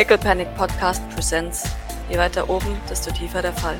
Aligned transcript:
Pickle 0.00 0.16
Panic 0.16 0.48
Podcast 0.54 1.06
Presents. 1.10 1.62
Je 2.08 2.16
weiter 2.16 2.48
oben, 2.48 2.74
desto 2.88 3.10
tiefer 3.12 3.42
der 3.42 3.52
Fall. 3.52 3.78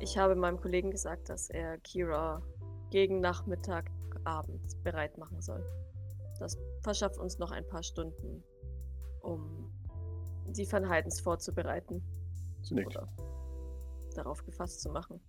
Ich 0.00 0.16
habe 0.16 0.34
meinem 0.34 0.58
Kollegen 0.58 0.90
gesagt, 0.90 1.28
dass 1.28 1.50
er 1.50 1.76
Kira 1.80 2.40
gegen 2.88 3.20
Nachmittag, 3.20 3.90
Abend 4.24 4.82
bereit 4.82 5.18
machen 5.18 5.42
soll. 5.42 5.62
Das 6.38 6.56
verschafft 6.80 7.18
uns 7.18 7.38
noch 7.38 7.50
ein 7.50 7.68
paar 7.68 7.82
Stunden, 7.82 8.42
um 9.20 9.70
die 10.46 10.72
Van 10.72 10.88
Heidens 10.88 11.20
vorzubereiten. 11.20 12.02
Zunächst. 12.62 12.96
Oder 12.96 13.08
darauf 14.16 14.42
gefasst 14.42 14.80
zu 14.80 14.88
machen. 14.88 15.20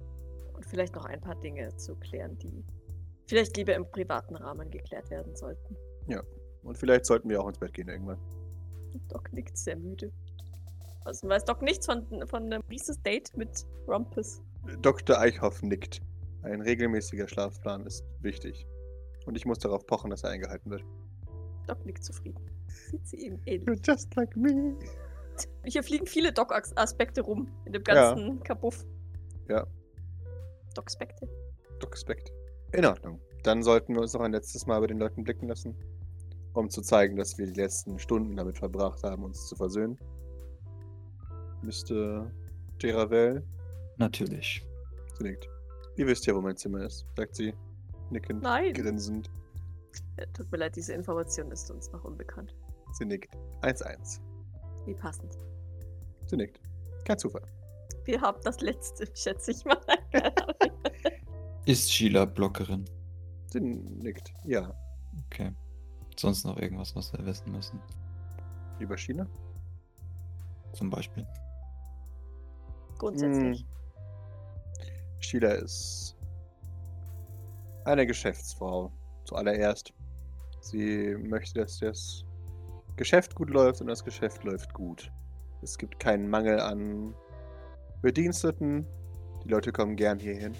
Und 0.53 0.65
vielleicht 0.65 0.95
noch 0.95 1.03
ein 1.03 1.19
paar 1.19 1.35
Dinge 1.35 1.75
zu 1.75 1.97
klären, 1.97 2.37
die 2.37 2.63
vielleicht 3.25 3.57
lieber 3.57 3.75
im 3.75 3.91
privaten 3.91 4.37
Rahmen 4.37 4.71
geklärt 4.71 5.09
werden 5.09 5.35
sollten. 5.35 5.75
Und 6.63 6.77
vielleicht 6.77 7.05
sollten 7.05 7.29
wir 7.29 7.41
auch 7.41 7.47
ins 7.47 7.57
Bett 7.59 7.73
gehen 7.73 7.89
irgendwann. 7.89 8.17
Doc 9.09 9.31
nickt 9.33 9.57
sehr 9.57 9.75
müde. 9.75 10.11
Also 11.05 11.27
weiß 11.27 11.45
Doc 11.45 11.61
nichts 11.61 11.85
von, 11.85 12.05
von 12.27 12.43
einem 12.43 12.63
dieses 12.71 13.01
Date 13.01 13.35
mit 13.35 13.65
Rumpus. 13.87 14.41
Dr. 14.81 15.19
Eichhoff 15.19 15.61
nickt. 15.61 16.01
Ein 16.43 16.61
regelmäßiger 16.61 17.27
Schlafplan 17.27 17.85
ist 17.85 18.05
wichtig. 18.21 18.65
Und 19.25 19.35
ich 19.35 19.45
muss 19.45 19.59
darauf 19.59 19.85
pochen, 19.85 20.09
dass 20.09 20.23
er 20.23 20.29
eingehalten 20.31 20.71
wird. 20.71 20.83
Doc 21.67 21.85
nickt 21.85 22.03
zufrieden. 22.03 22.39
Sieht 22.91 23.07
sie 23.07 23.17
ihm 23.27 23.39
ähnlich. 23.45 23.67
You're 23.79 23.85
just 23.87 24.13
like 24.15 24.35
me. 24.35 24.75
Hier 25.65 25.83
fliegen 25.83 26.05
viele 26.05 26.31
Doc-Aspekte 26.31 27.21
rum 27.21 27.47
in 27.65 27.73
dem 27.73 27.83
Ja. 27.87 28.13
ganzen 28.13 28.41
Kabuff. 28.43 28.85
Ja. 29.49 29.65
Doc-Spekte. 30.75 31.27
Doc-Spekt. 31.79 32.31
In 32.71 32.85
Ordnung. 32.85 33.19
Dann 33.43 33.63
sollten 33.63 33.93
wir 33.95 34.01
uns 34.01 34.13
noch 34.13 34.21
ein 34.21 34.31
letztes 34.31 34.65
Mal 34.65 34.79
bei 34.79 34.87
den 34.87 34.99
Leuten 34.99 35.23
blicken 35.23 35.47
lassen, 35.47 35.75
um 36.53 36.69
zu 36.69 36.81
zeigen, 36.81 37.15
dass 37.15 37.37
wir 37.37 37.47
die 37.47 37.59
letzten 37.59 37.99
Stunden 37.99 38.35
damit 38.35 38.57
verbracht 38.57 39.03
haben, 39.03 39.23
uns 39.23 39.47
zu 39.47 39.55
versöhnen. 39.55 39.97
Mr. 41.61 42.29
Teravel, 42.79 43.43
Natürlich. 43.97 44.65
sie 45.17 45.23
nickt. 45.23 45.47
Ihr 45.95 46.07
wisst 46.07 46.25
ja, 46.25 46.35
wo 46.35 46.41
mein 46.41 46.57
Zimmer 46.57 46.83
ist, 46.83 47.05
sagt 47.15 47.35
sie, 47.35 47.53
nickend, 48.09 48.43
Nein. 48.43 48.73
grinsend. 48.73 49.29
Äh, 50.17 50.25
Tut 50.33 50.51
mir 50.51 50.57
leid, 50.57 50.75
diese 50.75 50.93
Information 50.93 51.51
ist 51.51 51.69
uns 51.71 51.91
noch 51.91 52.03
unbekannt. 52.03 52.55
Sie 52.93 53.05
nickt. 53.05 53.35
1-1. 53.61 54.19
Wie 54.85 54.93
passend. 54.93 55.37
Sie 56.25 56.35
nickt. 56.35 56.59
Kein 57.05 57.17
Zufall. 57.17 57.43
Wir 58.05 58.19
haben 58.21 58.39
das 58.43 58.59
letzte, 58.61 59.07
schätze 59.15 59.51
ich 59.51 59.63
mal. 59.65 59.77
Ist 61.65 61.91
Sheila 61.91 62.25
Blockerin? 62.25 62.83
Sie 63.47 63.61
nickt. 63.61 64.33
Ja. 64.43 64.73
Okay. 65.27 65.51
Sonst 66.19 66.45
noch 66.45 66.57
irgendwas, 66.57 66.95
was 66.95 67.11
wir 67.13 67.25
wissen 67.25 67.51
müssen? 67.51 67.79
Lieber 68.79 68.97
China? 68.97 69.27
Zum 70.73 70.89
Beispiel. 70.89 71.25
Grundsätzlich. 72.97 73.65
Sheila 75.19 75.53
ist 75.53 76.15
eine 77.85 78.05
Geschäftsfrau. 78.05 78.91
Zuallererst. 79.25 79.93
Sie 80.61 81.15
möchte, 81.17 81.61
dass 81.61 81.79
das 81.79 82.25
Geschäft 82.95 83.35
gut 83.35 83.49
läuft 83.49 83.81
und 83.81 83.87
das 83.87 84.03
Geschäft 84.03 84.43
läuft 84.43 84.73
gut. 84.73 85.11
Es 85.61 85.77
gibt 85.77 85.99
keinen 85.99 86.29
Mangel 86.29 86.59
an 86.59 87.13
Bediensteten. 88.01 88.85
Die 89.43 89.49
Leute 89.49 89.71
kommen 89.71 89.95
gern 89.95 90.19
hierhin. 90.19 90.53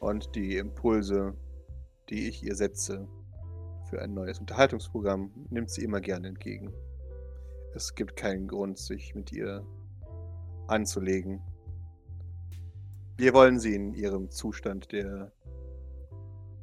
Und 0.00 0.34
die 0.34 0.56
Impulse, 0.56 1.34
die 2.08 2.28
ich 2.28 2.42
ihr 2.42 2.56
setze 2.56 3.08
für 3.92 4.00
ein 4.00 4.14
neues 4.14 4.38
Unterhaltungsprogramm, 4.38 5.30
nimmt 5.50 5.68
sie 5.68 5.84
immer 5.84 6.00
gern 6.00 6.24
entgegen. 6.24 6.72
Es 7.74 7.94
gibt 7.94 8.16
keinen 8.16 8.48
Grund, 8.48 8.78
sich 8.78 9.14
mit 9.14 9.30
ihr 9.32 9.66
anzulegen. 10.66 11.42
Wir 13.18 13.34
wollen 13.34 13.60
sie 13.60 13.74
in 13.74 13.92
ihrem 13.92 14.30
Zustand 14.30 14.92
der 14.92 15.30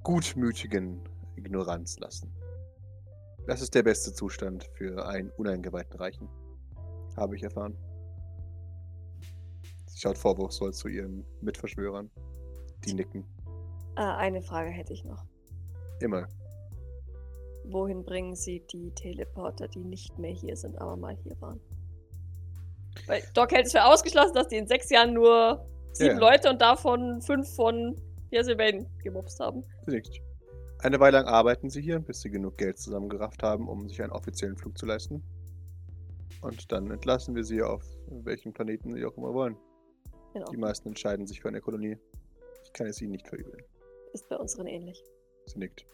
gutmütigen 0.01 1.03
Ignoranz 1.35 1.99
lassen. 1.99 2.33
Das 3.45 3.61
ist 3.61 3.75
der 3.75 3.83
beste 3.83 4.11
Zustand 4.11 4.63
für 4.73 5.05
einen 5.05 5.29
uneingeweihten 5.29 5.99
Reichen. 5.99 6.27
Habe 7.15 7.35
ich 7.35 7.43
erfahren. 7.43 7.77
Sie 9.85 9.99
schaut 9.99 10.17
vorwurfsvoll 10.17 10.73
zu 10.73 10.87
ihren 10.87 11.23
Mitverschwörern. 11.41 12.09
Die 12.85 12.95
nicken. 12.95 13.23
Äh, 13.95 14.01
eine 14.01 14.41
Frage 14.41 14.71
hätte 14.71 14.93
ich 14.93 15.03
noch. 15.03 15.23
Immer. 15.99 16.27
Wohin 17.71 18.03
bringen 18.03 18.35
Sie 18.35 18.61
die 18.71 18.91
Teleporter, 18.91 19.67
die 19.67 19.83
nicht 19.83 20.17
mehr 20.17 20.31
hier 20.31 20.55
sind, 20.55 20.79
aber 20.79 20.95
mal 20.97 21.15
hier 21.23 21.39
waren? 21.39 21.59
Weil 23.07 23.23
Doc 23.33 23.51
hält 23.51 23.67
es 23.67 23.71
für 23.71 23.83
ausgeschlossen, 23.83 24.33
dass 24.33 24.47
die 24.47 24.57
in 24.57 24.67
sechs 24.67 24.89
Jahren 24.89 25.13
nur 25.13 25.65
sieben 25.93 26.19
Ja. 26.19 26.31
Leute 26.31 26.49
und 26.49 26.61
davon 26.61 27.21
fünf 27.21 27.47
von 27.55 27.95
hier 28.29 28.43
Sylvain 28.43 28.87
gemobst 29.03 29.39
haben. 29.39 29.63
Sie 29.85 29.91
nickt. 29.91 30.19
Eine 30.79 30.99
Weile 30.99 31.17
lang 31.17 31.27
arbeiten 31.27 31.69
sie 31.69 31.81
hier, 31.81 31.99
bis 31.99 32.21
sie 32.21 32.29
genug 32.29 32.57
Geld 32.57 32.79
zusammengerafft 32.79 33.43
haben, 33.43 33.67
um 33.67 33.87
sich 33.89 34.01
einen 34.01 34.11
offiziellen 34.11 34.57
Flug 34.57 34.77
zu 34.77 34.85
leisten. 34.85 35.21
Und 36.41 36.71
dann 36.71 36.89
entlassen 36.89 37.35
wir 37.35 37.43
sie 37.43 37.61
auf 37.61 37.83
welchen 38.07 38.53
Planeten 38.53 38.93
sie 38.93 39.05
auch 39.05 39.15
immer 39.17 39.33
wollen. 39.33 39.57
Genau. 40.33 40.49
Die 40.51 40.57
meisten 40.57 40.89
entscheiden 40.89 41.27
sich 41.27 41.41
für 41.41 41.49
eine 41.49 41.59
Kolonie. 41.59 41.97
Ich 42.63 42.73
kann 42.73 42.87
es 42.87 43.01
ihnen 43.01 43.11
nicht 43.11 43.27
verübeln. 43.27 43.61
Ist 44.13 44.29
bei 44.29 44.37
unseren 44.37 44.67
ähnlich. 44.67 45.03
Sie 45.47 45.59
nickt. 45.59 45.85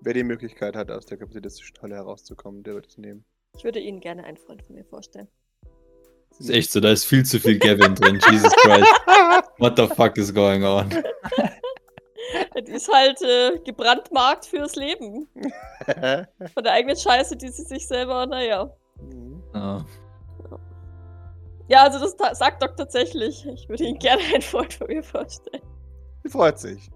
Wer 0.00 0.14
die 0.14 0.22
Möglichkeit 0.22 0.76
hat, 0.76 0.90
aus 0.90 1.06
der 1.06 1.18
kapitalistischen 1.18 1.76
Hölle 1.82 1.96
herauszukommen, 1.96 2.62
der 2.62 2.74
wird 2.74 2.86
es 2.86 2.98
nehmen. 2.98 3.24
Ich 3.56 3.64
würde 3.64 3.80
Ihnen 3.80 4.00
gerne 4.00 4.24
einen 4.24 4.36
Freund 4.36 4.62
von 4.62 4.76
mir 4.76 4.84
vorstellen. 4.84 5.28
Sie 6.30 6.44
Ist 6.44 6.50
echt 6.50 6.72
so, 6.72 6.80
da 6.80 6.92
ist 6.92 7.04
viel 7.04 7.24
zu 7.24 7.40
viel 7.40 7.58
Gavin 7.58 7.94
drin. 7.94 8.20
Jesus 8.30 8.52
Christ. 8.52 8.86
What 9.58 9.76
the 9.76 9.86
fuck 9.88 10.16
is 10.16 10.32
going 10.32 10.64
on? 10.64 10.88
Die 12.66 12.72
ist 12.72 12.92
halt 12.92 13.20
äh, 13.22 13.58
gebrandmarkt 13.64 14.44
fürs 14.46 14.76
Leben. 14.76 15.28
Von 16.54 16.64
der 16.64 16.72
eigenen 16.72 16.96
Scheiße, 16.96 17.36
die 17.36 17.48
sie 17.48 17.62
sich 17.62 17.86
selber, 17.86 18.26
naja. 18.26 18.70
Mhm. 19.00 19.42
Ah, 19.54 19.84
Ja, 21.68 21.84
also 21.84 21.98
das 21.98 22.38
sagt 22.38 22.62
Doc 22.62 22.76
tatsächlich. 22.76 23.46
Ich 23.46 23.68
würde 23.68 23.84
Ihnen 23.84 23.98
gerne 23.98 24.22
einen 24.34 24.42
Freund 24.42 24.74
von 24.74 24.88
mir 24.88 25.02
vorstellen. 25.02 25.62
Sie 26.24 26.28
freut 26.28 26.58
sich. 26.58 26.90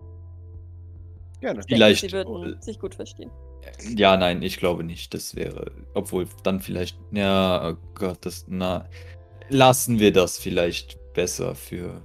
Gerne. 1.42 1.58
Ich 1.58 1.66
denke, 1.66 1.74
Vielleicht, 1.74 2.00
Sie 2.02 2.12
würden 2.12 2.54
äh, 2.54 2.62
sich 2.62 2.78
gut 2.78 2.94
verstehen. 2.94 3.30
ja, 3.96 4.16
nein, 4.16 4.42
ich 4.42 4.58
glaube 4.58 4.84
nicht. 4.84 5.12
Das 5.12 5.34
wäre. 5.34 5.72
Obwohl, 5.92 6.28
dann 6.44 6.60
vielleicht. 6.60 6.96
Ja, 7.10 7.70
oh 7.70 7.76
Gott, 7.94 8.18
das. 8.22 8.46
Na. 8.48 8.88
Lassen 9.48 9.98
wir 9.98 10.12
das 10.12 10.38
vielleicht 10.38 10.98
besser 11.14 11.56
für. 11.56 12.00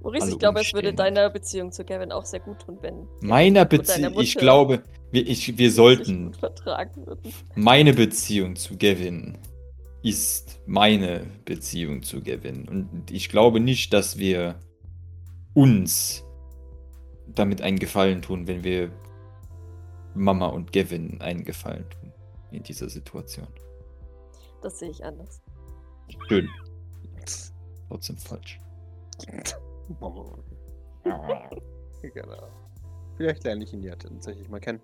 Maurice, 0.00 0.22
alle 0.22 0.32
ich 0.32 0.38
glaube, 0.38 0.60
es 0.60 0.72
würde 0.72 0.94
deiner 0.94 1.28
Beziehung 1.28 1.70
zu 1.70 1.84
Gavin 1.84 2.10
auch 2.12 2.24
sehr 2.24 2.40
gut 2.40 2.60
tun, 2.60 2.78
wenn 2.80 3.06
Meiner 3.20 3.66
Beziehung. 3.66 4.18
Ich 4.18 4.36
glaube, 4.36 4.82
wir, 5.12 5.26
ich, 5.28 5.58
wir 5.58 5.70
sollten. 5.70 6.32
gut 6.32 6.38
vertragen 6.38 7.06
würden. 7.06 7.30
Meine 7.56 7.92
Beziehung 7.92 8.56
zu 8.56 8.78
Gavin 8.78 9.36
ist 10.02 10.60
meine 10.64 11.26
Beziehung 11.44 12.02
zu 12.02 12.22
Gavin. 12.22 12.66
Und 12.66 13.10
ich 13.10 13.28
glaube 13.28 13.60
nicht, 13.60 13.92
dass 13.92 14.16
wir 14.16 14.58
uns 15.52 16.24
damit 17.34 17.62
einen 17.62 17.78
Gefallen 17.78 18.22
tun, 18.22 18.46
wenn 18.46 18.64
wir 18.64 18.90
Mama 20.14 20.46
und 20.46 20.72
Gavin 20.72 21.20
einen 21.20 21.44
Gefallen 21.44 21.88
tun 21.90 22.12
in 22.50 22.62
dieser 22.62 22.88
Situation. 22.88 23.48
Das 24.62 24.78
sehe 24.78 24.90
ich 24.90 25.04
anders. 25.04 25.40
Schön. 26.28 26.48
Trotzdem 27.88 28.16
falsch. 28.18 28.60
genau. 32.02 32.48
Vielleicht 33.16 33.44
lerne 33.44 33.64
ich 33.64 33.72
ihn 33.72 33.82
ja 33.82 33.96
tatsächlich 33.96 34.48
mal 34.48 34.60
kennen. 34.60 34.80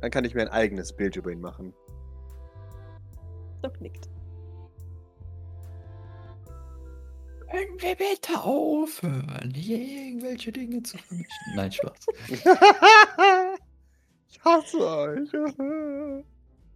Dann 0.00 0.10
kann 0.10 0.24
ich 0.24 0.34
mir 0.34 0.42
ein 0.42 0.48
eigenes 0.48 0.92
Bild 0.92 1.16
über 1.16 1.30
ihn 1.30 1.40
machen. 1.40 1.74
Doc 3.62 3.80
nickt. 3.80 4.08
Können 7.50 7.80
wir 7.80 7.96
bitte 7.96 8.40
aufhören, 8.40 9.52
hier 9.54 9.78
irgendwelche 9.78 10.52
Dinge 10.52 10.82
zu 10.82 10.96
vermischen? 10.98 11.54
Nein, 11.56 11.72
Spaß. 11.72 12.06
ich 14.28 14.40
hasse 14.44 14.78
euch. 14.78 15.32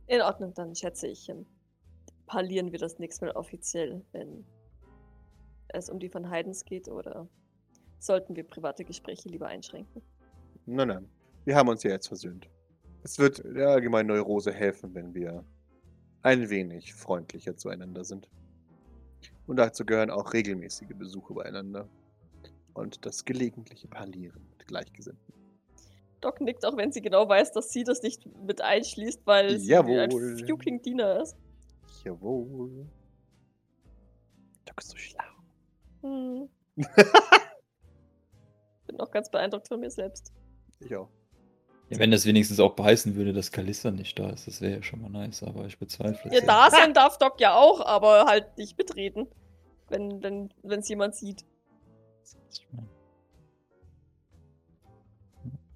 In 0.07 0.21
Ordnung, 0.21 0.53
dann 0.55 0.75
schätze 0.75 1.07
ich, 1.07 1.29
ähm, 1.29 1.47
parlieren 2.27 2.73
wir 2.73 2.81
das 2.81 2.99
nächste 2.99 3.27
Mal 3.27 3.37
offiziell, 3.37 4.05
wenn 4.13 4.45
es 5.69 5.89
um 5.89 6.01
die 6.01 6.09
von 6.09 6.29
Heidens 6.29 6.65
geht, 6.65 6.89
oder 6.89 7.29
sollten 8.01 8.35
wir 8.35 8.45
private 8.45 8.85
Gespräche 8.85 9.29
lieber 9.29 9.47
einschränken? 9.47 10.03
Nein, 10.67 10.89
nein. 10.89 11.09
Wir 11.45 11.55
haben 11.55 11.69
uns 11.69 11.85
ja 11.85 11.91
jetzt 11.91 12.09
versöhnt. 12.09 12.51
Es 13.05 13.19
wird 13.19 13.45
der 13.45 13.69
allgemeinen 13.69 14.09
Neurose 14.09 14.53
helfen, 14.53 14.95
wenn 14.95 15.15
wir 15.15 15.45
ein 16.23 16.51
wenig 16.51 16.95
freundlicher 16.95 17.57
zueinander 17.57 18.03
sind. 18.03 18.29
Und 19.47 19.57
dazu 19.57 19.85
gehören 19.85 20.11
auch 20.11 20.33
regelmäßige 20.33 20.95
Besuche 20.97 21.35
beieinander. 21.35 21.89
Und 22.75 23.05
das 23.07 23.25
gelegentliche 23.25 23.89
Parlieren 23.89 24.41
mit 24.51 24.67
Gleichgesinnten. 24.67 25.35
Doc 26.21 26.41
nickt, 26.41 26.65
auch 26.65 26.77
wenn 26.77 26.91
sie 26.91 27.03
genau 27.03 27.29
weiß, 27.29 27.53
dass 27.53 27.71
sie 27.71 27.85
das 27.85 28.03
nicht 28.03 28.27
mit 28.47 28.61
einschließt, 28.63 29.21
weil 29.27 29.59
sie 29.59 29.69
Jawohl. 29.69 30.01
ein 30.01 30.11
fucking 30.49 30.81
Diener 30.81 31.21
ist. 31.21 31.37
Jawohl. 32.03 32.87
Doc 34.65 34.81
ist 34.81 34.91
so 34.91 34.97
schlau. 34.97 35.23
Hm. 36.03 36.49
Bin 38.87 39.01
auch 39.01 39.11
ganz 39.11 39.31
beeindruckt 39.31 39.69
von 39.69 39.81
mir 39.81 39.91
selbst. 39.91 40.33
Ich 40.81 40.97
auch. 40.97 41.11
Ja, 41.91 41.99
wenn 41.99 42.11
das 42.11 42.25
wenigstens 42.25 42.61
auch 42.61 42.75
beheißen 42.75 43.15
würde, 43.15 43.33
dass 43.33 43.53
Kalissa 43.53 43.91
nicht 43.91 44.19
da 44.19 44.31
ist, 44.31 44.47
das 44.47 44.61
wäre 44.61 44.77
ja 44.77 44.83
schon 44.83 45.03
mal 45.03 45.11
nice, 45.11 45.43
aber 45.43 45.67
ich 45.67 45.79
bezweifle 45.79 46.33
Ja, 46.33 46.39
es. 46.39 46.47
da 46.47 46.71
sein 46.71 46.95
darf 46.95 47.19
Doc 47.19 47.41
ja 47.41 47.55
auch, 47.55 47.85
aber 47.85 48.25
halt 48.27 48.57
nicht 48.57 48.79
mitreden. 48.79 49.27
Wenn 49.91 50.23
wenn 50.23 50.51
wenn's 50.63 50.89
jemand 50.89 51.15
sieht. 51.15 51.45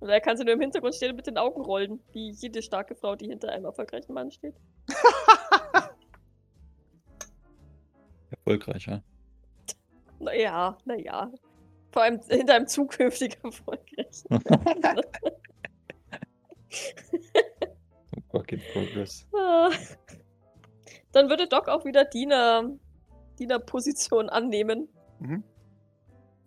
Und 0.01 0.09
er 0.09 0.21
kann 0.21 0.37
sie 0.37 0.45
nur 0.45 0.55
im 0.55 0.61
Hintergrund 0.61 0.95
stehen 0.95 1.11
und 1.11 1.17
mit 1.17 1.27
den 1.27 1.37
Augen 1.37 1.61
rollen, 1.61 2.01
wie 2.13 2.31
jede 2.31 2.63
starke 2.63 2.95
Frau, 2.95 3.17
die 3.17 3.27
hinter 3.29 3.51
einem 3.51 3.65
erfolgreichen 3.67 4.15
Mann 4.15 4.31
steht. 4.31 4.55
Erfolgreich, 8.31 8.87
ja. 8.87 9.03
Naja, 10.21 10.79
naja. 10.85 11.31
Vor 11.93 12.03
allem 12.03 12.21
hinter 12.29 12.55
einem 12.55 12.67
zukünftig 12.67 13.39
erfolgreichen. 13.43 14.29
Work 18.33 18.53
in 18.53 18.61
progress. 18.73 19.27
Ah. 19.35 19.71
Dann 21.13 21.29
würde 21.29 21.49
Doc 21.49 21.69
auch 21.69 21.85
wieder 21.85 22.05
Diener, 22.05 22.71
Dienerposition 23.39 24.29
annehmen. 24.29 24.89
Mhm. 25.21 25.45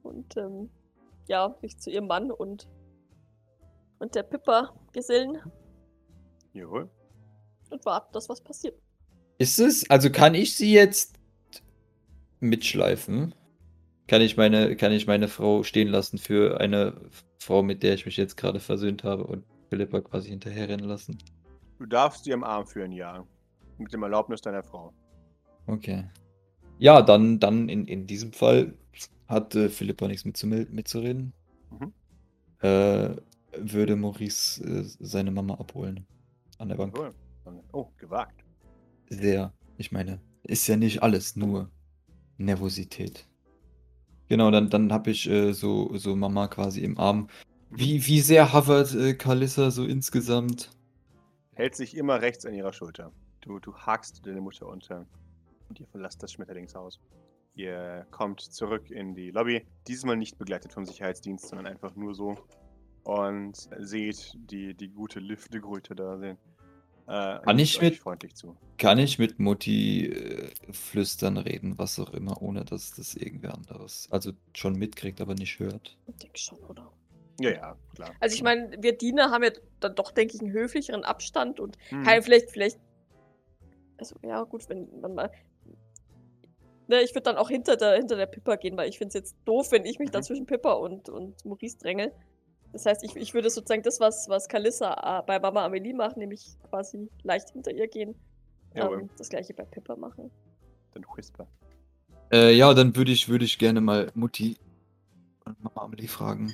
Und 0.03 0.37
ähm, 0.37 0.69
ja, 1.27 1.55
sich 1.61 1.77
zu 1.77 1.89
ihrem 1.89 2.07
Mann 2.07 2.31
und, 2.31 2.67
und 3.99 4.15
der 4.15 4.23
Pippa 4.23 4.73
gesellen 4.91 5.39
Jawohl. 6.53 6.89
und 7.69 7.85
warten, 7.85 8.13
dass 8.13 8.29
was 8.29 8.41
passiert. 8.41 8.79
Ist 9.37 9.59
es, 9.59 9.89
also 9.89 10.09
kann 10.09 10.35
ich 10.35 10.55
sie 10.55 10.73
jetzt 10.73 11.19
mitschleifen? 12.39 13.33
Kann 14.07 14.21
ich 14.21 14.35
meine, 14.35 14.75
kann 14.75 14.91
ich 14.91 15.07
meine 15.07 15.27
Frau 15.27 15.63
stehen 15.63 15.87
lassen 15.87 16.17
für 16.17 16.59
eine 16.59 17.09
Frau, 17.39 17.63
mit 17.63 17.81
der 17.81 17.93
ich 17.93 18.05
mich 18.05 18.17
jetzt 18.17 18.35
gerade 18.35 18.59
versöhnt 18.59 19.03
habe 19.03 19.23
und 19.23 19.45
Philippa 19.71 20.01
quasi 20.01 20.29
hinterherrennen 20.31 20.85
lassen? 20.85 21.17
Du 21.79 21.85
darfst 21.85 22.25
sie 22.25 22.33
am 22.33 22.43
Arm 22.43 22.67
führen, 22.67 22.91
ja. 22.91 23.25
Mit 23.77 23.93
dem 23.93 24.03
Erlaubnis 24.03 24.41
deiner 24.41 24.63
Frau. 24.63 24.93
Okay. 25.65 26.03
Ja, 26.77 27.01
dann, 27.01 27.39
dann 27.39 27.69
in, 27.69 27.85
in 27.85 28.05
diesem 28.05 28.33
Fall 28.33 28.73
hat 29.29 29.55
äh, 29.55 29.69
Philippa 29.69 30.09
nichts 30.09 30.25
mitzureden. 30.25 31.31
Mhm. 31.69 31.93
Äh, 32.59 33.15
würde 33.57 33.95
Maurice 33.95 34.61
äh, 34.61 34.83
seine 34.99 35.31
Mama 35.31 35.53
abholen. 35.53 36.05
An 36.57 36.67
der 36.67 36.75
Bank. 36.75 36.99
Oh, 37.71 37.87
gewagt. 37.97 38.43
Sehr. 39.09 39.53
Ich 39.77 39.93
meine, 39.93 40.19
ist 40.43 40.67
ja 40.67 40.75
nicht 40.75 41.01
alles 41.01 41.37
nur 41.37 41.71
Nervosität. 42.37 43.25
Genau, 44.27 44.51
dann, 44.51 44.69
dann 44.69 44.91
habe 44.91 45.11
ich 45.11 45.29
äh, 45.29 45.53
so, 45.53 45.95
so 45.97 46.13
Mama 46.17 46.49
quasi 46.49 46.81
im 46.81 46.97
Arm. 46.97 47.29
Wie, 47.71 48.05
wie 48.05 48.21
sehr 48.21 48.53
hovert 48.53 48.93
äh, 48.95 49.13
Kalissa 49.13 49.71
so 49.71 49.85
insgesamt? 49.85 50.71
Hält 51.53 51.75
sich 51.75 51.95
immer 51.95 52.21
rechts 52.21 52.45
an 52.45 52.53
ihrer 52.53 52.73
Schulter. 52.73 53.11
Du, 53.41 53.59
du 53.59 53.73
hakst 53.75 54.25
deine 54.25 54.41
Mutter 54.41 54.67
unter. 54.67 55.05
Und 55.69 55.79
ihr 55.79 55.87
verlasst 55.87 56.21
das 56.21 56.33
Schmetterlingshaus. 56.33 56.99
Ihr 57.55 58.05
kommt 58.11 58.41
zurück 58.41 58.89
in 58.91 59.13
die 59.15 59.31
Lobby. 59.31 59.65
Diesmal 59.87 60.17
nicht 60.17 60.37
begleitet 60.37 60.73
vom 60.73 60.85
Sicherheitsdienst, 60.85 61.47
sondern 61.47 61.67
einfach 61.67 61.95
nur 61.95 62.13
so. 62.13 62.37
Und 63.03 63.69
seht 63.79 64.33
die, 64.35 64.73
die 64.73 64.89
gute 64.89 65.19
Liv 65.19 65.47
de 65.47 65.59
Gröte 65.61 65.95
da 65.95 66.17
sehen. 66.17 66.37
Äh, 67.07 67.39
Kann 67.39 67.57
ich 67.59 67.81
mit- 67.81 67.97
freundlich 67.97 68.35
zu. 68.35 68.55
Kann 68.77 68.99
ich 68.99 69.17
mit 69.17 69.39
Mutti 69.39 70.07
äh, 70.07 70.51
flüstern, 70.71 71.37
reden, 71.37 71.77
was 71.77 71.99
auch 71.99 72.13
immer, 72.13 72.41
ohne 72.41 72.63
dass 72.63 72.91
das 72.91 73.15
irgendwer 73.15 73.53
anderes, 73.55 74.07
also 74.11 74.31
schon 74.55 74.75
mitkriegt, 74.77 75.19
aber 75.19 75.33
nicht 75.35 75.59
hört? 75.59 75.97
Ich 76.07 76.15
denke 76.15 76.37
schon, 76.37 76.59
oder? 76.59 76.91
Ja, 77.39 77.51
ja, 77.51 77.77
klar. 77.95 78.15
Also 78.19 78.35
ich 78.35 78.43
meine, 78.43 78.75
wir 78.79 78.97
Diener 78.97 79.31
haben 79.31 79.43
ja 79.43 79.51
dann 79.79 79.95
doch, 79.95 80.11
denke 80.11 80.35
ich, 80.35 80.41
einen 80.41 80.51
höflicheren 80.51 81.03
Abstand 81.03 81.59
und 81.59 81.77
Mhm. 81.91 82.03
kann 82.03 82.21
vielleicht, 82.21 82.51
vielleicht. 82.51 82.79
Also, 83.97 84.15
ja, 84.23 84.43
gut, 84.43 84.67
wenn 84.69 84.87
man 84.99 85.15
mal. 85.15 85.31
Ne, 86.87 87.01
ich 87.01 87.11
würde 87.11 87.23
dann 87.23 87.37
auch 87.37 87.49
hinter 87.49 87.77
der, 87.77 87.95
hinter 87.95 88.17
der 88.17 88.25
Pippa 88.25 88.57
gehen, 88.57 88.75
weil 88.75 88.89
ich 88.89 88.97
finde 88.97 89.09
es 89.09 89.13
jetzt 89.13 89.35
doof, 89.45 89.71
wenn 89.71 89.85
ich 89.85 89.97
mich 89.97 90.11
da 90.11 90.19
Mhm. 90.19 90.23
zwischen 90.23 90.45
Pippa 90.45 90.73
und, 90.73 91.07
und 91.07 91.45
Maurice 91.45 91.77
dränge. 91.77 92.11
Das 92.73 92.85
heißt, 92.85 93.03
ich, 93.03 93.15
ich 93.15 93.33
würde 93.33 93.49
sozusagen 93.49 93.83
das, 93.83 93.99
was, 93.99 94.27
was 94.29 94.47
Kalissa 94.47 95.19
äh, 95.19 95.23
bei 95.25 95.39
Mama 95.39 95.65
Amelie 95.65 95.93
macht, 95.93 96.17
nämlich 96.17 96.57
quasi 96.69 97.09
leicht 97.23 97.49
hinter 97.51 97.71
ihr 97.71 97.87
gehen, 97.87 98.15
ähm, 98.75 99.09
das 99.17 99.29
gleiche 99.29 99.53
bei 99.53 99.63
Pippa 99.63 99.95
machen. 99.95 100.31
Dann 100.93 101.05
Whisper. 101.15 101.47
Äh, 102.31 102.53
ja, 102.55 102.73
dann 102.73 102.95
würde 102.95 103.11
ich, 103.11 103.27
würde 103.29 103.45
ich 103.45 103.57
gerne 103.57 103.81
mal 103.81 104.09
Mutti 104.15 104.57
und 105.45 105.61
Mama 105.63 105.81
Amelie 105.83 106.07
fragen. 106.07 106.53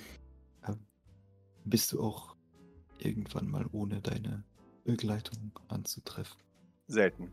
Bist 1.70 1.92
du 1.92 2.02
auch 2.02 2.36
irgendwann 3.00 3.50
mal 3.50 3.66
ohne 3.72 4.02
deine 4.02 4.44
Begleitung 4.86 5.52
anzutreffen? 5.68 6.40
Selten. 6.88 7.32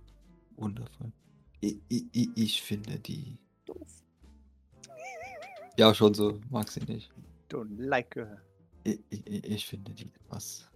Wundervoll. 0.56 1.12
Ich, 1.60 1.78
ich, 1.88 2.30
ich 2.34 2.62
finde 2.62 2.98
die. 2.98 3.38
Doof. 3.64 4.02
Ja, 5.76 5.92
schon 5.92 6.14
so, 6.14 6.40
mag 6.50 6.70
sie 6.70 6.78
nicht. 6.84 7.10
Don't 7.50 7.74
like 7.78 8.14
her. 8.14 8.40
Ich, 8.84 9.00
ich, 9.10 9.26
ich 9.44 9.66
finde 9.66 9.92
die 9.92 10.04
etwas 10.06 10.70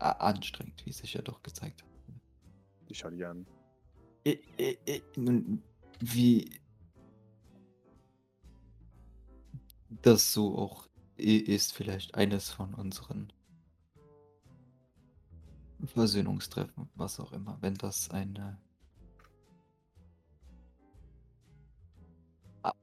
a- 0.00 0.10
anstrengend, 0.10 0.84
wie 0.84 0.90
es 0.90 0.98
sich 0.98 1.14
ja 1.14 1.22
doch 1.22 1.42
gezeigt 1.42 1.82
hat. 1.82 1.88
Die 2.90 2.94
schaut 2.94 3.12
dich 3.14 3.24
an. 3.26 3.46
Nun, 5.16 5.62
Wie 6.00 6.60
das 10.02 10.30
so 10.32 10.58
auch 10.58 10.86
ist, 11.16 11.72
vielleicht 11.72 12.14
eines 12.14 12.50
von 12.50 12.74
unseren 12.74 13.32
Versöhnungstreffen, 15.84 16.88
was 16.94 17.20
auch 17.20 17.32
immer, 17.32 17.58
wenn 17.60 17.74
das 17.74 18.10
eine 18.10 18.58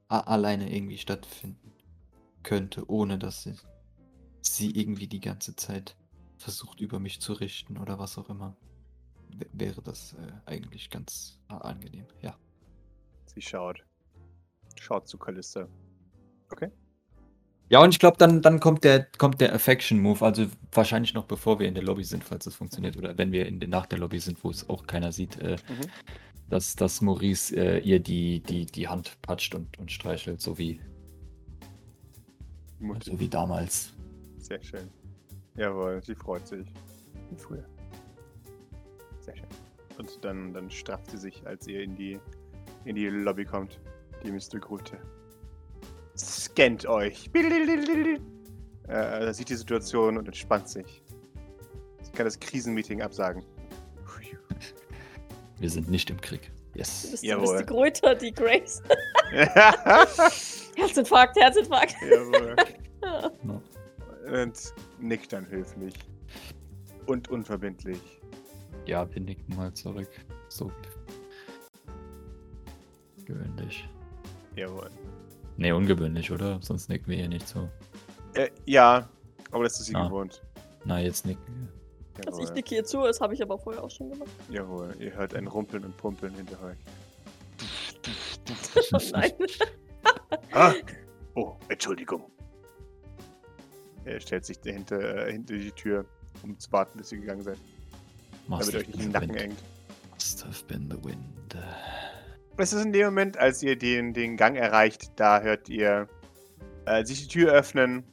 alleine 0.08 0.74
irgendwie 0.74 0.96
stattfinden 0.96 1.72
könnte, 2.42 2.88
ohne 2.88 3.18
dass 3.18 3.42
sie, 3.42 3.54
sie 4.40 4.70
irgendwie 4.70 5.08
die 5.08 5.20
ganze 5.20 5.56
Zeit 5.56 5.96
versucht, 6.38 6.80
über 6.80 6.98
mich 6.98 7.20
zu 7.20 7.34
richten 7.34 7.76
oder 7.76 7.98
was 7.98 8.16
auch 8.16 8.30
immer 8.30 8.56
wäre 9.52 9.82
das 9.82 10.14
äh, 10.14 10.32
eigentlich 10.46 10.90
ganz 10.90 11.40
angenehm. 11.48 12.06
Ja. 12.22 12.36
Sie 13.26 13.42
schaut. 13.42 13.84
Schaut 14.78 15.08
zu 15.08 15.18
Kalista. 15.18 15.68
Okay. 16.50 16.70
Ja, 17.70 17.82
und 17.82 17.90
ich 17.90 17.98
glaube, 17.98 18.16
dann, 18.18 18.42
dann 18.42 18.60
kommt 18.60 18.84
der, 18.84 19.06
kommt 19.18 19.40
der 19.40 19.54
Affection-Move, 19.54 20.24
also 20.24 20.46
wahrscheinlich 20.72 21.14
noch 21.14 21.24
bevor 21.24 21.58
wir 21.58 21.66
in 21.66 21.74
der 21.74 21.82
Lobby 21.82 22.04
sind, 22.04 22.22
falls 22.22 22.44
das 22.44 22.54
funktioniert, 22.54 22.96
oder 22.96 23.16
wenn 23.16 23.32
wir 23.32 23.46
in 23.46 23.58
der, 23.58 23.68
nach 23.68 23.86
der 23.86 23.98
Lobby 23.98 24.20
sind, 24.20 24.42
wo 24.44 24.50
es 24.50 24.68
auch 24.68 24.86
keiner 24.86 25.12
sieht, 25.12 25.38
äh, 25.40 25.56
Mhm. 25.68 25.86
dass, 26.50 26.76
dass 26.76 27.00
Maurice 27.00 27.56
äh, 27.56 27.78
ihr 27.80 28.00
die, 28.00 28.40
die, 28.40 28.66
die 28.66 28.86
Hand 28.88 29.16
patscht 29.22 29.54
und, 29.54 29.78
und 29.78 29.90
streichelt, 29.90 30.40
so 30.42 30.58
wie, 30.58 30.78
Mutti. 32.80 33.10
so 33.10 33.18
wie 33.18 33.28
damals. 33.28 33.94
Sehr 34.38 34.62
schön. 34.62 34.88
Jawohl, 35.56 36.02
sie 36.04 36.14
freut 36.14 36.46
sich. 36.46 36.66
Wie 37.30 37.36
früher. 37.36 37.64
Sehr 39.20 39.36
schön. 39.36 39.46
Und 39.96 40.22
dann, 40.22 40.52
dann 40.52 40.70
strafft 40.70 41.10
sie 41.10 41.18
sich, 41.18 41.46
als 41.46 41.66
ihr 41.66 41.80
in 41.82 41.94
die, 41.96 42.18
in 42.84 42.94
die 42.96 43.06
Lobby 43.06 43.44
kommt. 43.44 43.80
Die 44.22 44.30
Mr. 44.32 44.58
Grute. 44.60 44.98
Scannt 46.54 46.86
euch. 46.86 47.28
Äh, 47.34 48.20
er 48.86 49.34
sieht 49.34 49.48
die 49.48 49.56
Situation 49.56 50.16
und 50.16 50.26
entspannt 50.28 50.68
sich. 50.68 51.02
Sie 52.02 52.12
kann 52.12 52.26
das 52.26 52.38
Krisenmeeting 52.38 53.02
absagen. 53.02 53.44
Wir 55.58 55.70
sind 55.70 55.90
nicht 55.90 56.10
im 56.10 56.20
Krieg. 56.20 56.50
Du 56.72 56.78
Yes. 56.78 56.88
bist, 56.90 57.04
du 57.06 57.10
bist 57.12 57.24
Jawohl. 57.24 57.58
die 57.58 57.66
Gröter, 57.66 58.14
die 58.14 58.32
Grace. 58.32 58.82
Jawohl. 59.32 60.06
Herzinfarkt, 60.76 61.36
Herzinfarkt. 61.36 61.94
Ja. 63.04 64.42
Und 64.42 64.74
nickt 64.98 65.32
dann 65.34 65.46
höflich. 65.50 65.92
Und 67.06 67.28
unverbindlich. 67.28 68.00
Ja, 68.86 69.06
wir 69.12 69.20
nicken 69.20 69.54
mal 69.56 69.74
zurück. 69.74 70.08
So. 70.48 70.72
Gewöhnlich. 73.26 73.86
Jawohl. 74.56 74.88
Nee, 75.56 75.72
ungewöhnlich, 75.72 76.30
oder? 76.32 76.58
Sonst 76.62 76.88
nicken 76.88 77.08
wir 77.08 77.16
hier 77.16 77.28
nicht 77.28 77.46
so. 77.48 77.68
Äh, 78.34 78.50
ja, 78.66 79.08
aber 79.52 79.64
das 79.64 79.78
ist 79.80 79.86
sie 79.86 79.94
Ah. 79.94 80.06
gewohnt. 80.08 80.42
Na, 80.84 81.00
jetzt 81.00 81.24
nicken 81.26 81.68
wir. 82.16 82.28
Also 82.28 82.42
ich 82.42 82.50
nicke 82.52 82.68
hier 82.70 82.84
zu, 82.84 83.02
das 83.02 83.20
habe 83.20 83.34
ich 83.34 83.42
aber 83.42 83.58
vorher 83.58 83.82
auch 83.82 83.90
schon 83.90 84.10
gemacht. 84.10 84.28
Jawohl, 84.50 84.94
ihr 85.00 85.12
hört 85.14 85.34
ein 85.34 85.46
Rumpeln 85.48 85.84
und 85.84 85.96
Pumpeln 85.96 86.34
hinter 86.34 86.60
euch. 86.62 86.76
Oh 88.92 88.98
nein. 89.12 89.32
Ah! 90.52 90.74
Oh, 91.34 91.54
Entschuldigung. 91.68 92.30
Er 94.04 94.20
stellt 94.20 94.44
sich 94.44 94.60
dahinter, 94.60 95.26
äh, 95.26 95.32
hinter 95.32 95.54
die 95.54 95.70
Tür, 95.72 96.04
um 96.42 96.58
zu 96.58 96.70
warten, 96.72 96.98
bis 96.98 97.10
ihr 97.12 97.18
gegangen 97.20 97.42
seid. 97.42 97.56
Must 98.48 98.72
Damit 98.72 98.74
euch 98.88 98.88
have 98.88 98.96
nicht 98.98 99.06
in 99.06 99.12
den 99.12 99.12
been 99.12 99.20
the 99.22 99.26
Nacken 99.28 99.34
wind. 99.34 99.42
engt. 99.42 99.62
Must 100.12 100.44
have 100.44 100.64
been 100.66 100.90
the 100.90 101.02
wind. 101.04 101.56
Es 102.56 102.72
ist 102.72 102.84
in 102.84 102.92
dem 102.92 103.06
Moment, 103.06 103.36
als 103.36 103.64
ihr 103.64 103.76
den, 103.76 104.12
den 104.12 104.36
Gang 104.36 104.56
erreicht, 104.56 105.10
da 105.16 105.40
hört 105.40 105.68
ihr 105.68 106.08
äh, 106.86 107.04
sich 107.04 107.26
die 107.26 107.28
Tür 107.28 107.52
öffnen 107.52 108.04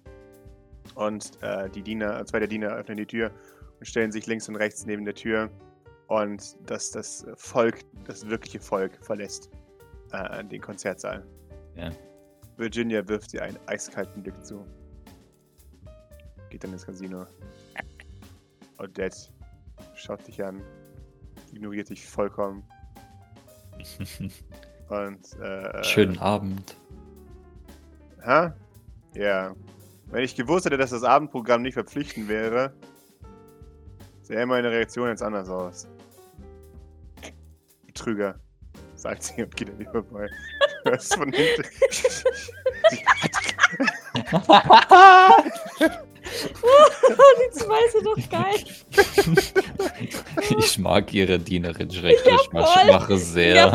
und 0.95 1.37
äh, 1.43 1.69
die 1.69 1.83
Diener, 1.83 2.25
zwei 2.25 2.39
der 2.39 2.47
Diener 2.47 2.69
öffnen 2.69 2.97
die 2.97 3.05
Tür 3.05 3.31
und 3.77 3.85
stellen 3.85 4.11
sich 4.11 4.25
links 4.25 4.49
und 4.49 4.55
rechts 4.55 4.83
neben 4.87 5.05
der 5.05 5.13
Tür 5.13 5.51
und 6.07 6.57
das, 6.65 6.89
das 6.89 7.27
Volk, 7.35 7.81
das 8.05 8.27
wirkliche 8.29 8.59
Volk 8.59 8.97
verlässt 9.05 9.51
äh, 10.11 10.43
den 10.43 10.59
Konzertsaal. 10.59 11.23
Ja. 11.75 11.91
Virginia 12.57 13.07
wirft 13.07 13.35
ihr 13.35 13.43
einen 13.43 13.59
eiskalten 13.67 14.23
Blick 14.23 14.43
zu. 14.43 14.65
Geht 16.49 16.63
dann 16.63 16.73
ins 16.73 16.87
Casino. 16.87 17.27
Odette 18.79 19.17
schaut 19.93 20.25
dich 20.25 20.43
an, 20.43 20.63
ignoriert 21.53 21.89
dich 21.89 22.03
vollkommen 22.07 22.63
und 24.89 25.39
äh, 25.41 25.83
Schönen 25.83 26.17
Abend. 26.19 26.75
Ha? 28.25 28.55
Ja. 29.13 29.55
Wenn 30.07 30.23
ich 30.23 30.35
gewusst 30.35 30.65
hätte, 30.65 30.77
dass 30.77 30.89
das 30.89 31.03
Abendprogramm 31.03 31.61
nicht 31.61 31.75
verpflichtend 31.75 32.27
wäre, 32.27 32.73
sähe 34.23 34.45
meine 34.45 34.69
Reaktion 34.69 35.07
jetzt 35.07 35.23
anders 35.23 35.49
aus. 35.49 35.87
Betrüger, 37.85 38.39
sagt 38.95 39.23
sie 39.23 39.43
und 39.43 39.55
geht 39.55 39.69
an 39.69 39.79
ihr 39.79 39.89
vorbei. 39.89 40.27
Du 40.83 40.89
hörst 40.89 41.13
von 41.13 41.31
hinten. 41.31 41.61
die 47.37 47.51
zwei 47.51 47.87
sind 47.91 48.05
doch 48.05 48.17
geil. 48.31 48.63
Ich 50.59 50.77
mag 50.79 51.13
ihre 51.13 51.39
Dienerin 51.39 51.91
schrecklich, 51.91 52.49
Ja, 52.53 52.85
mache 52.91 53.17
sehr. 53.17 53.73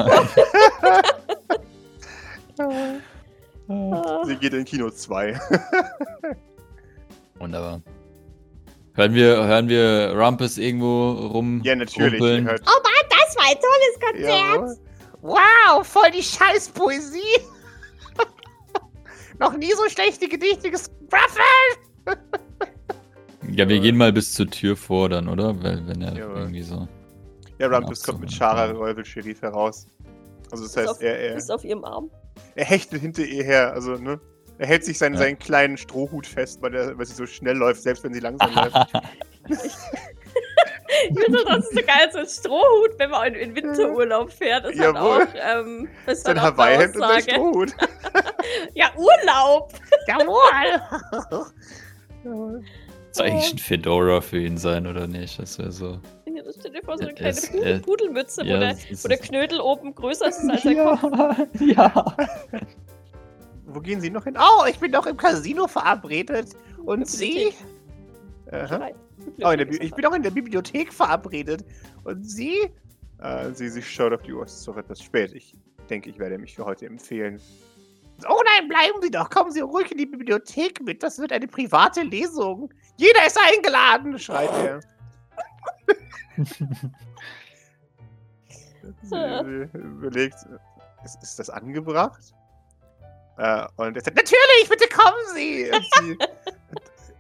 Ah, 3.69 4.25
sie 4.25 4.37
geht 4.37 4.55
in 4.55 4.65
Kino 4.65 4.91
2. 4.91 5.39
Wunderbar. 7.39 7.83
Hören 8.95 9.15
wir, 9.15 9.45
hören 9.45 9.69
wir 9.69 10.15
Rumpus 10.17 10.57
irgendwo 10.57 11.13
rum? 11.13 11.61
ja, 11.65 11.75
natürlich. 11.75 12.21
Oh 12.21 12.33
Mann, 12.33 12.55
das 12.65 13.37
war 13.37 13.45
ein 13.45 13.57
tolles 13.61 14.01
Konzert. 14.01 14.53
Jawohl. 14.55 14.77
Wow, 15.23 15.87
voll 15.87 16.11
die 16.13 16.23
Scheißpoesie. 16.23 17.41
Noch 19.39 19.55
nie 19.57 19.73
so 19.73 19.89
schlechte 19.89 20.29
Gedichte 20.29 20.71
gesprochen. 20.71 20.97
Ja, 23.53 23.69
wir 23.69 23.81
gehen 23.81 23.97
mal 23.97 24.13
bis 24.13 24.33
zur 24.33 24.49
Tür 24.49 24.77
vor 24.77 25.09
dann, 25.09 25.29
oder? 25.29 25.61
Weil, 25.63 25.87
wenn 25.87 26.03
er 26.03 26.15
Jawohl. 26.17 26.37
irgendwie 26.39 26.63
so. 26.63 26.89
Ja, 27.59 27.69
Rumpus 27.69 28.03
kommt 28.03 28.21
mit 28.21 28.31
ja. 28.31 28.37
Schara 28.37 28.71
Reubel 28.71 29.05
Sheriff 29.05 29.41
heraus. 29.43 29.87
Also 30.51 30.65
das 30.65 30.77
heißt, 30.77 30.89
auf- 30.89 31.01
er, 31.03 31.19
er, 31.19 31.37
Ist 31.37 31.51
auf 31.51 31.65
ihrem 31.65 31.85
Arm. 31.85 32.11
er 32.55 32.65
hechtet 32.65 33.01
hinter 33.01 33.23
ihr 33.25 33.43
her, 33.45 33.73
also, 33.73 33.93
ne? 33.95 34.21
Er 34.59 34.67
hält 34.67 34.85
sich 34.85 34.97
seinen, 34.99 35.15
Ja. 35.15 35.21
seinen 35.21 35.39
kleinen 35.39 35.77
Strohhut 35.77 36.27
fest, 36.27 36.63
weil, 36.63 36.75
er, 36.75 36.97
weil 36.99 37.05
sie 37.07 37.15
so 37.15 37.27
schnell 37.27 37.57
läuft, 37.57 37.83
selbst 37.83 38.05
wenn 38.05 38.15
sie 38.15 38.21
langsam 38.21 38.55
läuft. 38.55 38.75
Ich 41.09 41.19
finde 41.21 41.45
das 41.47 41.59
ist 41.65 41.75
so 41.75 41.81
geil, 41.83 42.09
so 42.13 42.19
ein 42.19 42.27
Strohhut, 42.27 42.99
wenn 42.99 43.11
man 43.11 43.35
in, 43.35 43.51
in 43.51 43.57
Winterurlaub 43.57 44.31
fährt. 44.31 44.65
Ist 44.67 44.79
halt 44.81 44.95
Jawohl. 44.95 45.23
auch, 45.25 45.27
ähm, 45.35 45.89
ist 46.07 46.27
halt 46.27 46.39
auch 46.39 46.43
eine 46.43 46.53
Hawaii-Hemd 46.53 46.97
und 46.97 47.03
Aussage. 47.03 47.31
Strohhut. 47.33 47.73
Ja, 48.75 48.87
Urlaub. 48.97 49.73
Jawohl. 52.25 52.63
Soll 53.17 53.27
eigentlich 53.27 53.53
ein 53.55 53.59
Fedora 53.59 54.21
für 54.21 54.39
ihn 54.41 54.57
sein 54.59 54.87
oder 54.87 55.07
nicht? 55.07 55.39
Das 55.39 55.59
wäre 55.59 55.73
so. 55.73 56.01
Ja, 56.27 56.43
das 56.43 56.57
steht 56.57 56.75
dir 56.75 56.83
vor, 56.83 56.97
so 56.99 57.05
eine 57.05 57.15
kleine 57.15 57.31
es, 57.31 57.49
Pudel 57.51 57.67
äh, 57.67 57.79
Pudelmütze, 57.81 58.43
wo, 58.43 58.47
ja, 58.47 58.59
der, 58.59 58.71
es 58.71 58.91
ist- 58.91 59.05
wo 59.05 59.09
der 59.09 59.19
Knödel 59.19 59.61
oben 59.61 59.95
größer 59.95 60.29
ist 60.29 60.49
als 60.49 60.63
der 60.65 60.85
Kopf. 60.85 61.39
ja. 61.61 62.17
Wo 63.69 63.81
gehen 63.81 64.01
sie 64.01 64.11
noch 64.11 64.25
hin? 64.25 64.37
Oh, 64.39 64.65
ich 64.71 64.79
bin 64.79 64.93
doch 64.93 65.07
im 65.07 65.17
Casino 65.17 65.67
verabredet. 65.67 66.51
Und 66.85 67.07
Sie? 67.09 67.53
Aha. 68.51 68.79
Nein. 68.79 68.95
Oh, 69.43 69.55
der 69.57 69.69
Ich 69.83 69.93
bin 69.93 70.03
doch 70.05 70.15
in 70.15 70.23
der 70.23 70.31
Bibliothek 70.31 70.93
verabredet. 70.93 71.65
Und 72.05 72.23
Sie? 72.25 72.71
Äh, 73.19 73.51
sie, 73.53 73.69
sie 73.69 73.83
schaut 73.83 74.13
auf 74.13 74.23
die 74.23 74.33
Uhr. 74.33 74.45
Es 74.45 74.55
ist 74.55 74.69
doch 74.69 74.77
etwas 74.77 75.03
spät. 75.03 75.33
Ich 75.35 75.55
denke, 75.91 76.11
ich 76.11 76.19
werde 76.19 76.39
mich 76.39 76.55
für 76.55 76.65
heute 76.65 76.87
empfehlen. 76.87 77.41
Oh 78.29 78.41
nein, 78.57 78.69
bleiben 78.69 79.03
Sie 79.03 79.11
doch. 79.11 79.29
Kommen 79.31 79.51
Sie 79.51 79.61
ruhig 79.61 79.91
in 79.91 79.99
die 79.99 80.07
Bibliothek 80.07 80.81
mit. 80.83 81.03
Das 81.03 81.19
wird 81.19 81.33
eine 81.33 81.49
private 81.49 82.03
Lesung. 82.03 82.71
Jeder 82.97 83.27
ist 83.27 83.39
eingeladen. 83.39 84.19
Schreit 84.19 84.51
er. 84.53 84.81
sie, 89.03 89.69
überlegt, 89.75 90.37
ist, 91.05 91.23
ist 91.23 91.39
das 91.39 91.51
angebracht? 91.51 92.35
Äh, 93.39 93.67
und 93.77 93.97
er 93.97 94.03
sagt, 94.03 94.17
Natürlich, 94.17 94.69
bitte 94.69 94.89
kommen 94.89 95.27
Sie. 95.35 95.71
Sie, 96.01 96.19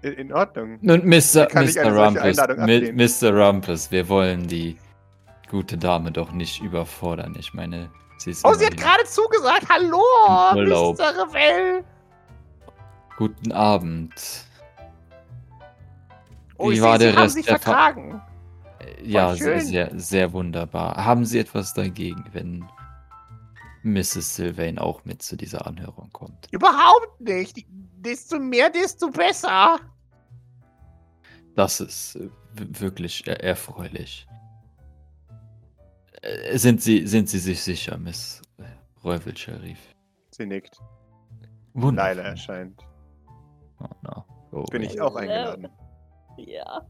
in, 0.02 0.12
in 0.14 0.32
Ordnung. 0.32 0.78
Und 0.80 1.04
Mr. 1.04 1.48
Mr. 1.52 1.92
Rumpus? 1.92 2.36
Mr. 2.36 3.32
Rumpus, 3.32 3.90
wir 3.90 4.08
wollen 4.08 4.46
die 4.46 4.78
gute 5.50 5.76
Dame 5.76 6.10
doch 6.12 6.32
nicht 6.32 6.60
überfordern. 6.62 7.36
Ich 7.38 7.54
meine, 7.54 7.90
sie 8.18 8.30
ist 8.30 8.44
Oh, 8.44 8.52
sie 8.54 8.66
hat 8.66 8.76
gerade 8.76 9.04
zugesagt. 9.04 9.66
Hallo. 9.68 10.02
Mr. 10.54 11.26
Revell. 11.26 11.84
Guten 13.16 13.52
Abend. 13.52 14.12
Oh, 16.58 16.70
Wie 16.70 16.74
ich 16.74 16.80
war 16.82 16.98
sehe, 16.98 17.06
der 17.06 17.10
Sie 17.12 17.16
haben 17.16 17.22
Rest 17.24 17.34
sich 17.34 17.46
der 17.46 17.58
Fa 17.58 17.70
vertragen. 17.72 18.22
Äh, 18.80 19.04
Ja, 19.08 19.28
Voll 19.28 19.36
sehr, 19.36 19.58
schön. 19.60 19.66
sehr, 19.68 19.90
sehr 20.00 20.32
wunderbar. 20.32 21.04
Haben 21.04 21.24
Sie 21.24 21.38
etwas 21.38 21.74
dagegen, 21.74 22.24
wenn 22.32 22.64
Mrs. 23.82 24.34
Sylvain 24.36 24.78
auch 24.78 25.04
mit 25.04 25.22
zu 25.22 25.36
dieser 25.36 25.66
Anhörung 25.66 26.10
kommt? 26.12 26.48
Überhaupt 26.50 27.20
nicht. 27.20 27.66
Desto 27.98 28.38
mehr, 28.38 28.70
desto 28.70 29.10
besser. 29.10 29.78
Das 31.54 31.80
ist 31.80 32.16
äh, 32.16 32.28
w- 32.54 32.80
wirklich 32.80 33.26
er 33.26 33.42
erfreulich. 33.42 34.26
Äh, 36.22 36.58
Sind 36.58 36.82
Sie, 36.82 37.06
sind 37.06 37.28
Sie 37.28 37.38
sich 37.38 37.62
sicher, 37.62 37.96
Miss 37.98 38.42
Reuvel 39.04 39.36
Sheriff? 39.36 39.78
Sie 40.30 40.46
nickt. 40.46 40.78
Leila 41.74 42.22
erscheint. 42.22 42.82
Oh, 43.80 43.84
no. 44.02 44.24
oh, 44.52 44.62
Bin 44.64 44.82
ich 44.82 45.00
auch 45.00 45.14
eingeladen. 45.16 45.68
Ja. 46.36 46.86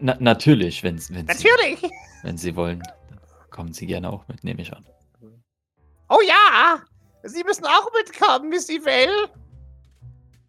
Na, 0.00 0.16
natürlich, 0.18 0.82
wenn, 0.82 0.96
wenn, 0.96 1.26
Sie, 1.28 1.46
Natürlich. 1.46 1.82
wenn 2.22 2.36
Sie 2.36 2.56
wollen. 2.56 2.82
Kommen 3.50 3.72
Sie 3.72 3.86
gerne 3.86 4.10
auch 4.10 4.26
mit, 4.28 4.44
nehme 4.44 4.62
ich 4.62 4.72
an. 4.72 4.86
Oh 6.08 6.20
ja. 6.26 6.80
Sie 7.24 7.42
müssen 7.44 7.64
auch 7.66 7.90
mitkommen, 7.92 8.48
Miss 8.48 8.68
Revell. 8.68 9.28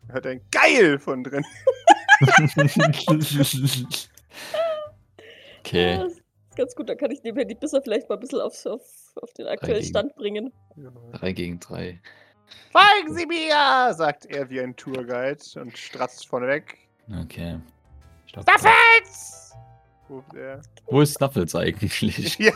Hört 0.10 0.26
ein 0.26 0.42
Geil 0.52 1.00
von 1.00 1.24
drin. 1.24 1.44
okay. 5.60 5.98
Das 5.98 6.14
ist 6.14 6.22
ganz 6.56 6.76
gut, 6.76 6.90
dann 6.90 6.98
kann 6.98 7.12
ich 7.12 7.24
nebenher 7.24 7.46
die 7.46 7.56
Bisser 7.56 7.82
vielleicht 7.82 8.10
mal 8.10 8.16
ein 8.16 8.22
bisschen 8.22 8.42
auf, 8.42 8.66
auf, 8.66 8.82
auf 9.16 9.34
den 9.34 9.48
aktuellen. 9.48 9.84
Stand 9.84 10.16
bringen. 10.16 10.54
Drei 11.14 11.32
gegen 11.34 11.60
drei. 11.60 12.02
Folgen 12.72 13.16
Sie 13.16 13.26
mir. 13.26 13.94
Sagt 13.94 14.26
er 14.26 14.50
wie 14.50 14.62
ein 14.62 14.76
Tourguide 14.76 15.40
und 15.62 15.78
stratzt 15.78 16.28
vorneweg. 16.28 16.78
Okay. 17.24 17.60
Stopp. 18.28 18.44
Staffels. 18.44 19.54
Ruft 20.10 20.34
er. 20.36 20.62
Wo 20.88 21.02
ist 21.02 21.14
Snuffles 21.16 21.56
eigentlich? 21.56 22.38
Ja. 22.40 22.54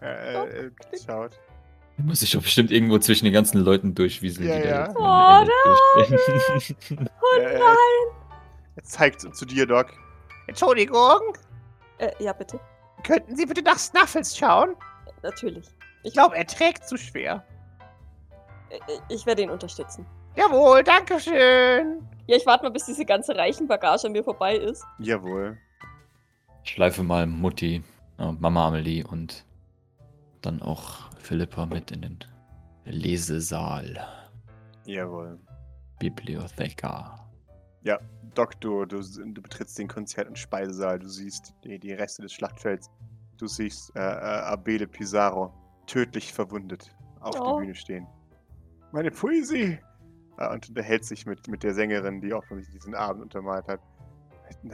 Er, 0.00 0.10
er, 0.10 0.46
er 0.52 0.70
schaut. 1.06 1.38
Muss 1.98 2.20
ich 2.22 2.30
doch 2.32 2.42
bestimmt 2.42 2.70
irgendwo 2.70 2.98
zwischen 2.98 3.24
den 3.24 3.32
ganzen 3.32 3.58
Leuten 3.60 3.94
durchwieseln, 3.94 4.46
Ja, 4.48 4.58
die 4.60 4.68
ja. 4.68 4.88
da 4.92 5.42
Oh, 5.46 5.46
durchstehen. 6.06 7.08
Oh 7.22 7.38
nein! 7.42 8.16
er 8.76 8.82
zeigt 8.82 9.20
zu 9.34 9.44
dir, 9.46 9.66
Doc. 9.66 9.86
Entschuldigung. 10.46 11.20
Äh, 11.98 12.10
ja, 12.22 12.32
bitte. 12.34 12.60
Könnten 13.02 13.34
Sie 13.36 13.46
bitte 13.46 13.62
nach 13.62 13.78
Snuffles 13.78 14.36
schauen? 14.36 14.76
Natürlich. 15.22 15.66
Ich 16.02 16.12
glaube, 16.12 16.36
er 16.36 16.46
trägt 16.46 16.86
zu 16.86 16.96
schwer. 16.98 17.42
Ich 19.08 19.26
werde 19.26 19.42
ihn 19.42 19.50
unterstützen. 19.50 20.06
Jawohl, 20.36 20.82
danke 20.84 21.18
schön. 21.20 22.06
Ja, 22.26 22.36
ich 22.36 22.46
warte 22.46 22.64
mal, 22.64 22.70
bis 22.70 22.86
diese 22.86 23.04
ganze 23.04 23.34
Reichenbagage 23.36 24.06
an 24.06 24.12
mir 24.12 24.24
vorbei 24.24 24.56
ist. 24.56 24.84
Jawohl. 24.98 25.56
Ich 26.64 26.70
schleife 26.72 27.02
mal 27.02 27.26
Mutti, 27.26 27.82
äh, 28.18 28.32
Mama 28.32 28.68
Amelie 28.68 29.04
und 29.04 29.44
dann 30.42 30.60
auch 30.62 31.10
Philippa 31.18 31.66
mit 31.66 31.90
in 31.92 32.02
den 32.02 32.18
Lesesaal. 32.84 34.06
Jawohl. 34.84 35.38
Bibliotheka. 35.98 37.22
Doc, 38.34 38.60
du, 38.60 38.84
du, 38.84 39.00
du 39.00 39.40
betrittst 39.40 39.78
den 39.78 39.88
Konzert- 39.88 40.28
und 40.28 40.38
Speisesaal. 40.38 40.98
Du 40.98 41.08
siehst 41.08 41.54
die, 41.64 41.78
die 41.78 41.94
Reste 41.94 42.20
des 42.20 42.34
Schlachtfelds. 42.34 42.90
Du 43.38 43.46
siehst 43.46 43.96
äh, 43.96 44.00
äh, 44.00 44.02
Abele 44.42 44.86
Pizarro 44.86 45.54
tödlich 45.86 46.34
verwundet 46.34 46.94
auf 47.20 47.34
Oh. 47.40 47.52
der 47.54 47.60
Bühne 47.60 47.74
stehen. 47.74 48.06
Meine 48.96 49.10
Poesie! 49.10 49.78
äh, 50.38 50.48
und 50.54 50.70
unterhält 50.70 51.04
sich 51.04 51.26
mit, 51.26 51.48
mit 51.48 51.62
der 51.62 51.74
Sängerin, 51.74 52.22
die 52.22 52.32
offensichtlich 52.32 52.80
diesen 52.80 52.94
Abend 52.94 53.22
untermalt 53.22 53.68
hat. 53.68 53.80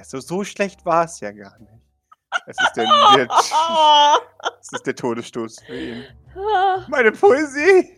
So, 0.04 0.20
so 0.20 0.44
schlecht 0.44 0.84
war 0.86 1.06
es 1.06 1.18
ja 1.18 1.32
gar 1.32 1.58
nicht. 1.58 1.72
Es 2.46 2.56
ist 2.62 2.72
der, 2.76 2.84
der, 3.16 3.28
es 4.60 4.72
ist 4.72 4.86
der 4.86 4.94
Todesstoß 4.94 5.62
für 5.66 5.76
ihn. 5.76 6.04
Ah, 6.36 6.86
Meine 6.88 7.10
Poesie! 7.10 7.96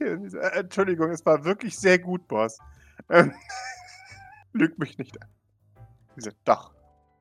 Entschuldigung, 0.54 1.11
es 1.11 1.26
war 1.26 1.45
wirklich 1.45 1.78
sehr 1.78 1.99
gut, 1.99 2.26
Boss. 2.26 2.57
Ähm, 3.11 3.35
Lügt 4.54 4.78
mich 4.78 4.97
nicht 4.97 5.21
an. 5.21 5.28
Sie 6.16 6.23
sagt, 6.23 6.38
doch, 6.47 6.73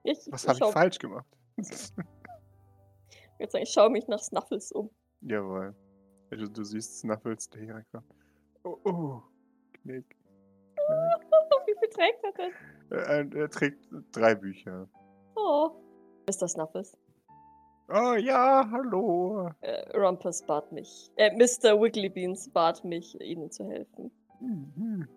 ich, 0.03 0.17
was 0.31 0.47
habe 0.47 0.59
ich 0.63 0.71
falsch 0.71 0.99
gemacht? 0.99 1.25
Jetzt 1.57 1.91
sagen, 3.51 3.63
ich 3.63 3.73
schaue 3.73 3.89
mich 3.89 4.07
nach 4.07 4.19
Snuffles 4.21 4.71
um. 4.71 4.91
Jawohl. 5.19 5.75
Ja, 6.31 6.37
Du, 6.37 6.47
du 6.49 6.63
siehst 6.63 6.99
Snuffles, 6.99 7.49
der 7.49 7.63
hier 7.63 7.75
reinkommt. 7.75 8.22
Oh, 8.63 8.77
oh. 8.85 9.21
Knick. 9.73 10.15
Wie 11.67 11.75
viel 11.79 11.89
trägt 11.89 12.23
er 12.23 12.31
denn? 12.33 12.51
Er, 12.89 13.41
er 13.41 13.49
trägt 13.49 13.87
drei 14.11 14.35
Bücher. 14.35 14.87
Oh. 15.35 15.71
Ist 16.27 16.41
das? 16.41 16.55
Oh 17.89 18.13
ja, 18.13 18.67
hallo. 18.71 19.49
Äh, 19.61 19.97
Rumpus 19.97 20.41
bat 20.43 20.71
mich. 20.71 21.11
Äh, 21.17 21.31
Mr. 21.35 21.81
Wigglybeans 21.81 22.49
bat 22.49 22.83
mich, 22.85 23.19
ihnen 23.19 23.51
zu 23.51 23.65
helfen. 23.65 24.11
Mhm. 24.39 25.07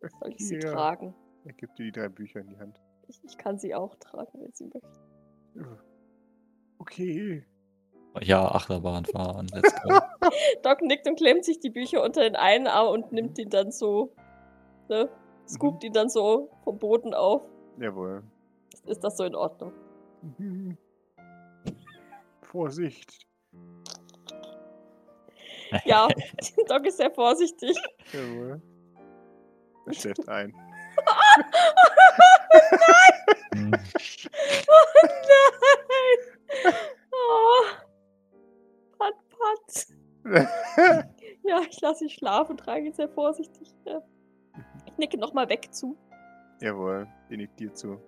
Soll 0.00 0.32
ich 0.32 0.46
sie 0.46 0.58
Hier. 0.58 0.72
tragen? 0.72 1.14
Er 1.44 1.52
gibt 1.54 1.78
dir 1.78 1.84
die 1.84 1.92
drei 1.92 2.08
Bücher 2.08 2.40
in 2.40 2.48
die 2.48 2.58
Hand. 2.58 2.80
Ich, 3.08 3.22
ich 3.24 3.36
kann 3.36 3.58
sie 3.58 3.74
auch 3.74 3.96
tragen, 3.96 4.40
wenn 4.40 4.52
sie 4.52 4.64
möchten. 4.66 5.78
Okay. 6.78 7.44
Ja, 8.20 8.46
Achterbahn 8.54 9.04
fahren, 9.04 9.48
let's 9.52 9.74
go. 9.82 9.98
Doc 10.62 10.82
nickt 10.82 11.06
und 11.08 11.16
klemmt 11.16 11.44
sich 11.44 11.58
die 11.58 11.70
Bücher 11.70 12.02
unter 12.02 12.22
den 12.22 12.36
einen 12.36 12.66
Arm 12.66 12.88
und 12.88 13.12
nimmt 13.12 13.38
ihn 13.38 13.50
dann 13.50 13.72
so, 13.72 14.12
ne? 14.88 15.08
Scoopt 15.48 15.84
ihn 15.84 15.92
dann 15.92 16.08
so 16.08 16.48
vom 16.62 16.78
Boden 16.78 17.12
auf. 17.12 17.42
Jawohl. 17.78 18.22
Ist, 18.86 19.02
das 19.04 19.16
so 19.16 19.24
in 19.24 19.34
Ordnung? 19.34 19.72
Mhm. 20.38 20.78
Vorsicht. 22.42 23.26
Ja, 25.84 26.06
Doc 26.68 26.86
ist 26.86 26.98
sehr 26.98 27.10
vorsichtig. 27.10 27.76
Jawohl. 28.12 28.62
Er 29.86 29.92
schläft 29.92 30.28
ein. 30.28 30.54
Hm. 33.54 33.72
Oh 34.68 35.08
nein! 35.08 35.83
Ja, 41.46 41.60
ich 41.68 41.78
lasse 41.82 42.04
ihn 42.04 42.10
schlafen, 42.10 42.56
trage 42.56 42.86
ihn 42.86 42.94
sehr 42.94 43.08
vorsichtig. 43.10 43.74
Ja. 43.84 44.02
Ich 44.86 44.96
nicke 44.96 45.18
nochmal 45.18 45.50
weg 45.50 45.74
zu 45.74 45.94
Jawohl, 46.60 47.06
den 47.28 47.38
nickt 47.38 47.60
dir 47.60 47.74
zu. 47.74 48.00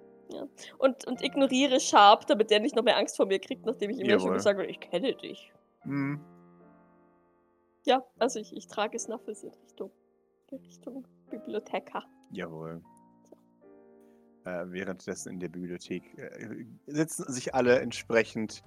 und, 0.79 1.07
und 1.07 1.23
ignoriere 1.23 1.79
Sharp, 1.81 2.27
damit 2.27 2.51
der 2.51 2.61
nicht 2.61 2.75
noch 2.75 2.83
mehr 2.85 2.97
Angst 2.97 3.17
vor 3.17 3.27
mir 3.27 3.39
kriegt, 3.39 3.67
nachdem 3.67 3.91
ich 3.91 3.99
ihm 3.99 4.07
ja 4.07 4.19
schon 4.19 4.33
gesagt 4.33 4.59
habe, 4.59 4.67
ich 4.67 4.81
kenne 4.81 5.15
dich. 5.15 5.53
Mhm. 5.85 6.21
Ja, 7.85 8.03
also 8.19 8.41
ich, 8.41 8.57
ich 8.57 8.67
trage 8.67 8.99
Snuffles 8.99 9.45
in 9.45 9.51
Richtung, 9.51 9.91
in 10.51 10.59
Richtung 10.59 11.07
Bibliothekar. 11.31 12.05
Jawohl. 12.33 12.83
Äh, 14.45 14.65
währenddessen 14.69 15.35
in 15.35 15.41
der 15.41 15.49
Bibliothek 15.49 16.17
äh, 16.19 16.65
sitzen 16.87 17.31
sich 17.33 17.55
alle 17.55 17.81
entsprechend 17.81 18.63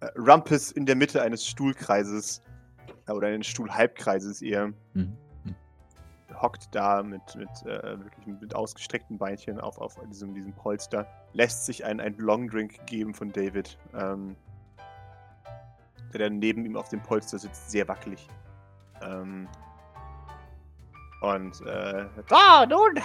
äh, 0.00 0.06
Rumpus 0.18 0.72
in 0.72 0.84
der 0.84 0.96
Mitte 0.96 1.22
eines 1.22 1.46
Stuhlkreises 1.46 2.42
oder 3.08 3.28
eines 3.28 3.46
Stuhlhalbkreises 3.46 4.42
eher 4.42 4.72
Hm. 4.94 5.16
hockt 6.40 6.68
da 6.72 7.02
mit, 7.02 7.22
mit, 7.36 7.48
äh, 7.64 7.98
wirklich 7.98 8.26
mit 8.26 8.54
ausgestreckten 8.54 9.18
Beinchen 9.18 9.60
auf, 9.60 9.78
auf 9.78 9.96
diesem, 10.10 10.34
diesem 10.34 10.52
Polster, 10.52 11.06
lässt 11.32 11.66
sich 11.66 11.84
ein, 11.84 12.00
ein 12.00 12.14
Longdrink 12.18 12.86
geben 12.86 13.14
von 13.14 13.32
David, 13.32 13.78
ähm, 13.94 14.36
der 16.12 16.28
dann 16.28 16.38
neben 16.38 16.64
ihm 16.64 16.76
auf 16.76 16.88
dem 16.88 17.00
Polster 17.00 17.38
sitzt, 17.38 17.70
sehr 17.70 17.88
wackelig. 17.88 18.28
Ähm, 19.02 19.48
und 21.20 21.60
äh, 21.66 22.06
So, 22.28 22.66
nun, 22.68 23.02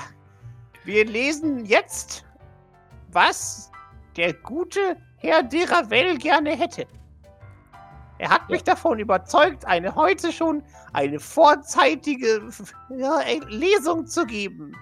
wir 0.84 1.06
lesen 1.06 1.66
jetzt, 1.66 2.26
was 3.12 3.72
der 4.16 4.34
gute 4.34 4.98
Herr 5.18 5.44
de 5.44 5.64
Ravel 5.66 6.18
gerne 6.18 6.52
hätte. 6.56 6.86
Er 8.20 8.30
hat 8.30 8.50
mich 8.50 8.64
davon 8.64 9.00
überzeugt, 9.00 9.66
eine 9.66 9.96
heute 9.96 10.32
schon 10.32 10.64
eine 10.94 11.20
vorzeitige 11.20 12.50
ja, 12.98 13.22
Lesung 13.48 14.06
zu 14.06 14.26
geben. 14.26 14.76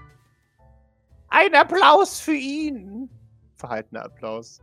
Ein 1.29 1.55
Applaus 1.55 2.19
für 2.19 2.35
ihn. 2.35 3.09
verhaltener 3.55 4.05
Applaus. 4.05 4.61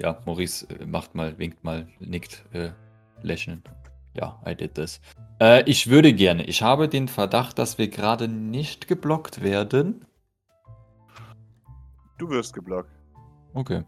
Ja, 0.00 0.20
Maurice 0.26 0.66
äh, 0.68 0.86
macht 0.86 1.14
mal, 1.14 1.38
winkt 1.38 1.62
mal, 1.64 1.88
nickt, 2.00 2.44
äh, 2.52 2.70
lächeln. 3.22 3.62
Ja, 4.14 4.40
I 4.46 4.54
did 4.54 4.74
this. 4.74 5.00
Äh, 5.40 5.62
ich 5.70 5.88
würde 5.88 6.12
gerne. 6.12 6.44
Ich 6.44 6.62
habe 6.62 6.88
den 6.88 7.08
Verdacht, 7.08 7.58
dass 7.58 7.78
wir 7.78 7.88
gerade 7.88 8.26
nicht 8.28 8.88
geblockt 8.88 9.42
werden. 9.42 10.04
Du 12.18 12.28
wirst 12.30 12.52
geblockt. 12.52 12.90
Okay. 13.54 13.84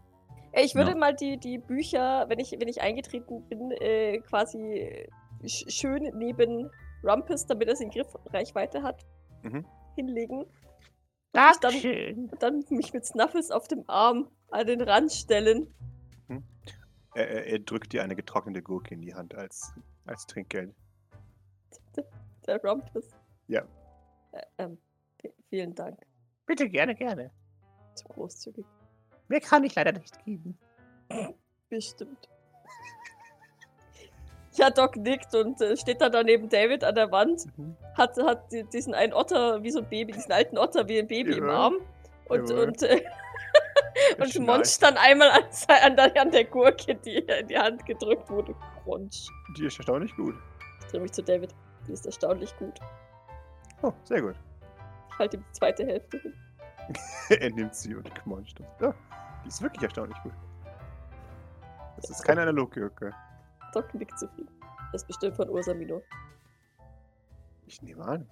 Ich 0.53 0.75
würde 0.75 0.91
Ja. 0.91 0.97
mal 0.97 1.15
die, 1.15 1.37
die 1.37 1.57
Bücher, 1.57 2.25
wenn 2.27 2.39
ich, 2.39 2.51
wenn 2.51 2.67
ich 2.67 2.81
eingetreten 2.81 3.47
bin, 3.47 3.71
äh, 3.71 4.19
quasi 4.19 5.07
sch 5.45 5.65
schön 5.69 6.11
neben 6.17 6.69
Rumpus, 7.03 7.45
damit 7.45 7.67
er 7.67 7.73
es 7.73 7.81
in 7.81 7.89
Griffreichweite 7.89 8.83
hat, 8.83 9.05
Mhm. 9.43 9.65
hinlegen. 9.95 10.45
Dankeschön. 11.31 12.29
Und 12.29 12.43
dann 12.43 12.63
mich 12.69 12.93
mit 12.93 13.05
Snuffles 13.05 13.49
auf 13.51 13.67
dem 13.67 13.83
Arm 13.87 14.29
an 14.51 14.67
den 14.67 14.81
Rand 14.81 15.11
stellen. 15.13 15.73
Er, 17.13 17.27
er, 17.29 17.45
er 17.47 17.59
drückt 17.59 17.93
dir 17.93 18.03
eine 18.03 18.15
getrocknete 18.15 18.61
Gurke 18.61 18.93
in 18.93 19.01
die 19.01 19.13
Hand 19.13 19.33
als, 19.35 19.73
als 20.05 20.25
Trinkgeld. 20.27 20.73
Der 22.47 22.61
Rumpus. 22.63 23.07
Ja. 23.47 23.61
Äh, 24.31 24.41
ähm, 24.57 24.77
vielen 25.49 25.75
Dank. 25.75 25.99
Bitte, 26.45 26.69
gerne, 26.69 26.95
gerne. 26.95 27.31
Zu 27.95 28.05
großzügig. 28.05 28.65
Mehr 29.31 29.39
kann 29.41 29.63
ich 29.63 29.73
leider 29.75 29.93
nicht 29.93 30.23
geben. 30.25 30.57
Bestimmt. 31.69 32.27
Ja, 34.55 34.69
Doc 34.69 34.97
nickt 34.97 35.33
und 35.33 35.61
äh, 35.61 35.77
steht 35.77 36.01
dann 36.01 36.11
da 36.11 36.21
neben 36.23 36.49
David 36.49 36.83
an 36.83 36.95
der 36.95 37.09
Wand, 37.11 37.45
Mhm. 37.57 37.77
hat, 37.95 38.17
hat 38.17 38.51
die- 38.51 38.65
diesen 38.65 38.93
einen 38.93 39.13
Otter, 39.13 39.63
wie 39.63 39.71
so 39.71 39.79
ein 39.79 39.87
Baby, 39.87 40.11
diesen 40.11 40.33
alten 40.33 40.57
Otter 40.57 40.85
wie 40.89 40.99
ein 40.99 41.07
Baby 41.07 41.37
im 41.37 41.47
Ja. 41.47 41.53
Arm 41.53 41.75
und, 42.27 42.49
Jawohl. 42.49 42.65
und, 42.67 42.83
äh, 42.83 43.01
und. 44.19 44.39
Monch 44.39 44.77
dann 44.81 44.97
einmal 44.97 45.29
an, 45.31 45.43
an, 45.69 45.95
der, 45.95 46.21
an 46.21 46.31
der 46.31 46.43
Gurke, 46.43 46.95
die 46.95 47.19
in 47.19 47.47
die 47.47 47.57
Hand 47.57 47.85
gedrückt 47.85 48.29
wurde. 48.29 48.53
Crunch. 48.83 49.29
Die 49.57 49.65
ist 49.65 49.77
erstaunlich 49.77 50.13
gut. 50.17 50.35
Ich 50.81 50.87
drehe 50.87 50.99
mich 50.99 51.13
zu 51.13 51.23
David. 51.23 51.55
Die 51.87 51.93
ist 51.93 52.05
erstaunlich 52.05 52.53
gut. 52.57 52.77
Oh, 53.81 53.93
sehr 54.03 54.21
gut. 54.21 54.35
Ich 55.13 55.17
halte 55.17 55.37
ihm 55.37 55.45
die 55.47 55.51
zweite 55.53 55.85
Hälfte 55.85 56.19
hin. 56.19 56.33
er 57.29 57.49
nimmt 57.51 57.73
sie 57.73 57.95
und 57.95 58.13
kmonscht. 58.15 58.59
Ja, 58.81 58.93
die 59.43 59.49
ist 59.49 59.61
wirklich 59.61 59.83
erstaunlich 59.83 60.17
gut. 60.23 60.33
Das 61.97 62.09
ist 62.09 62.23
keine 62.23 62.41
Analoggurke. 62.41 63.13
Doc 63.73 63.93
nickt 63.93 64.17
zufrieden. 64.17 64.49
Das 64.91 65.03
ist 65.03 65.07
bestimmt 65.07 65.35
von 65.35 65.49
Ursamino. 65.49 66.01
Ich 67.67 67.81
nehme 67.81 68.03
an. 68.03 68.27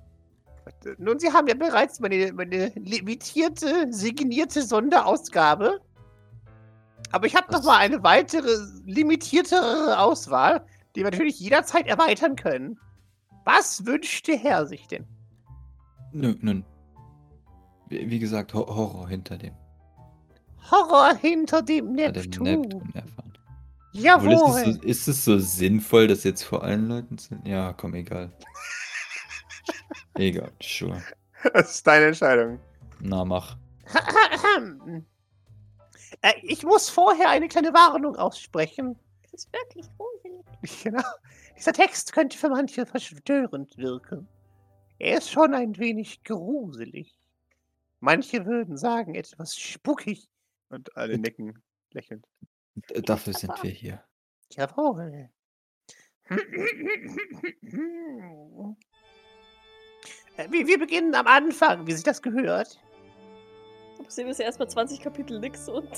Nun, 0.98 1.20
Sie 1.20 1.32
haben 1.32 1.48
ja 1.48 1.56
bereits 1.56 2.00
meine, 2.00 2.32
meine 2.34 2.68
limitierte, 2.76 3.92
signierte 3.92 4.62
Sonderausgabe. 4.62 5.80
Aber 7.12 7.26
ich 7.26 7.36
habe 7.36 7.52
noch 7.52 7.64
mal 7.64 7.78
eine 7.78 8.04
weitere, 8.04 8.56
limitiertere 8.86 10.00
Auswahl, 10.00 10.66
die 10.96 11.00
wir 11.00 11.06
natürlich 11.12 11.40
jederzeit 11.40 11.88
erweitern 11.88 12.36
können. 12.36 12.80
Was 13.46 13.86
wünscht 13.86 14.28
der 14.28 14.38
Herr 14.38 14.66
sich 14.68 14.88
denn? 14.88 15.08
Nun, 16.12 16.38
nun. 16.42 16.66
Wie, 17.88 18.20
gesagt, 18.20 18.54
Ho 18.54 18.68
Horror 18.68 19.08
hinter 19.10 19.38
dem. 19.38 19.56
Horror 20.72 21.16
hinter 21.16 21.62
dem 21.62 21.94
Neptun. 21.94 22.44
Neptun. 22.44 22.94
Obwohl, 23.94 24.02
Jawohl. 24.04 24.34
ist, 24.34 24.68
es 24.68 24.76
so, 24.76 24.82
ist 24.82 25.08
es 25.08 25.26
so 25.26 25.40
sinnvoll, 25.40 26.08
das 26.08 26.24
jetzt 26.24 26.44
vor 26.44 26.64
allen 26.64 26.88
Leuten 26.88 27.18
zu. 27.18 27.40
Ja, 27.44 27.74
komm, 27.74 27.96
egal. 27.96 28.32
egal, 30.16 30.52
sure. 30.62 31.02
Das 31.54 31.76
ist 31.76 31.88
deine 31.88 32.08
Entscheidung. 32.08 32.60
Na, 33.00 33.26
mach. 33.26 33.58
äh, 36.22 36.34
ich 36.44 36.64
muss 36.64 36.90
vorher 36.90 37.30
eine 37.30 37.48
kleine 37.48 37.74
Warnung 37.74 38.16
aussprechen. 38.16 38.96
Das 39.24 39.34
ist 39.34 39.54
wirklich 39.54 39.88
gruselig. 39.98 40.84
Genau. 40.84 41.04
Dieser 41.58 41.74
Text 41.74 42.14
könnte 42.14 42.38
für 42.38 42.50
manche 42.50 42.86
verstörend 42.86 43.76
wirken. 43.78 44.28
Er 45.00 45.18
ist 45.18 45.32
schon 45.32 45.54
ein 45.54 45.78
wenig 45.78 46.24
gruselig. 46.24 47.18
Manche 48.02 48.46
würden 48.46 48.78
sagen, 48.78 49.16
etwas 49.16 49.58
spukig. 49.58 50.30
Und 50.70 50.96
alle 50.96 51.18
nicken 51.18 51.62
lächelnd. 51.92 52.26
D- 52.76 53.02
Dafür 53.02 53.34
sind 53.34 53.52
wir 53.64 53.72
hier. 53.72 54.04
Jawohl. 54.52 55.30
Äh, 60.38 60.50
Wir, 60.52 60.68
wir 60.68 60.80
beginnen 60.80 61.14
am 61.16 61.28
Anfang, 61.28 61.86
wie 61.88 61.94
sich 61.94 62.04
das 62.04 62.22
gehört. 62.22 62.80
Da 63.98 64.10
sehen 64.10 64.28
wir 64.28 64.34
ja 64.34 64.46
erstmal 64.46 64.70
20 64.70 65.02
Kapitel 65.02 65.40
nix 65.40 65.68
und 65.68 65.90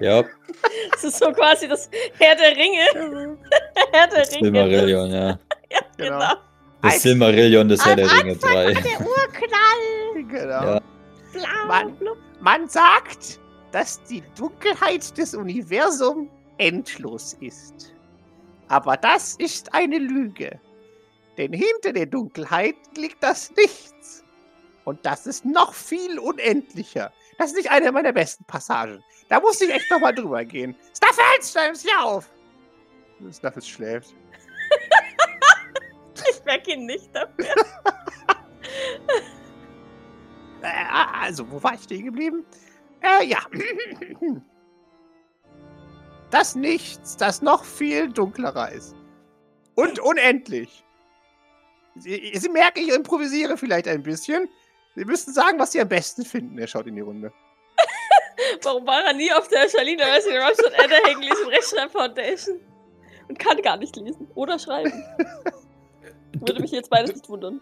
Ja, 0.00 0.24
es 0.94 1.04
ist 1.04 1.18
so 1.18 1.30
quasi 1.32 1.68
das 1.68 1.88
Herr 2.18 2.34
der 2.34 2.56
Ringe. 2.56 3.38
Herr 3.92 4.08
der 4.08 4.18
Ringe. 4.32 4.44
Silmarillion, 4.44 5.10
ja. 5.10 5.28
Ja, 5.70 5.80
Genau. 5.96 6.18
genau. 6.18 6.34
Das 6.82 7.00
Silmarillion 7.02 7.68
des 7.68 7.84
Herr 7.84 7.94
der 7.96 8.10
Ringe 8.10 8.32
Anfang 8.32 8.50
3. 8.50 8.74
war 8.74 8.82
der 8.82 9.00
Urknall. 9.06 10.24
Genau. 10.28 10.64
Ja. 10.74 10.80
Blau, 11.32 11.66
Mann. 11.68 11.96
blub. 11.96 12.18
Man 12.40 12.68
sagt, 12.68 13.38
dass 13.72 14.02
die 14.04 14.22
Dunkelheit 14.36 15.16
des 15.16 15.34
Universums 15.34 16.30
endlos 16.58 17.34
ist. 17.40 17.94
Aber 18.68 18.96
das 18.96 19.36
ist 19.36 19.74
eine 19.74 19.98
Lüge. 19.98 20.60
Denn 21.36 21.52
hinter 21.52 21.92
der 21.92 22.06
Dunkelheit 22.06 22.76
liegt 22.96 23.22
das 23.22 23.50
Nichts. 23.56 24.24
Und 24.84 25.04
das 25.06 25.26
ist 25.26 25.44
noch 25.44 25.74
viel 25.74 26.18
unendlicher. 26.18 27.12
Das 27.38 27.50
ist 27.50 27.56
nicht 27.56 27.70
eine 27.70 27.90
meiner 27.92 28.12
besten 28.12 28.44
Passagen. 28.44 29.02
Da 29.28 29.40
muss 29.40 29.60
ich 29.60 29.70
echt 29.70 29.90
nochmal 29.90 30.14
drüber 30.14 30.44
gehen. 30.44 30.76
Staffels, 30.96 31.50
stell 31.50 31.72
dich 31.72 31.86
auf! 31.98 32.28
Snuffles 33.30 33.68
schläft. 33.68 34.14
Ich 36.30 36.44
merke 36.44 36.74
ihn 36.74 36.86
nicht 36.86 37.14
dafür. 37.14 37.46
Äh, 40.62 40.84
also, 41.20 41.50
wo 41.50 41.60
war 41.60 41.74
ich 41.74 41.82
stehen 41.82 42.04
geblieben? 42.04 42.46
Äh, 43.02 43.26
ja. 43.26 43.40
Das 46.30 46.54
Nichts, 46.54 47.16
das 47.16 47.42
noch 47.42 47.64
viel 47.64 48.10
dunklerer 48.10 48.72
ist. 48.72 48.94
Und 49.74 49.98
unendlich. 49.98 50.84
Sie, 51.96 52.32
Sie 52.34 52.48
merken, 52.48 52.80
ich 52.80 52.88
improvisiere 52.88 53.56
vielleicht 53.56 53.86
ein 53.86 54.02
bisschen. 54.02 54.48
Sie 54.94 55.04
müssten 55.04 55.32
sagen, 55.32 55.58
was 55.58 55.72
Sie 55.72 55.80
am 55.80 55.88
besten 55.88 56.24
finden. 56.24 56.58
Er 56.58 56.66
schaut 56.66 56.86
in 56.86 56.96
die 56.96 57.02
Runde. 57.02 57.32
Warum 58.62 58.86
war 58.86 59.04
er 59.04 59.12
nie 59.12 59.32
auf 59.32 59.48
der 59.48 59.68
Charlene 59.68 60.02
Robson 60.02 60.72
Ender 60.72 61.04
English 61.10 61.38
und 61.44 61.50
Rechtschreib 61.50 61.90
Foundation? 61.90 62.60
Und 63.28 63.38
kann 63.38 63.60
gar 63.62 63.76
nicht 63.76 63.94
lesen 63.96 64.28
oder 64.34 64.58
schreiben. 64.58 64.92
Würde 66.40 66.60
mich 66.60 66.70
jetzt 66.70 66.90
beides 66.90 67.14
nicht 67.14 67.28
wundern. 67.28 67.60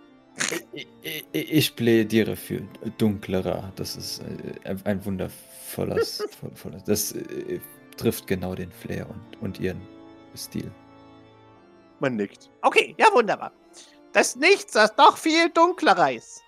Ich, 0.73 0.87
ich, 1.03 1.25
ich 1.33 1.77
plädiere 1.77 2.37
für 2.37 2.63
dunklerer. 2.99 3.73
Das 3.77 3.97
ist 3.97 4.23
äh, 4.65 4.75
ein 4.85 5.05
wundervolles. 5.05 6.27
voll- 6.41 6.51
volles- 6.55 6.85
Das 6.85 7.13
äh, 7.13 7.61
trifft 7.97 8.27
genau 8.27 8.55
den 8.55 8.71
Flair 8.73 9.09
und, 9.09 9.43
und 9.43 9.61
ihren 9.61 9.81
Stil. 10.37 10.71
Man 12.01 12.17
nickt. 12.17 12.51
Okay, 12.63 12.95
ja, 12.99 13.07
wunderbar. 13.13 13.53
Das 14.13 14.35
Nichts, 14.37 14.73
das 14.73 14.97
noch 14.97 15.17
viel 15.17 15.51
dunklerer 15.51 16.13
ist. 16.13 16.43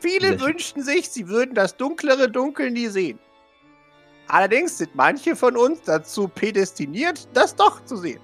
Viele 0.00 0.28
schön. 0.28 0.40
wünschten 0.40 0.82
sich, 0.82 1.08
sie 1.08 1.28
würden 1.28 1.54
das 1.54 1.76
dunklere 1.76 2.30
Dunkel 2.30 2.70
nie 2.70 2.88
sehen. 2.88 3.18
Allerdings 4.28 4.78
sind 4.78 4.94
manche 4.94 5.36
von 5.36 5.56
uns 5.56 5.82
dazu 5.82 6.28
prädestiniert, 6.28 7.28
das 7.34 7.54
doch 7.54 7.84
zu 7.84 7.96
sehen. 7.96 8.20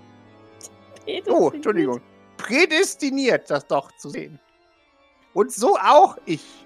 Oh, 1.29 1.51
Entschuldigung. 1.53 2.01
Prädestiniert, 2.39 3.51
das 3.51 3.67
doch 3.67 3.93
zu 3.99 4.09
sehen. 4.09 4.41
Und 5.35 5.53
so 5.53 5.77
auch 5.77 6.17
ich. 6.25 6.65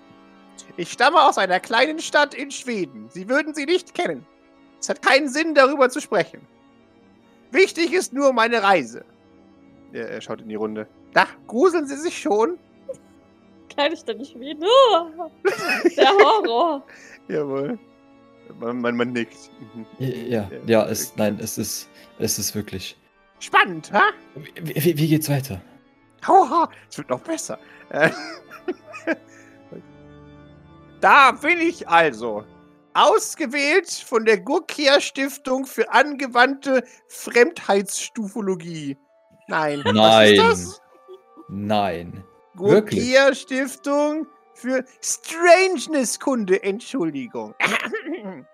Ich 0.76 0.92
stamme 0.92 1.20
aus 1.20 1.38
einer 1.38 1.58
kleinen 1.58 1.98
Stadt 1.98 2.35
in 2.35 2.50
Schweden. 2.50 3.08
Sie 3.11 3.28
würden 3.28 3.54
sie 3.54 3.64
nicht 3.64 3.94
kennen. 3.94 4.24
Es 4.80 4.88
hat 4.88 5.02
keinen 5.02 5.28
Sinn, 5.28 5.54
darüber 5.54 5.90
zu 5.90 6.00
sprechen. 6.00 6.40
Wichtig 7.50 7.92
ist 7.92 8.12
nur 8.12 8.32
meine 8.32 8.62
Reise. 8.62 9.04
Er, 9.92 10.08
er 10.08 10.20
schaut 10.20 10.40
in 10.40 10.48
die 10.48 10.54
Runde. 10.54 10.87
Da 11.12 11.26
gruseln 11.46 11.87
Sie 11.87 11.96
sich 11.96 12.18
schon. 12.18 12.58
Kleine 13.68 13.96
Stadt 13.96 14.16
in 14.16 14.24
Schweden. 14.24 14.64
Oh, 14.64 15.30
der 15.96 16.11
Horror. 16.11 16.82
Jawohl. 17.28 17.78
Man, 18.58 18.80
man, 18.80 18.96
man 18.96 19.12
nickt. 19.12 19.50
Mhm. 19.74 19.87
Ja, 19.98 20.50
ja, 20.66 20.87
es, 20.87 21.14
nein, 21.16 21.38
es 21.40 21.58
ist, 21.58 21.88
es 22.18 22.38
ist 22.38 22.54
wirklich. 22.54 22.96
Spannend, 23.42 23.92
ha? 23.92 24.02
Wie, 24.37 24.85
wie, 24.85 24.96
wie 24.96 25.09
geht's 25.09 25.28
weiter? 25.28 25.61
Hauha, 26.24 26.70
es 26.88 26.96
wird 26.96 27.11
noch 27.11 27.20
besser. 27.20 27.59
Äh, 27.90 28.11
da 31.00 31.33
bin 31.33 31.59
ich 31.59 31.88
also. 31.88 32.44
Ausgewählt 32.94 33.90
von 33.90 34.24
der 34.24 34.38
Gurkia 34.38 35.00
Stiftung 35.00 35.66
für 35.66 35.90
angewandte 35.92 36.85
Fremdheitsstufologie. 37.09 38.96
Nein. 39.48 39.83
Was 39.87 39.92
Nein. 39.92 40.35
ist 40.35 40.38
das? 40.40 40.83
Nein. 41.48 42.24
Gurkia 42.55 43.35
Stiftung 43.35 44.28
für 44.55 44.85
Strangeness-Kunde. 45.00 46.62
Entschuldigung. 46.62 47.55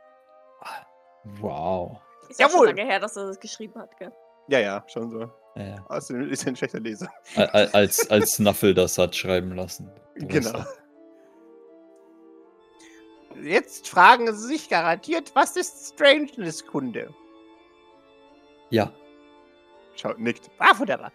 Wow. 1.41 2.01
Ist 2.31 2.41
ja 2.41 2.49
schon 2.49 2.55
Jawohl. 2.55 2.67
lange 2.69 2.87
her, 2.87 3.01
dass 3.01 3.15
er 3.19 3.27
das 3.27 3.39
geschrieben 3.39 3.79
hat, 3.79 3.95
gell? 3.99 4.11
Ja, 4.49 4.61
ja, 4.61 4.85
schon 4.89 5.11
so. 5.11 5.31
Ja. 5.57 5.85
Außerdem 5.89 6.31
ist 6.31 6.45
er 6.45 6.49
ein 6.53 6.57
schlechter 6.57 6.81
Leser. 6.81 7.11
Al- 7.37 7.49
al- 7.49 7.69
Als, 7.73 8.11
als 8.11 8.33
Snuffle 8.33 8.75
das 8.75 8.97
hat 8.99 9.15
schreiben 9.15 9.55
lassen. 9.55 9.91
Genau. 10.15 10.65
Jetzt 13.43 13.89
fragen 13.89 14.33
Sie 14.35 14.47
sich 14.49 14.69
garantiert, 14.69 15.31
was 15.35 15.57
ist 15.57 15.95
Strangeness-Kunde? 15.95 17.15
Ja. 18.71 18.93
Schaut, 19.97 20.19
nickt. 20.19 20.51
Ah, 20.59 20.79
wunderbar. 20.79 21.13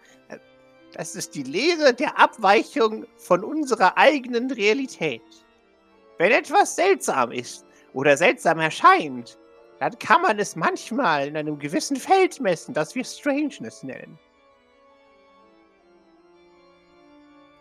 Das 0.92 1.14
ist 1.16 1.34
die 1.34 1.42
Lehre 1.42 1.92
der 1.92 2.18
Abweichung 2.18 3.06
von 3.16 3.42
unserer 3.44 3.98
eigenen 3.98 4.50
Realität. 4.50 5.22
Wenn 6.18 6.30
etwas 6.32 6.76
seltsam 6.76 7.32
ist 7.32 7.66
oder 7.92 8.16
seltsam 8.16 8.58
erscheint, 8.60 9.38
dann 9.80 9.98
kann 9.98 10.22
man 10.22 10.38
es 10.38 10.56
manchmal 10.56 11.28
in 11.28 11.36
einem 11.36 11.58
gewissen 11.58 11.96
Feld 11.96 12.40
messen, 12.40 12.74
das 12.74 12.94
wir 12.94 13.04
Strangeness 13.04 13.82
nennen. 13.82 14.18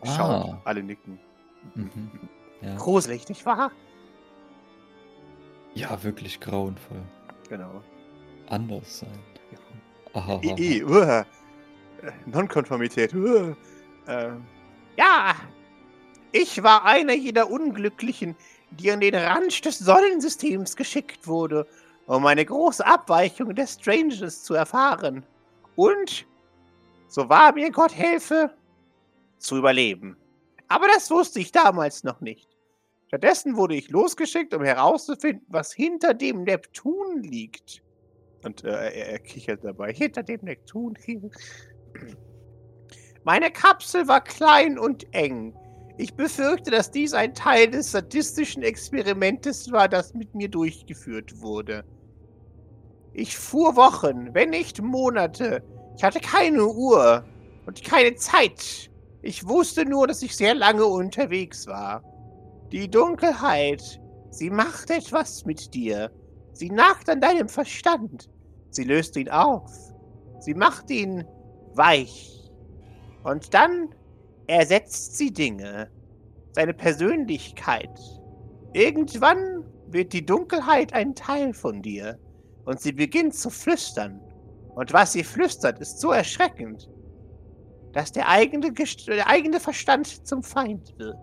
Ah. 0.06 0.60
Alle 0.66 0.84
nicken. 0.84 1.20
Mhm. 1.76 2.30
Ja. 2.62 2.76
Gruselig, 2.76 3.28
nicht 3.30 3.46
wahr? 3.46 3.72
ja, 5.76 6.02
wirklich 6.04 6.40
grauenvoll. 6.40 7.02
Genau. 7.50 7.82
Anders 8.50 9.00
sein. 9.00 9.20
Aha. 10.14 10.40
I, 10.44 10.54
I. 10.58 10.80
Äh, 10.82 11.24
Nonkonformität. 12.26 13.14
Ähm, 13.14 14.46
Ja, 14.98 15.36
ich 16.32 16.62
war 16.62 16.86
einer 16.86 17.14
jener 17.14 17.50
Unglücklichen, 17.50 18.36
die 18.72 18.92
an 18.92 19.00
den 19.00 19.16
Rand 19.16 19.66
des 19.66 19.80
Sonnensystems 19.80 20.76
geschickt 20.76 21.28
wurde, 21.28 21.66
um 22.08 22.26
eine 22.26 22.46
große 22.46 22.86
Abweichung 22.86 23.56
des 23.56 23.74
Strangeness 23.74 24.44
zu 24.44 24.54
erfahren. 24.54 25.26
Und, 25.76 26.26
so 27.08 27.28
wahr 27.30 27.54
mir 27.54 27.72
Gott 27.72 27.96
helfe, 27.96 28.52
zu 29.38 29.58
überleben. 29.58 30.18
Aber 30.68 30.88
das 30.88 31.10
wusste 31.12 31.40
ich 31.40 31.52
damals 31.52 32.04
noch 32.04 32.22
nicht. 32.22 32.50
Stattdessen 33.08 33.56
wurde 33.56 33.76
ich 33.76 33.90
losgeschickt, 33.90 34.54
um 34.54 34.64
herauszufinden, 34.64 35.46
was 35.50 35.72
hinter 35.72 36.14
dem 36.14 36.44
Neptun 36.44 37.22
liegt. 37.22 37.84
und 38.44 38.64
äh, 38.64 38.70
er, 38.70 39.10
er 39.10 39.20
kichert 39.20 39.64
dabei. 39.64 39.94
Hinter 39.94 40.24
dem 40.24 40.42
Neptun. 40.42 40.98
Meine 43.24 43.52
Kapsel 43.52 44.08
war 44.08 44.22
klein 44.22 44.80
und 44.80 45.06
eng. 45.14 45.56
Ich 45.98 46.16
befürchte, 46.16 46.72
dass 46.72 46.90
dies 46.90 47.14
ein 47.14 47.36
Teil 47.36 47.70
des 47.70 47.92
sadistischen 47.92 48.64
Experimentes 48.64 49.72
war, 49.72 49.88
das 49.88 50.14
mit 50.14 50.34
mir 50.34 50.50
durchgeführt 50.50 51.42
wurde. 51.42 51.84
Ich 53.14 53.38
fuhr 53.38 53.76
Wochen, 53.76 54.34
wenn 54.34 54.50
nicht 54.50 54.82
Monate. 54.82 55.64
Ich 55.96 56.04
hatte 56.04 56.20
keine 56.20 56.66
Uhr 56.66 57.24
und 57.68 57.84
keine 57.84 58.16
Zeit. 58.16 58.90
Ich 59.22 59.48
wusste 59.48 59.86
nur, 59.86 60.08
dass 60.08 60.24
ich 60.24 60.36
sehr 60.36 60.56
lange 60.56 60.86
unterwegs 60.86 61.68
war. 61.68 62.04
Die 62.72 62.90
Dunkelheit, 62.90 64.02
sie 64.32 64.50
macht 64.50 64.90
etwas 64.90 65.46
mit 65.46 65.76
dir. 65.76 66.12
Sie 66.54 66.70
nagt 66.70 67.08
an 67.08 67.22
deinem 67.22 67.48
Verstand. 67.48 68.30
Sie 68.72 68.84
löst 68.84 69.16
ihn 69.16 69.30
auf. 69.30 69.72
Sie 70.40 70.56
macht 70.56 70.90
ihn 70.90 71.24
weich. 71.76 72.52
Und 73.24 73.54
dann 73.54 73.90
ersetzt 74.54 75.18
sie 75.18 75.32
Dinge. 75.32 75.90
Seine 76.52 76.74
Persönlichkeit. 76.74 78.00
Irgendwann 78.74 79.64
wird 79.88 80.14
die 80.14 80.26
Dunkelheit 80.26 80.94
ein 80.94 81.16
Teil 81.16 81.54
von 81.54 81.82
dir. 81.82 82.20
Und 82.66 82.80
sie 82.80 82.92
beginnt 82.92 83.34
zu 83.36 83.50
flüstern. 83.50 84.22
Und 84.76 84.94
was 84.94 85.14
sie 85.14 85.24
flüstert, 85.24 85.80
ist 85.80 86.00
so 86.00 86.12
erschreckend, 86.12 86.90
dass 87.92 88.12
der 88.12 88.28
eigene, 88.30 88.68
Gest- 88.68 89.08
der 89.08 89.28
eigene 89.28 89.60
Verstand 89.60 90.26
zum 90.28 90.42
Feind 90.42 90.98
wird. 90.98 91.18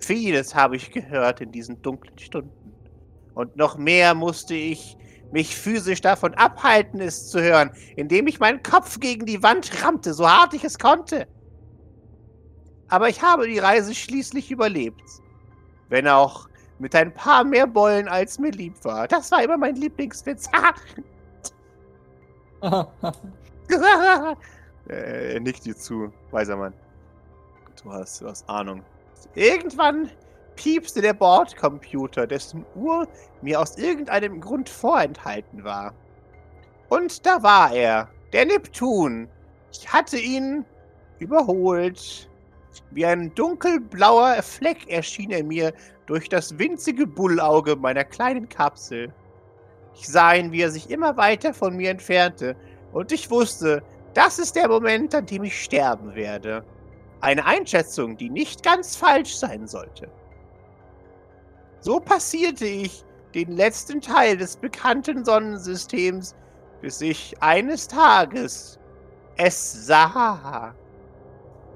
Vieles 0.00 0.54
habe 0.54 0.76
ich 0.76 0.90
gehört 0.90 1.40
in 1.40 1.52
diesen 1.52 1.82
dunklen 1.82 2.18
Stunden. 2.18 2.72
Und 3.34 3.56
noch 3.56 3.76
mehr 3.76 4.14
musste 4.14 4.54
ich 4.54 4.96
mich 5.32 5.56
physisch 5.56 6.00
davon 6.00 6.34
abhalten, 6.34 7.00
es 7.00 7.28
zu 7.28 7.40
hören, 7.40 7.70
indem 7.96 8.26
ich 8.26 8.40
meinen 8.40 8.62
Kopf 8.62 8.98
gegen 9.00 9.26
die 9.26 9.42
Wand 9.42 9.82
rammte, 9.82 10.14
so 10.14 10.28
hart 10.28 10.54
ich 10.54 10.64
es 10.64 10.78
konnte. 10.78 11.26
Aber 12.88 13.08
ich 13.08 13.22
habe 13.22 13.46
die 13.46 13.58
Reise 13.58 13.94
schließlich 13.94 14.50
überlebt. 14.50 15.02
Wenn 15.88 16.08
auch 16.08 16.48
mit 16.78 16.94
ein 16.94 17.12
paar 17.12 17.44
mehr 17.44 17.66
Bollen, 17.66 18.08
als 18.08 18.38
mir 18.38 18.50
lieb 18.50 18.82
war. 18.84 19.08
Das 19.08 19.30
war 19.30 19.42
immer 19.42 19.56
mein 19.56 19.76
Lieblingswitz. 19.76 20.48
Äh, 24.88 25.34
er 25.34 25.40
nickt 25.40 25.66
dir 25.66 25.76
zu, 25.76 26.10
weiser 26.30 26.56
Mann. 26.56 26.72
Du 27.82 27.92
hast, 27.92 28.22
du 28.22 28.26
hast 28.26 28.48
Ahnung. 28.48 28.82
Irgendwann 29.34 30.10
piepste 30.58 31.00
der 31.00 31.14
Bordcomputer, 31.14 32.26
dessen 32.26 32.66
Uhr 32.74 33.06
mir 33.42 33.60
aus 33.60 33.78
irgendeinem 33.78 34.40
Grund 34.40 34.68
vorenthalten 34.68 35.62
war. 35.62 35.94
Und 36.88 37.24
da 37.24 37.42
war 37.44 37.72
er, 37.72 38.08
der 38.32 38.44
Neptun. 38.44 39.28
Ich 39.70 39.90
hatte 39.92 40.18
ihn 40.18 40.64
überholt. 41.20 42.28
Wie 42.90 43.06
ein 43.06 43.32
dunkelblauer 43.36 44.42
Fleck 44.42 44.88
erschien 44.88 45.30
er 45.30 45.44
mir 45.44 45.72
durch 46.06 46.28
das 46.28 46.58
winzige 46.58 47.06
Bullauge 47.06 47.76
meiner 47.76 48.04
kleinen 48.04 48.48
Kapsel. 48.48 49.12
Ich 49.94 50.08
sah 50.08 50.34
ihn, 50.34 50.50
wie 50.50 50.62
er 50.62 50.72
sich 50.72 50.90
immer 50.90 51.16
weiter 51.16 51.54
von 51.54 51.76
mir 51.76 51.90
entfernte, 51.90 52.56
und 52.92 53.12
ich 53.12 53.30
wusste, 53.30 53.82
das 54.14 54.38
ist 54.38 54.56
der 54.56 54.68
Moment, 54.68 55.14
an 55.14 55.26
dem 55.26 55.44
ich 55.44 55.62
sterben 55.62 56.14
werde. 56.14 56.64
Eine 57.20 57.44
Einschätzung, 57.44 58.16
die 58.16 58.30
nicht 58.30 58.62
ganz 58.62 58.96
falsch 58.96 59.36
sein 59.36 59.66
sollte. 59.66 60.10
So 61.80 62.00
passierte 62.00 62.66
ich 62.66 63.04
den 63.34 63.52
letzten 63.52 64.00
Teil 64.00 64.36
des 64.36 64.56
bekannten 64.56 65.24
Sonnensystems, 65.24 66.34
bis 66.80 67.00
ich 67.00 67.40
eines 67.40 67.86
Tages 67.86 68.78
es 69.36 69.86
sah. 69.86 70.74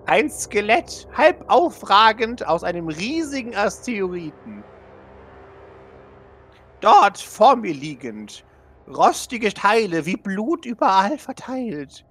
Ein 0.07 0.29
Skelett, 0.29 1.07
halb 1.17 1.45
aufragend 1.49 2.47
aus 2.47 2.65
einem 2.65 2.88
riesigen 2.88 3.55
Asteroiden. 3.55 4.65
Dort 6.81 7.19
vor 7.19 7.55
mir 7.55 7.73
liegend, 7.73 8.45
rostige 8.88 9.55
Teile 9.55 10.05
wie 10.05 10.17
Blut 10.17 10.67
überall 10.67 11.17
verteilt 11.19 12.05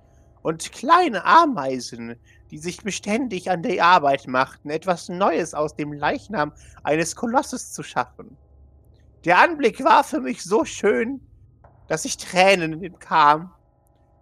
und 0.43 0.71
kleine 0.71 1.23
Ameisen, 1.25 2.15
die 2.49 2.57
sich 2.57 2.83
beständig 2.83 3.49
an 3.49 3.63
der 3.63 3.83
Arbeit 3.83 4.27
machten, 4.27 4.69
etwas 4.69 5.09
Neues 5.09 5.53
aus 5.53 5.75
dem 5.75 5.93
Leichnam 5.93 6.51
eines 6.83 7.15
Kolosses 7.15 7.71
zu 7.71 7.83
schaffen. 7.83 8.37
Der 9.25 9.39
Anblick 9.39 9.83
war 9.83 10.03
für 10.03 10.19
mich 10.19 10.43
so 10.43 10.65
schön, 10.65 11.21
dass 11.87 12.05
ich 12.05 12.17
Tränen 12.17 12.79
bekam. 12.79 13.51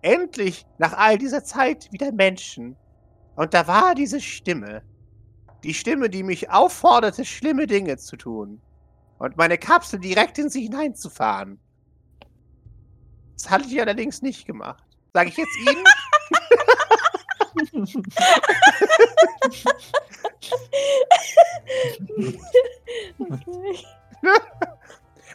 Endlich, 0.01 0.65
nach 0.77 0.93
all 0.93 1.17
dieser 1.17 1.43
Zeit, 1.43 1.91
wieder 1.91 2.11
Menschen. 2.11 2.75
Und 3.35 3.53
da 3.53 3.67
war 3.67 3.95
diese 3.95 4.19
Stimme. 4.19 4.81
Die 5.63 5.73
Stimme, 5.73 6.09
die 6.09 6.23
mich 6.23 6.49
aufforderte, 6.49 7.25
schlimme 7.25 7.67
Dinge 7.67 7.97
zu 7.97 8.17
tun. 8.17 8.61
Und 9.17 9.37
meine 9.37 9.57
Kapsel 9.57 9.99
direkt 9.99 10.37
in 10.37 10.49
sie 10.49 10.63
hineinzufahren. 10.63 11.59
Das 13.33 13.49
hatte 13.49 13.67
ich 13.67 13.79
allerdings 13.79 14.21
nicht 14.21 14.45
gemacht. 14.45 14.83
Sage 15.13 15.29
ich 15.29 15.37
jetzt 15.37 15.57
Ihnen? 15.59 15.83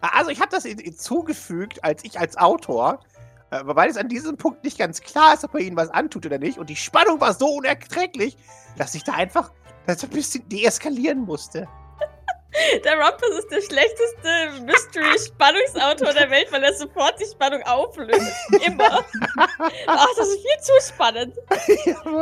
Also 0.01 0.31
ich 0.31 0.41
habe 0.41 0.51
das 0.51 0.65
hinzugefügt, 0.65 1.83
als 1.83 2.05
ich 2.05 2.19
als 2.19 2.37
Autor, 2.37 3.01
äh, 3.51 3.61
weil 3.65 3.89
es 3.91 3.97
an 3.97 4.09
diesem 4.09 4.37
Punkt 4.37 4.65
nicht 4.65 4.79
ganz 4.79 5.01
klar 5.01 5.35
ist, 5.35 5.45
ob 5.45 5.55
er 5.55 5.61
ihnen 5.61 5.77
was 5.77 5.91
antut 5.91 6.27
oder 6.27 6.39
nicht. 6.39 6.59
Und 6.59 6.69
die 6.69 6.77
Spannung 6.77 7.21
war 7.21 7.35
so 7.35 7.47
unerträglich, 7.47 8.37
dass 8.77 8.95
ich 8.95 9.05
da 9.05 9.15
einfach 9.15 9.53
das 9.87 10.03
ein 10.05 10.11
bisschen 10.11 10.49
deeskalieren 10.49 11.21
musste. 11.21 11.69
Der 12.85 12.93
Rumpus 12.95 13.31
ist 13.39 13.51
der 13.51 13.61
schlechteste 13.61 14.63
Mystery-Spannungsautor 14.65 16.13
der 16.15 16.31
Welt, 16.31 16.47
weil 16.53 16.63
er 16.63 16.73
sofort 16.75 17.15
die 17.21 17.27
Spannung 17.27 17.63
auflöst. 17.63 18.33
Immer. 18.65 19.05
Ach, 19.87 20.07
das 20.17 20.29
ist 20.29 20.41
viel 20.41 20.61
zu 20.61 20.73
spannend. 20.93 21.35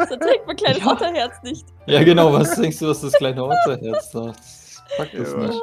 So 0.08 0.16
trägt 0.16 0.46
mein 0.46 0.56
kleines 0.56 0.80
Ja. 0.80 0.92
Otterherz 0.92 1.34
nicht. 1.42 1.66
Ja, 1.86 2.02
genau, 2.02 2.32
was 2.32 2.54
denkst 2.58 2.78
du, 2.78 2.88
was 2.88 3.00
das 3.02 3.12
kleine 3.12 3.44
Otterherz 3.44 4.12
sagt? 4.12 4.40
Fuck 4.96 5.08
das 5.12 5.32
Ja. 5.32 5.38
nicht. 5.38 5.60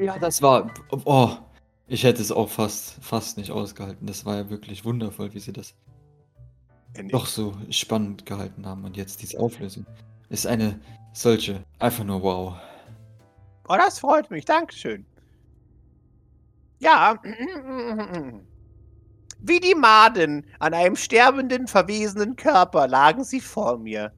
Ja, 0.00 0.18
das 0.18 0.42
war. 0.42 0.70
Oh, 1.04 1.30
ich 1.86 2.04
hätte 2.04 2.22
es 2.22 2.32
auch 2.32 2.48
fast, 2.48 2.96
fast 3.02 3.38
nicht 3.38 3.50
ausgehalten. 3.50 4.06
Das 4.06 4.24
war 4.24 4.36
ja 4.36 4.50
wirklich 4.50 4.84
wundervoll, 4.84 5.34
wie 5.34 5.40
sie 5.40 5.52
das 5.52 5.74
doch 7.10 7.26
so 7.26 7.54
spannend 7.70 8.24
gehalten 8.26 8.66
haben. 8.66 8.84
Und 8.84 8.96
jetzt 8.96 9.20
diese 9.22 9.38
Auflösung 9.40 9.84
ist 10.28 10.46
eine 10.46 10.80
solche. 11.12 11.64
Einfach 11.78 12.04
nur 12.04 12.22
wow. 12.22 12.54
Oh, 13.68 13.76
das 13.76 13.98
freut 13.98 14.30
mich. 14.30 14.44
Dankeschön. 14.44 15.06
Ja. 16.78 17.18
Wie 19.40 19.60
die 19.60 19.74
Maden 19.74 20.46
an 20.58 20.74
einem 20.74 20.96
sterbenden, 20.96 21.66
verwesenen 21.66 22.36
Körper 22.36 22.88
lagen 22.88 23.24
sie 23.24 23.40
vor 23.40 23.78
mir. 23.78 24.12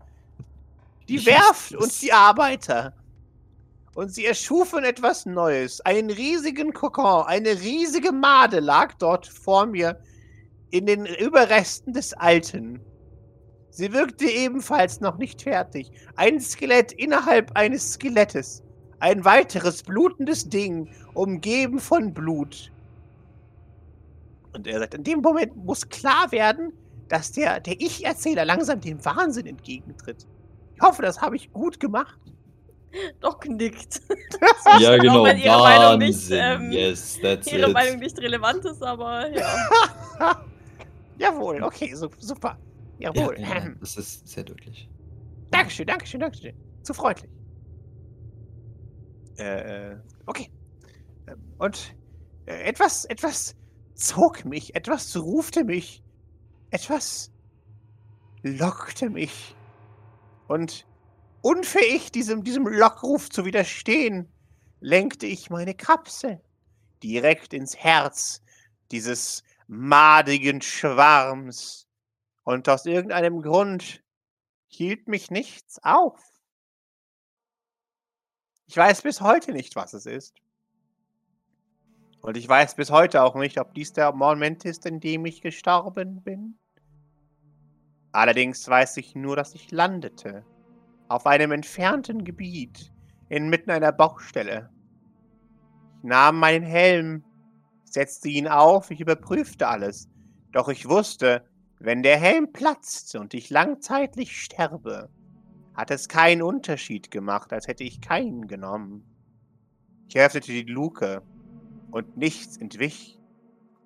Die 1.08 1.16
Ich 1.16 1.26
Werft 1.26 1.74
und 1.76 2.02
die 2.02 2.12
Arbeiter. 2.12 2.92
Und 3.94 4.12
sie 4.12 4.26
erschufen 4.26 4.84
etwas 4.84 5.26
Neues. 5.26 5.80
Einen 5.82 6.10
riesigen 6.10 6.72
Kokon, 6.72 7.24
eine 7.26 7.60
riesige 7.60 8.12
Made 8.12 8.60
lag 8.60 8.94
dort 8.94 9.26
vor 9.26 9.66
mir 9.66 9.98
in 10.70 10.86
den 10.86 11.06
Überresten 11.06 11.92
des 11.92 12.12
Alten. 12.12 12.80
Sie 13.70 13.92
wirkte 13.92 14.26
ebenfalls 14.26 15.00
noch 15.00 15.18
nicht 15.18 15.42
fertig. 15.42 15.90
Ein 16.16 16.40
Skelett 16.40 16.92
innerhalb 16.92 17.52
eines 17.56 17.92
Skelettes. 17.92 18.62
Ein 18.98 19.24
weiteres 19.24 19.82
blutendes 19.82 20.48
Ding, 20.48 20.88
umgeben 21.14 21.78
von 21.80 22.14
Blut. 22.14 22.72
Und 24.52 24.66
er 24.66 24.78
sagt, 24.78 24.94
in 24.94 25.04
dem 25.04 25.20
Moment 25.20 25.54
muss 25.56 25.86
klar 25.88 26.32
werden, 26.32 26.72
dass 27.08 27.32
der, 27.32 27.60
der 27.60 27.78
Ich-Erzähler 27.80 28.44
langsam 28.44 28.80
dem 28.80 29.04
Wahnsinn 29.04 29.46
entgegentritt. 29.46 30.26
Ich 30.74 30.80
hoffe, 30.80 31.02
das 31.02 31.20
habe 31.20 31.36
ich 31.36 31.52
gut 31.52 31.78
gemacht. 31.78 32.18
Doch 33.20 33.42
nickt. 33.44 34.00
Ja, 34.80 34.94
auch 34.94 34.98
genau. 34.98 35.24
wenn 35.24 35.38
ihre 35.38 35.58
Meinung 35.58 35.98
nicht, 35.98 36.30
Wahnsinn. 36.30 36.62
ähm, 36.66 36.72
yes, 36.72 37.18
that's 37.22 37.50
Ihre 37.50 37.68
it. 37.68 37.72
Meinung 37.72 38.00
nicht 38.00 38.18
relevant 38.18 38.64
ist, 38.64 38.82
aber 38.82 39.28
ja. 39.30 39.46
Jawohl, 41.18 41.62
okay, 41.62 41.94
su 41.94 42.08
super. 42.18 42.58
ja, 42.98 43.12
Jawohl. 43.14 43.38
ja, 43.40 43.58
ja, 43.58 43.70
das 43.80 43.96
ist 43.96 44.28
sehr 44.28 44.44
deutlich. 44.44 44.88
Dankeschön, 45.50 45.86
Dankeschön, 45.86 46.20
Dankeschön. 46.20 46.54
Zu 46.82 46.92
freundlich. 46.92 47.30
Äh, 49.38 49.92
äh, 49.92 49.96
okay. 50.26 50.50
Ähm, 51.26 51.42
Und 51.58 51.94
äh, 52.46 52.62
etwas, 52.62 53.04
etwas 53.06 53.56
zog 53.94 54.44
mich, 54.44 54.74
etwas 54.74 55.16
rufte 55.16 55.64
mich, 55.64 56.02
etwas 56.70 57.32
lockte 58.42 59.10
mich. 59.10 59.54
Und 60.48 60.86
unfähig, 61.42 62.12
diesem, 62.12 62.44
diesem 62.44 62.66
Lockruf 62.66 63.30
zu 63.30 63.44
widerstehen, 63.44 64.28
lenkte 64.80 65.26
ich 65.26 65.50
meine 65.50 65.74
Kapsel 65.74 66.40
direkt 67.02 67.52
ins 67.52 67.76
Herz 67.76 68.42
dieses 68.90 69.42
madigen 69.66 70.62
Schwarms. 70.62 71.88
Und 72.44 72.68
aus 72.68 72.86
irgendeinem 72.86 73.42
Grund 73.42 74.04
hielt 74.68 75.08
mich 75.08 75.30
nichts 75.30 75.82
auf. 75.82 76.20
Ich 78.66 78.76
weiß 78.76 79.02
bis 79.02 79.20
heute 79.20 79.52
nicht, 79.52 79.76
was 79.76 79.94
es 79.94 80.06
ist. 80.06 80.34
Und 82.20 82.36
ich 82.36 82.48
weiß 82.48 82.74
bis 82.74 82.90
heute 82.90 83.22
auch 83.22 83.36
nicht, 83.36 83.60
ob 83.60 83.72
dies 83.74 83.92
der 83.92 84.12
Moment 84.12 84.64
ist, 84.64 84.84
in 84.86 84.98
dem 84.98 85.24
ich 85.26 85.40
gestorben 85.40 86.22
bin. 86.22 86.58
Allerdings 88.10 88.66
weiß 88.66 88.96
ich 88.96 89.14
nur, 89.14 89.36
dass 89.36 89.54
ich 89.54 89.70
landete. 89.70 90.44
Auf 91.08 91.26
einem 91.26 91.52
entfernten 91.52 92.24
Gebiet, 92.24 92.92
inmitten 93.28 93.70
einer 93.70 93.92
Baustelle. 93.92 94.70
Ich 95.98 96.02
nahm 96.02 96.40
meinen 96.40 96.64
Helm, 96.64 97.24
setzte 97.84 98.28
ihn 98.28 98.48
auf, 98.48 98.90
ich 98.90 99.00
überprüfte 99.00 99.68
alles. 99.68 100.08
Doch 100.50 100.68
ich 100.68 100.88
wusste, 100.88 101.48
wenn 101.78 102.02
der 102.02 102.16
Helm 102.16 102.52
platzt 102.52 103.14
und 103.14 103.34
ich 103.34 103.50
langzeitlich 103.50 104.40
sterbe, 104.40 105.10
hat 105.76 105.90
es 105.90 106.08
keinen 106.08 106.42
Unterschied 106.42 107.10
gemacht, 107.10 107.52
als 107.52 107.68
hätte 107.68 107.84
ich 107.84 108.00
keinen 108.00 108.48
genommen. 108.48 109.04
Ich 110.08 110.18
öffnete 110.18 110.52
die 110.52 110.62
Luke 110.62 111.22
und 111.90 112.16
nichts 112.16 112.56
entwich, 112.56 113.20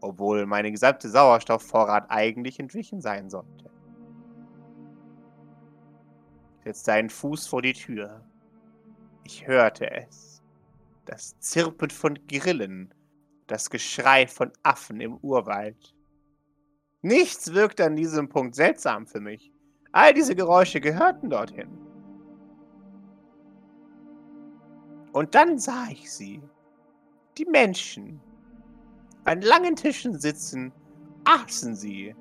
obwohl 0.01 0.47
meine 0.47 0.71
gesamte 0.71 1.09
Sauerstoffvorrat 1.09 2.07
eigentlich 2.09 2.61
entwichen 2.61 3.01
sein 3.01 3.29
sollte. 3.29 3.71
Ich 6.59 6.65
setzte 6.65 6.93
einen 6.93 7.11
Fuß 7.11 7.49
vor 7.49 7.63
die 7.63 7.73
Tür. 7.73 8.25
Ich 9.25 9.47
hörte 9.47 9.91
es. 9.91 10.43
Das 11.07 11.39
Zirpen 11.41 11.91
von 11.91 12.19
Grillen, 12.29 12.95
das 13.49 13.69
Geschrei 13.69 14.29
von 14.29 14.53
Affen 14.63 15.01
im 15.01 15.17
Urwald. 15.17 15.97
Nichts 17.03 17.53
wirkte 17.53 17.85
an 17.85 17.97
diesem 17.97 18.29
Punkt 18.29 18.55
seltsam 18.55 19.07
für 19.07 19.21
mich. 19.21 19.51
All 19.93 20.15
diese 20.15 20.37
Geräusche 20.37 20.81
gehörten 20.81 21.31
dorthin. 21.31 21.80
Und 25.13 25.35
dann 25.35 25.59
sah 25.59 25.87
ich 25.91 26.13
sie. 26.13 26.43
Die 27.39 27.45
Menschen. 27.45 28.21
An 29.25 29.43
langen 29.43 29.77
Tischen 29.77 30.19
sitzen, 30.19 30.73
aßen 31.25 31.75
sie. 31.75 32.15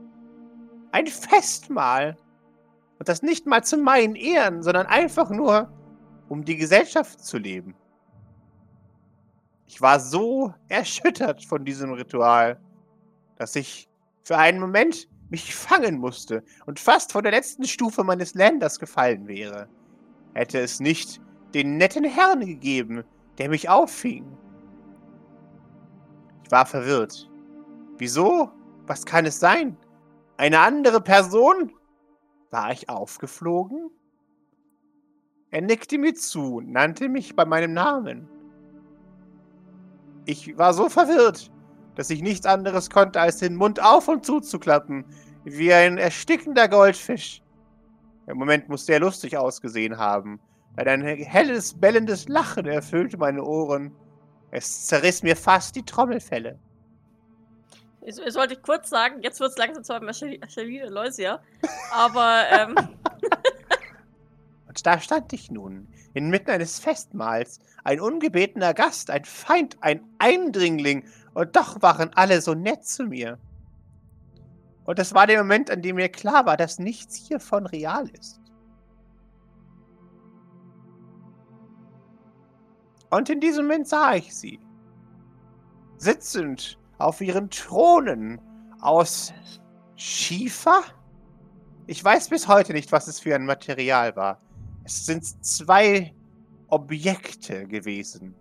Ein 0.91 1.07
Festmahl. 1.07 2.17
Und 2.97 3.07
das 3.07 3.21
nicht 3.21 3.45
mal 3.45 3.63
zu 3.63 3.77
meinen 3.77 4.15
Ehren, 4.15 4.61
sondern 4.61 4.87
einfach 4.87 5.29
nur, 5.29 5.71
um 6.27 6.43
die 6.43 6.57
Gesellschaft 6.57 7.23
zu 7.23 7.37
leben. 7.37 7.75
Ich 9.65 9.81
war 9.81 9.99
so 9.99 10.53
erschüttert 10.67 11.45
von 11.45 11.63
diesem 11.63 11.93
Ritual, 11.93 12.59
dass 13.37 13.55
ich 13.55 13.87
für 14.23 14.37
einen 14.37 14.59
Moment 14.59 15.07
mich 15.29 15.53
fangen 15.55 15.99
musste 15.99 16.43
und 16.65 16.79
fast 16.79 17.11
vor 17.11 17.21
der 17.21 17.31
letzten 17.31 17.65
Stufe 17.65 18.03
meines 18.03 18.33
Länders 18.33 18.79
gefallen 18.79 19.27
wäre. 19.27 19.69
Hätte 20.33 20.59
es 20.59 20.79
nicht 20.79 21.21
den 21.53 21.77
netten 21.77 22.03
Herrn 22.03 22.45
gegeben, 22.45 23.03
der 23.37 23.49
mich 23.49 23.69
auffing. 23.69 24.25
Ich 26.43 26.51
war 26.51 26.65
verwirrt. 26.65 27.29
Wieso? 27.97 28.51
Was 28.87 29.05
kann 29.05 29.25
es 29.25 29.39
sein? 29.39 29.77
Eine 30.37 30.59
andere 30.59 31.01
Person? 31.01 31.71
War 32.51 32.71
ich 32.71 32.89
aufgeflogen? 32.89 33.91
Er 35.51 35.61
nickte 35.61 35.97
mir 35.97 36.13
zu 36.13 36.55
und 36.55 36.71
nannte 36.71 37.09
mich 37.09 37.35
bei 37.35 37.45
meinem 37.45 37.73
Namen. 37.73 38.27
Ich 40.25 40.57
war 40.57 40.73
so 40.73 40.89
verwirrt, 40.89 41.51
dass 41.95 42.09
ich 42.09 42.21
nichts 42.21 42.45
anderes 42.45 42.89
konnte, 42.89 43.19
als 43.19 43.37
den 43.37 43.55
Mund 43.55 43.81
auf 43.81 44.07
und 44.07 44.25
zuzuklappen, 44.25 45.05
wie 45.43 45.73
ein 45.73 45.97
erstickender 45.97 46.67
Goldfisch. 46.67 47.41
Im 48.27 48.37
Moment 48.37 48.69
musste 48.69 48.93
er 48.93 48.99
lustig 48.99 49.37
ausgesehen 49.37 49.97
haben, 49.97 50.39
ein 50.75 51.01
helles, 51.01 51.73
bellendes 51.73 52.27
Lachen 52.27 52.65
erfüllte 52.65 53.17
meine 53.17 53.43
Ohren. 53.43 53.93
Es 54.51 54.87
zerriss 54.87 55.23
mir 55.23 55.35
fast 55.35 55.75
die 55.75 55.83
Trommelfelle. 55.83 56.57
Ich, 58.01 58.17
ich 58.17 58.35
wollte 58.35 58.55
kurz 58.55 58.89
sagen, 58.89 59.21
jetzt 59.21 59.39
wird 59.39 59.51
es 59.51 59.57
langsam 59.57 59.83
zu 59.83 59.93
einem 59.93 60.13
Shaline 60.13 60.89
Loisia. 60.89 61.41
Aber, 61.91 62.43
ähm. 62.49 62.75
Und 64.67 64.85
da 64.85 64.99
stand 64.99 65.33
ich 65.33 65.51
nun, 65.51 65.87
inmitten 66.13 66.51
eines 66.51 66.79
Festmahls, 66.79 67.59
ein 67.83 67.99
ungebetener 67.99 68.73
Gast, 68.73 69.09
ein 69.09 69.25
Feind, 69.25 69.77
ein 69.81 70.03
Eindringling, 70.19 71.05
und 71.33 71.55
doch 71.55 71.81
waren 71.81 72.11
alle 72.15 72.41
so 72.41 72.53
nett 72.53 72.85
zu 72.85 73.03
mir. 73.03 73.37
Und 74.85 74.99
das 74.99 75.13
war 75.13 75.27
der 75.27 75.39
Moment, 75.39 75.69
an 75.69 75.81
dem 75.81 75.97
mir 75.97 76.09
klar 76.09 76.45
war, 76.45 76.57
dass 76.57 76.79
nichts 76.79 77.15
hiervon 77.15 77.65
real 77.67 78.09
ist. 78.09 78.38
Und 83.09 83.29
in 83.29 83.39
diesem 83.39 83.65
Moment 83.65 83.87
sah 83.87 84.15
ich 84.15 84.35
sie. 84.35 84.59
Sitzend 85.97 86.79
auf 86.97 87.21
ihren 87.21 87.49
Thronen 87.49 88.39
aus 88.81 89.33
Schiefer? 89.95 90.81
Ich 91.87 92.03
weiß 92.03 92.29
bis 92.29 92.47
heute 92.47 92.73
nicht, 92.73 92.91
was 92.91 93.07
es 93.07 93.19
für 93.19 93.35
ein 93.35 93.45
Material 93.45 94.15
war. 94.15 94.39
Es 94.83 95.05
sind 95.05 95.25
zwei 95.43 96.13
Objekte 96.67 97.67
gewesen, 97.67 98.35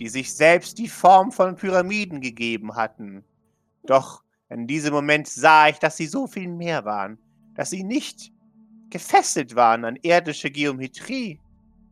die 0.00 0.08
sich 0.08 0.34
selbst 0.34 0.78
die 0.78 0.88
Form 0.88 1.30
von 1.30 1.54
Pyramiden 1.54 2.20
gegeben 2.20 2.74
hatten. 2.74 3.24
Doch 3.84 4.22
in 4.48 4.66
diesem 4.66 4.94
Moment 4.94 5.28
sah 5.28 5.68
ich, 5.68 5.78
dass 5.78 5.96
sie 5.96 6.06
so 6.06 6.26
viel 6.26 6.48
mehr 6.48 6.84
waren, 6.84 7.18
dass 7.54 7.70
sie 7.70 7.84
nicht 7.84 8.32
gefesselt 8.90 9.54
waren 9.54 9.84
an 9.84 9.96
irdische 9.96 10.50
Geometrie. 10.50 11.40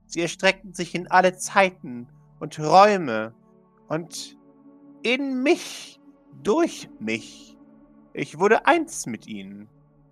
Sie 0.07 0.21
erstreckten 0.21 0.73
sich 0.73 0.95
in 0.95 1.11
alle 1.11 1.37
Zeiten 1.37 2.09
und 2.43 2.59
Räume 2.59 3.33
und 3.87 4.37
in 5.05 5.45
mich, 5.45 6.01
durch 6.43 6.91
mich. 6.99 7.57
Ich 8.15 8.37
wurde 8.37 8.67
eins 8.67 9.07
mit 9.07 9.29
ihnen. 9.29 9.69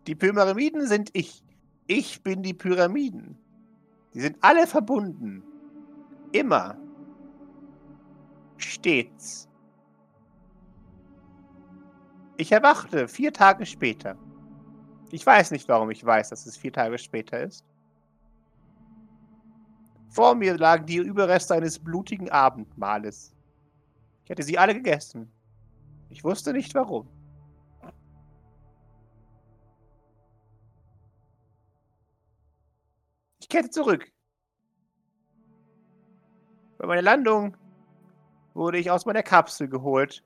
Die 0.07 0.15
Pyramiden 0.15 0.87
sind 0.87 1.11
ich. 1.13 1.43
Ich 1.89 2.23
bin 2.23 2.45
die 2.45 2.55
Pyramiden. 2.55 3.37
Die 4.15 4.21
sind 4.21 4.37
alle 4.43 4.69
verbunden. 4.69 5.43
Immer. 6.31 6.79
Stets. 8.59 9.49
Ich 12.37 12.53
erwachte 12.53 13.09
vier 13.09 13.33
Tage 13.33 13.67
später. 13.67 14.17
Ich 15.11 15.27
weiß 15.27 15.51
nicht, 15.51 15.69
warum 15.69 15.91
ich 15.91 16.05
weiß, 16.05 16.29
dass 16.29 16.47
es 16.47 16.57
vier 16.57 16.73
Tage 16.73 16.97
später 16.97 17.41
ist. 17.41 17.65
Vor 20.11 20.35
mir 20.35 20.59
lagen 20.59 20.87
die 20.87 20.97
Überreste 20.97 21.55
eines 21.55 21.79
blutigen 21.79 22.29
Abendmahles. 22.31 23.33
Ich 24.25 24.31
hätte 24.31 24.43
sie 24.43 24.59
alle 24.59 24.75
gegessen. 24.75 25.31
Ich 26.09 26.25
wusste 26.25 26.53
nicht 26.53 26.75
warum. 26.75 27.09
Ich 33.39 33.49
kehrte 33.49 33.71
zurück. 33.71 34.11
Bei 36.79 36.89
meiner 36.89 37.03
Landung 37.03 37.57
wurde 38.55 38.79
ich 38.79 38.91
aus 38.91 39.07
meiner 39.07 39.23
Kapsel 39.23 39.69
geholt. 39.69 40.25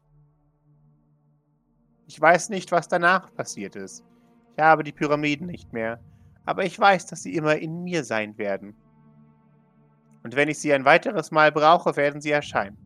Ich 2.06 2.18
weiß 2.18 2.48
nicht, 2.48 2.72
was 2.72 2.88
danach 2.88 3.34
passiert 3.34 3.76
ist. 3.76 4.02
Ich 4.56 4.62
habe 4.62 4.82
die 4.82 4.92
Pyramiden 4.92 5.46
nicht 5.46 5.74
mehr. 5.74 6.00
Aber 6.46 6.64
ich 6.64 6.78
weiß, 6.78 7.06
dass 7.06 7.22
sie 7.22 7.34
immer 7.34 7.56
in 7.56 7.84
mir 7.84 8.02
sein 8.04 8.38
werden. 8.38 8.74
Und 10.24 10.34
wenn 10.34 10.48
ich 10.48 10.58
sie 10.58 10.72
ein 10.72 10.86
weiteres 10.86 11.30
Mal 11.30 11.52
brauche, 11.52 11.96
werden 11.96 12.20
sie 12.20 12.30
erscheinen. 12.30 12.78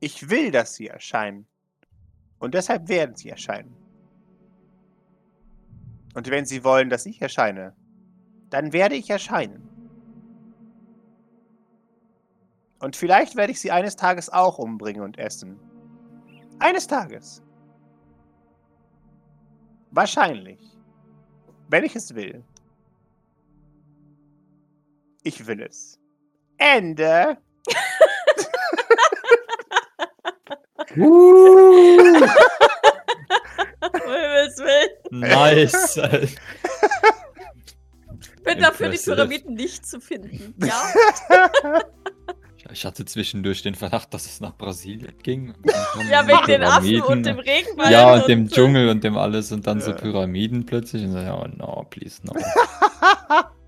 Ich 0.00 0.28
will, 0.28 0.50
dass 0.50 0.74
sie 0.74 0.88
erscheinen. 0.88 1.46
Und 2.40 2.54
deshalb 2.54 2.88
werden 2.88 3.14
sie 3.14 3.30
erscheinen. 3.30 3.76
Und 6.14 6.28
wenn 6.28 6.44
sie 6.44 6.64
wollen, 6.64 6.90
dass 6.90 7.06
ich 7.06 7.22
erscheine, 7.22 7.74
dann 8.50 8.72
werde 8.72 8.96
ich 8.96 9.08
erscheinen. 9.08 9.68
Und 12.80 12.96
vielleicht 12.96 13.36
werde 13.36 13.52
ich 13.52 13.60
sie 13.60 13.70
eines 13.70 13.94
Tages 13.94 14.28
auch 14.28 14.58
umbringen 14.58 15.02
und 15.02 15.18
essen. 15.18 15.60
Eines 16.58 16.88
Tages. 16.88 17.42
Wahrscheinlich. 19.92 20.76
Wenn 21.68 21.84
ich 21.84 21.94
es 21.94 22.14
will. 22.14 22.42
Ich 25.22 25.46
will 25.46 25.62
es. 25.62 25.98
Ende. 26.58 27.36
Uh, 30.96 32.26
nice. 35.10 35.98
Alter. 35.98 36.26
Bin 38.44 38.58
dafür, 38.58 38.88
die. 38.88 38.98
Pyramiden 38.98 39.54
nicht 39.54 39.86
zu 39.86 40.00
finden. 40.00 40.54
Ja. 40.64 41.80
Ich 42.72 42.84
hatte 42.84 43.04
zwischendurch 43.04 43.62
den 43.62 43.74
Verdacht, 43.74 44.14
dass 44.14 44.26
es 44.26 44.40
nach 44.40 44.56
Brasilien 44.56 45.18
ging. 45.24 45.54
ja, 46.08 46.26
wegen 46.28 46.46
den 46.46 46.62
Affen 46.62 46.84
Pyramiden. 46.88 47.02
und 47.02 47.26
dem 47.26 47.38
Regenwald. 47.40 47.90
Ja, 47.90 48.14
und 48.14 48.28
dem 48.28 48.48
Dschungel 48.48 48.88
und 48.90 49.02
dem 49.02 49.16
alles 49.16 49.50
und 49.50 49.66
dann 49.66 49.80
so 49.80 49.90
Ja. 49.90 49.96
Pyramiden 49.96 50.66
plötzlich. 50.66 51.02
Und 51.04 51.10
so, 51.10 51.18
ja, 51.18 51.34
oh, 51.34 51.48
no, 51.56 51.84
please, 51.90 52.20
no. 52.22 52.32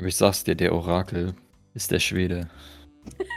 Aber 0.00 0.08
ich 0.08 0.16
sag's 0.16 0.44
dir, 0.44 0.54
der 0.54 0.72
Orakel 0.74 1.34
ist 1.74 1.90
der 1.90 2.00
Schwede. 2.00 2.48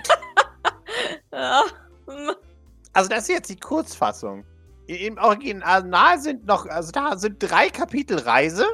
Also 2.96 3.10
das 3.10 3.24
ist 3.24 3.30
jetzt 3.30 3.50
die 3.50 3.60
Kurzfassung. 3.60 4.46
Im 4.86 5.18
Original 5.18 6.20
sind 6.20 6.46
noch, 6.46 6.68
also 6.68 6.92
da 6.92 7.18
sind 7.18 7.38
drei 7.40 7.70
Kapitel 7.70 8.20
Reise 8.20 8.66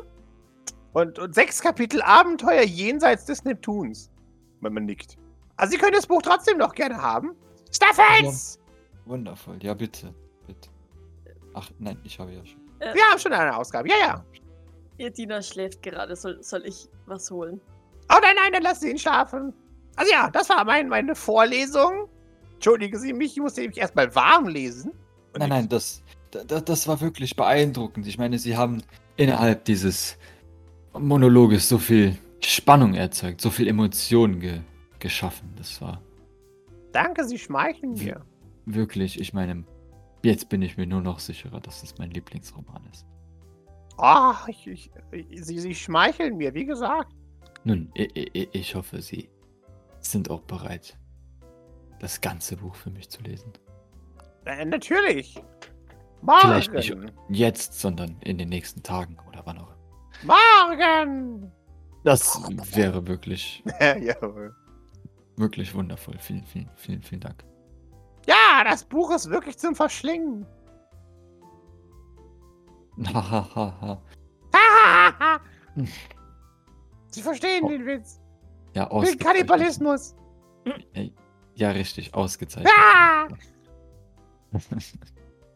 und, 0.91 1.17
und 1.17 1.33
sechs 1.33 1.61
Kapitel 1.61 2.01
Abenteuer 2.01 2.63
jenseits 2.63 3.25
des 3.25 3.45
Neptuns. 3.45 4.11
Wenn 4.59 4.73
man 4.73 4.85
nickt. 4.85 5.17
Also 5.55 5.71
Sie 5.71 5.77
können 5.77 5.93
das 5.93 6.05
Buch 6.05 6.21
trotzdem 6.21 6.57
noch 6.57 6.75
gerne 6.75 7.01
haben. 7.01 7.33
Staffels! 7.71 8.59
Wundervoll, 9.05 9.57
ja 9.61 9.73
bitte, 9.73 10.13
bitte. 10.45 10.69
Ach, 11.53 11.71
nein, 11.79 11.97
ich 12.03 12.19
habe 12.19 12.33
ja 12.33 12.45
schon. 12.45 12.59
Wir 12.79 13.03
haben 13.09 13.19
schon 13.19 13.31
eine 13.31 13.55
Ausgabe. 13.55 13.87
Ja, 13.87 13.95
ja. 13.99 14.25
Ihr 14.97 15.11
Diener 15.11 15.41
schläft 15.41 15.81
gerade. 15.81 16.13
Soll, 16.17 16.43
soll 16.43 16.65
ich 16.65 16.89
was 17.05 17.31
holen? 17.31 17.61
Oh 18.09 18.17
nein, 18.21 18.35
nein, 18.35 18.53
dann 18.53 18.63
lassen 18.63 18.81
Sie 18.81 18.91
ihn 18.91 18.97
schlafen. 18.97 19.53
Also 19.95 20.11
ja, 20.11 20.29
das 20.29 20.49
war 20.49 20.63
mein, 20.65 20.89
meine 20.89 21.15
Vorlesung. 21.15 22.07
Entschuldigen 22.53 22.97
Sie 22.97 23.13
mich, 23.13 23.33
ich 23.33 23.41
musste 23.41 23.61
nämlich 23.61 23.79
erstmal 23.79 24.13
warm 24.15 24.47
lesen. 24.47 24.91
Und 25.33 25.39
Nein, 25.39 25.49
nein, 25.49 25.69
das, 25.69 26.01
das, 26.31 26.65
das 26.65 26.87
war 26.87 26.99
wirklich 27.01 27.35
beeindruckend. 27.35 28.07
Ich 28.07 28.17
meine, 28.17 28.39
sie 28.39 28.57
haben 28.57 28.81
innerhalb 29.15 29.65
dieses 29.65 30.17
Monologes 30.97 31.69
so 31.69 31.77
viel 31.77 32.17
Spannung 32.41 32.95
erzeugt, 32.95 33.41
so 33.41 33.49
viel 33.49 33.67
Emotionen 33.67 34.39
ge 34.39 34.61
geschaffen. 34.99 35.53
Das 35.55 35.81
war 35.81 36.01
Danke, 36.91 37.23
Sie 37.23 37.37
schmeicheln 37.37 37.93
mir. 37.93 38.25
Wirklich, 38.65 39.19
ich 39.19 39.33
meine, 39.33 39.63
jetzt 40.23 40.49
bin 40.49 40.61
ich 40.61 40.75
mir 40.77 40.87
nur 40.87 41.01
noch 41.01 41.19
sicherer, 41.19 41.59
dass 41.59 41.83
es 41.83 41.97
mein 41.97 42.11
Lieblingsroman 42.11 42.81
ist. 42.91 43.05
Oh, 43.97 44.33
ich, 44.47 44.67
ich, 44.67 44.91
Sie, 45.43 45.59
Sie 45.59 45.75
schmeicheln 45.75 46.37
mir, 46.37 46.53
wie 46.53 46.65
gesagt. 46.65 47.13
Nun, 47.63 47.91
ich, 47.93 48.75
hoffe, 48.75 49.01
Sie 49.01 49.29
sind 49.99 50.29
auch 50.29 50.41
bereit, 50.41 50.97
das 51.99 52.21
ganze 52.21 52.57
Buch 52.57 52.75
für 52.75 52.89
mich 52.89 53.09
zu 53.09 53.21
lesen. 53.21 53.51
Äh, 54.45 54.65
natürlich. 54.65 55.41
Vielleicht 56.41 56.73
nicht 56.73 56.95
Morgen. 56.95 57.11
jetzt, 57.29 57.79
sondern 57.79 58.17
in 58.21 58.37
den 58.37 58.49
nächsten 58.49 58.83
Tagen 58.83 59.17
oder 59.27 59.41
wann 59.45 59.57
auch. 59.59 59.73
Morgen. 60.23 61.51
Das 62.03 62.41
wäre 62.75 63.05
wirklich, 63.07 63.63
Jawohl. 63.79 64.55
wirklich 65.37 65.73
wundervoll. 65.73 66.17
Vielen, 66.19 66.43
vielen, 66.45 66.69
vielen, 66.75 67.01
vielen 67.03 67.21
Dank. 67.21 67.45
Ja, 68.27 68.63
das 68.63 68.83
Buch 68.83 69.11
ist 69.11 69.29
wirklich 69.29 69.57
zum 69.57 69.75
Verschlingen. 69.75 70.45
Hahaha. 73.13 74.01
Sie 77.11 77.21
verstehen 77.21 77.63
Oh, 77.63 77.69
den 77.69 77.85
Witz. 77.85 78.19
ja, 78.75 78.89
ausgezeichnet. 78.89 79.25
Kannibalismus. 79.25 80.15
Ja, 81.55 81.71
richtig, 81.71 82.13
ausgezeichnet. 82.13 82.71
Ah! 82.77 83.27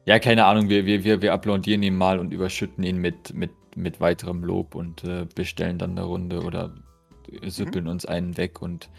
Ja, 0.05 0.19
keine 0.19 0.43
Ahnung, 0.43 0.67
wir, 0.67 0.85
wir, 0.85 1.05
wir, 1.05 1.21
wir 1.21 1.31
applaudieren 1.31 1.81
ihn 1.81 1.95
mal 1.95 2.19
und 2.19 2.33
überschütten 2.33 2.83
ihn 2.83 2.97
mit, 2.97 3.33
mit, 3.33 3.51
mit 3.77 4.01
weiterem 4.01 4.43
Lob 4.43 4.75
und 4.75 5.01
äh, 5.05 5.25
bestellen 5.33 5.77
dann 5.77 5.91
eine 5.91 6.03
Runde 6.03 6.41
oder 6.41 6.75
süppeln 7.47 7.87
uns 7.87 8.05
einen 8.05 8.35
weg 8.35 8.61
und 8.61 8.89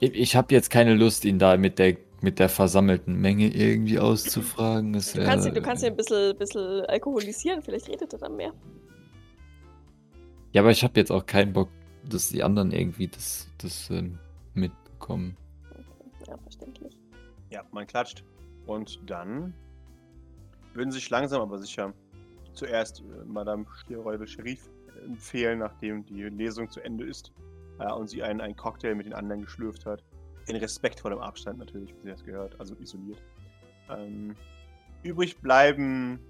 ich, 0.00 0.12
ich 0.14 0.36
habe 0.36 0.52
jetzt 0.54 0.68
keine 0.68 0.92
Lust, 0.94 1.24
ihn 1.24 1.38
da 1.38 1.56
mit 1.56 1.78
der, 1.78 1.96
mit 2.20 2.38
der 2.38 2.50
versammelten 2.50 3.14
Menge 3.18 3.48
irgendwie 3.48 3.98
auszufragen. 3.98 4.94
Es 4.94 5.14
Du 5.14 5.24
kannst, 5.24 5.46
ihn, 5.46 5.54
du 5.54 5.62
kannst 5.62 5.82
ihn 5.82 5.92
ein 5.92 5.96
bisschen, 5.96 6.36
bisschen 6.36 6.84
alkoholisieren, 6.84 7.62
vielleicht 7.62 7.88
redet 7.88 8.12
er 8.12 8.18
dann 8.18 8.36
mehr. 8.36 8.52
Ja, 10.54 10.62
aber 10.62 10.70
ich 10.70 10.84
habe 10.84 10.98
jetzt 11.00 11.10
auch 11.10 11.26
keinen 11.26 11.52
Bock, 11.52 11.68
dass 12.08 12.28
die 12.28 12.44
anderen 12.44 12.70
irgendwie 12.70 13.08
das, 13.08 13.48
das 13.58 13.90
ähm, 13.90 14.20
mitbekommen. 14.54 15.36
Ja, 16.28 16.38
verständlich. 16.38 16.96
Ja, 17.50 17.64
man 17.72 17.88
klatscht. 17.88 18.22
Und 18.66 19.00
dann 19.04 19.52
würden 20.72 20.92
sich 20.92 21.10
langsam 21.10 21.42
aber 21.42 21.58
sicher 21.58 21.92
zuerst 22.52 23.00
äh, 23.00 23.24
Madame 23.24 23.66
Schierräube 23.84 24.28
Sherif 24.28 24.70
empfehlen, 25.04 25.58
nachdem 25.58 26.06
die 26.06 26.22
Lesung 26.22 26.70
zu 26.70 26.80
Ende 26.80 27.04
ist 27.04 27.32
äh, 27.80 27.92
und 27.92 28.08
sie 28.08 28.22
einen, 28.22 28.40
einen 28.40 28.54
Cocktail 28.54 28.94
mit 28.94 29.06
den 29.06 29.12
anderen 29.12 29.42
geschlürft 29.42 29.84
hat. 29.86 30.04
In 30.46 30.54
respektvollem 30.54 31.18
Abstand 31.18 31.58
natürlich, 31.58 31.92
wie 31.96 32.02
sie 32.02 32.10
das 32.10 32.24
gehört, 32.24 32.60
also 32.60 32.76
isoliert. 32.76 33.20
Ähm, 33.90 34.36
übrig 35.02 35.36
bleiben 35.40 36.20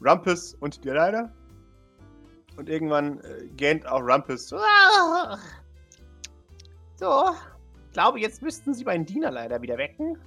Rumpus 0.00 0.54
und 0.54 0.84
die 0.84 0.88
Leiter. 0.90 1.34
Und 2.56 2.68
irgendwann 2.68 3.20
äh, 3.20 3.46
gähnt 3.56 3.86
auch 3.86 4.00
Rumpus. 4.00 4.52
Ah. 4.52 5.38
So, 6.96 7.30
ich 7.86 7.92
glaube, 7.92 8.20
jetzt 8.20 8.42
müssten 8.42 8.72
Sie 8.72 8.84
meinen 8.84 9.04
Diener 9.04 9.30
leider 9.30 9.60
wieder 9.60 9.76
wecken. 9.76 10.18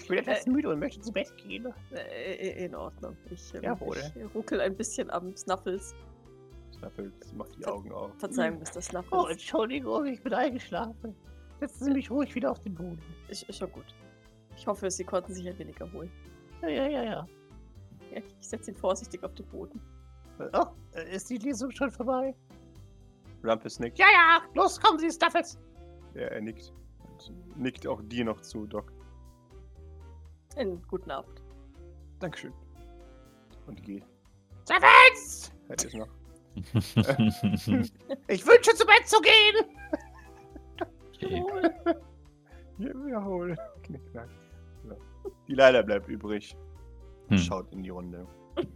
Ich 0.00 0.08
bin 0.08 0.18
etwas 0.18 0.46
Äh. 0.46 0.50
müde 0.50 0.68
und 0.70 0.78
möchte 0.78 1.00
zu 1.00 1.12
Bett 1.12 1.36
gehen. 1.36 1.66
Äh, 1.92 2.64
in 2.64 2.74
Ordnung. 2.74 3.16
Ich, 3.30 3.52
ähm, 3.54 3.62
Jawohl. 3.62 3.96
ich 3.98 4.34
ruckel 4.34 4.60
ein 4.60 4.76
bisschen 4.76 5.10
am 5.10 5.36
Snuffles. 5.36 5.94
Snaffelt 6.78 7.12
macht 7.36 7.56
die 7.58 7.66
Augen 7.66 7.92
auf. 7.92 8.10
Verzeihung, 8.18 8.58
Mr. 8.58 8.76
Oh, 8.76 8.80
Snuffles. 8.80 9.30
Entschuldigung, 9.32 10.06
ich 10.06 10.22
bin 10.22 10.32
eingeschlafen. 10.34 11.14
Setzen 11.60 11.84
Sie 11.84 11.90
mich 11.92 12.10
ruhig 12.10 12.34
wieder 12.34 12.50
auf 12.50 12.60
den 12.60 12.74
Boden. 12.74 12.98
Ist, 13.28 13.44
ist 13.44 13.58
schon 13.58 13.70
gut. 13.72 13.84
Ich 14.56 14.66
hoffe, 14.66 14.90
Sie 14.90 15.04
konnten 15.04 15.32
sich 15.34 15.48
ein 15.48 15.58
wenig 15.58 15.80
erholen. 15.80 16.10
Ja, 16.62 16.68
ja, 16.68 16.88
ja, 16.88 17.02
ja. 17.04 17.28
Ja, 18.12 18.18
ich 18.40 18.48
setze 18.48 18.70
ihn 18.72 18.76
vorsichtig 18.76 19.22
auf 19.22 19.34
den 19.34 19.46
Boden. 19.46 19.80
Oh, 20.38 20.66
ist 21.10 21.30
die 21.30 21.38
Lesung 21.38 21.70
schon 21.70 21.90
vorbei? 21.90 22.34
Rumpus 23.44 23.78
nickt. 23.80 23.98
Ja, 23.98 24.06
ja, 24.12 24.42
los, 24.54 24.80
kommen 24.80 24.98
Sie, 24.98 25.10
Staffels. 25.10 25.58
Ja, 26.14 26.22
er 26.22 26.40
nickt. 26.40 26.72
Und 26.98 27.56
nickt 27.56 27.86
auch 27.86 28.00
dir 28.04 28.24
noch 28.24 28.40
zu, 28.40 28.66
Doc. 28.66 28.92
Einen 30.56 30.82
guten 30.88 31.10
Abend. 31.10 31.42
Dankeschön. 32.20 32.52
Und 33.66 33.82
geht. 33.82 34.04
Staffels! 34.64 35.52
Hört 35.68 35.84
ihr 35.84 35.88
es 35.88 35.94
noch? 35.94 36.08
Ich 38.28 38.46
wünsche, 38.46 38.74
zu 38.74 38.86
Bett 38.86 39.06
zu 39.06 39.20
gehen. 39.20 39.56
okay. 41.14 41.42
Ja, 42.78 42.90
Jawohl. 43.08 43.56
Knickknack. 43.82 44.28
So. 44.86 44.96
Die 45.48 45.54
Leiter 45.54 45.82
bleibt 45.82 46.08
übrig. 46.08 46.56
Hm. 47.28 47.38
Schaut 47.38 47.72
in 47.72 47.82
die 47.82 47.90
Runde. 47.90 48.26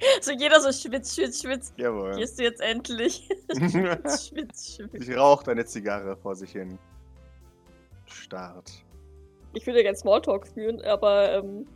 So 0.20 0.32
jeder 0.32 0.60
so 0.60 0.72
schwitz, 0.72 1.14
schwitz, 1.14 1.42
schwitz. 1.42 1.72
Jawohl. 1.76 2.16
Gehst 2.16 2.38
du 2.38 2.44
jetzt 2.44 2.60
endlich? 2.60 3.28
schwitz, 3.52 4.28
schwitz, 4.28 4.76
schwitz. 4.76 5.06
Sie 5.06 5.14
raucht 5.14 5.48
eine 5.48 5.64
Zigarre 5.64 6.16
vor 6.16 6.34
sich 6.34 6.52
hin. 6.52 6.78
Starrt. 8.06 8.84
Ich 9.54 9.66
würde 9.66 9.82
gerne 9.82 9.96
Smalltalk 9.96 10.46
führen, 10.46 10.80
aber 10.82 11.32
ähm, 11.34 11.66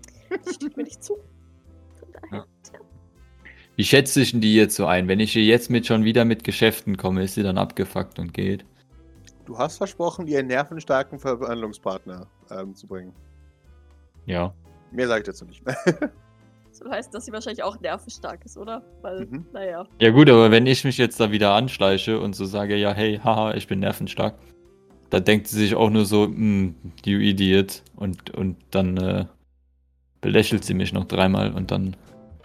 das 0.44 0.54
steht 0.54 0.76
mir 0.76 0.84
nicht 0.84 1.02
zu. 1.02 1.18
Tja. 2.30 2.46
Wie 3.76 3.84
schätze 3.84 4.20
ich 4.20 4.32
denn 4.32 4.40
die 4.40 4.54
jetzt 4.54 4.76
so 4.76 4.86
ein? 4.86 5.08
Wenn 5.08 5.20
ich 5.20 5.32
hier 5.32 5.44
jetzt 5.44 5.70
mit 5.70 5.86
schon 5.86 6.04
wieder 6.04 6.24
mit 6.24 6.44
Geschäften 6.44 6.96
komme, 6.96 7.24
ist 7.24 7.34
sie 7.34 7.42
dann 7.42 7.58
abgefuckt 7.58 8.18
und 8.18 8.34
geht? 8.34 8.64
Du 9.46 9.58
hast 9.58 9.78
versprochen, 9.78 10.26
ihr 10.26 10.38
einen 10.38 10.48
nervenstarken 10.48 11.18
Verhandlungspartner 11.18 12.26
ähm, 12.50 12.74
zu 12.74 12.86
bringen. 12.86 13.14
Ja. 14.26 14.54
Mehr 14.90 15.08
sage 15.08 15.20
ich 15.22 15.26
dazu 15.26 15.46
nicht 15.46 15.62
heißt, 16.90 17.14
dass 17.14 17.24
sie 17.24 17.32
wahrscheinlich 17.32 17.62
auch 17.62 17.78
nervenstark 17.80 18.44
ist, 18.44 18.56
oder? 18.56 18.82
Weil, 19.02 19.26
Mhm. 19.26 19.46
naja. 19.52 19.86
Ja 20.00 20.10
gut, 20.10 20.28
aber 20.30 20.50
wenn 20.50 20.66
ich 20.66 20.84
mich 20.84 20.98
jetzt 20.98 21.18
da 21.20 21.30
wieder 21.30 21.54
anschleiche 21.54 22.20
und 22.20 22.34
so 22.34 22.44
sage, 22.44 22.76
ja, 22.76 22.92
hey, 22.92 23.18
haha, 23.22 23.54
ich 23.54 23.66
bin 23.66 23.80
nervenstark, 23.80 24.34
da 25.10 25.20
denkt 25.20 25.46
sie 25.48 25.58
sich 25.58 25.74
auch 25.74 25.90
nur 25.90 26.04
so, 26.06 26.24
hm, 26.24 26.74
you 27.04 27.18
idiot. 27.18 27.82
Und, 27.96 28.30
und 28.30 28.56
dann 28.70 28.96
äh, 28.96 29.26
belächelt 30.20 30.64
sie 30.64 30.74
mich 30.74 30.92
noch 30.92 31.04
dreimal 31.04 31.52
und 31.52 31.70
dann 31.70 31.96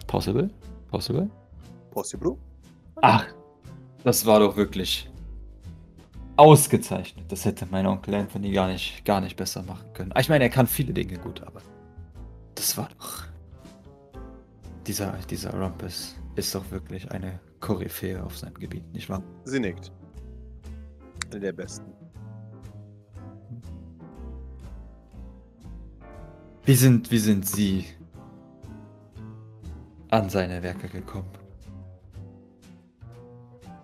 possible? 0.06 0.50
Possible? 0.90 1.30
Possible? 1.90 2.36
Ach, 3.00 3.24
das 4.04 4.26
war 4.26 4.40
doch 4.40 4.56
wirklich 4.56 5.08
ausgezeichnet. 6.36 7.24
Das 7.30 7.44
hätte 7.44 7.66
mein 7.70 7.86
Onkel 7.86 8.14
Anthony 8.14 8.52
gar 8.52 8.68
nicht, 8.68 9.04
gar 9.04 9.20
nicht 9.20 9.36
besser 9.36 9.62
machen 9.62 9.86
können. 9.94 10.12
Ich 10.18 10.28
meine, 10.28 10.44
er 10.44 10.50
kann 10.50 10.66
viele 10.66 10.92
Dinge 10.92 11.18
gut, 11.18 11.42
aber 11.42 11.60
das 12.54 12.76
war 12.76 12.88
doch. 12.98 13.24
Dieser, 14.88 15.12
dieser 15.28 15.52
Rumpus 15.52 16.16
ist 16.34 16.54
doch 16.54 16.70
wirklich 16.70 17.10
eine 17.10 17.38
Koryphäe 17.60 18.24
auf 18.24 18.38
seinem 18.38 18.54
Gebiet, 18.54 18.90
nicht 18.94 19.10
wahr? 19.10 19.22
Sie 19.44 19.60
nickt. 19.60 19.92
Eine 21.30 21.40
der 21.40 21.52
besten. 21.52 21.92
Wie 26.64 26.74
sind, 26.74 27.10
wie 27.10 27.18
sind 27.18 27.46
Sie 27.46 27.84
an 30.08 30.30
seine 30.30 30.62
Werke 30.62 30.88
gekommen? 30.88 31.32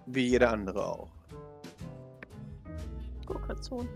Wie 0.06 0.26
jeder 0.26 0.52
andere 0.52 0.86
auch. 0.86 1.10
Gurkazon. 3.26 3.86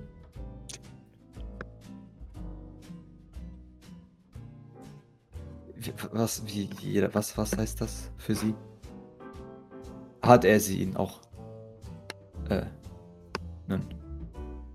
Was, 6.12 6.46
wie 6.46 6.68
jeder, 6.80 7.14
was, 7.14 7.36
was 7.38 7.56
heißt 7.56 7.80
das 7.80 8.10
für 8.16 8.34
Sie? 8.34 8.54
Hat 10.22 10.44
er 10.44 10.58
sie 10.60 10.82
Ihnen 10.82 10.96
auch? 10.96 11.20
Äh, 12.48 12.62
nun, 13.66 13.82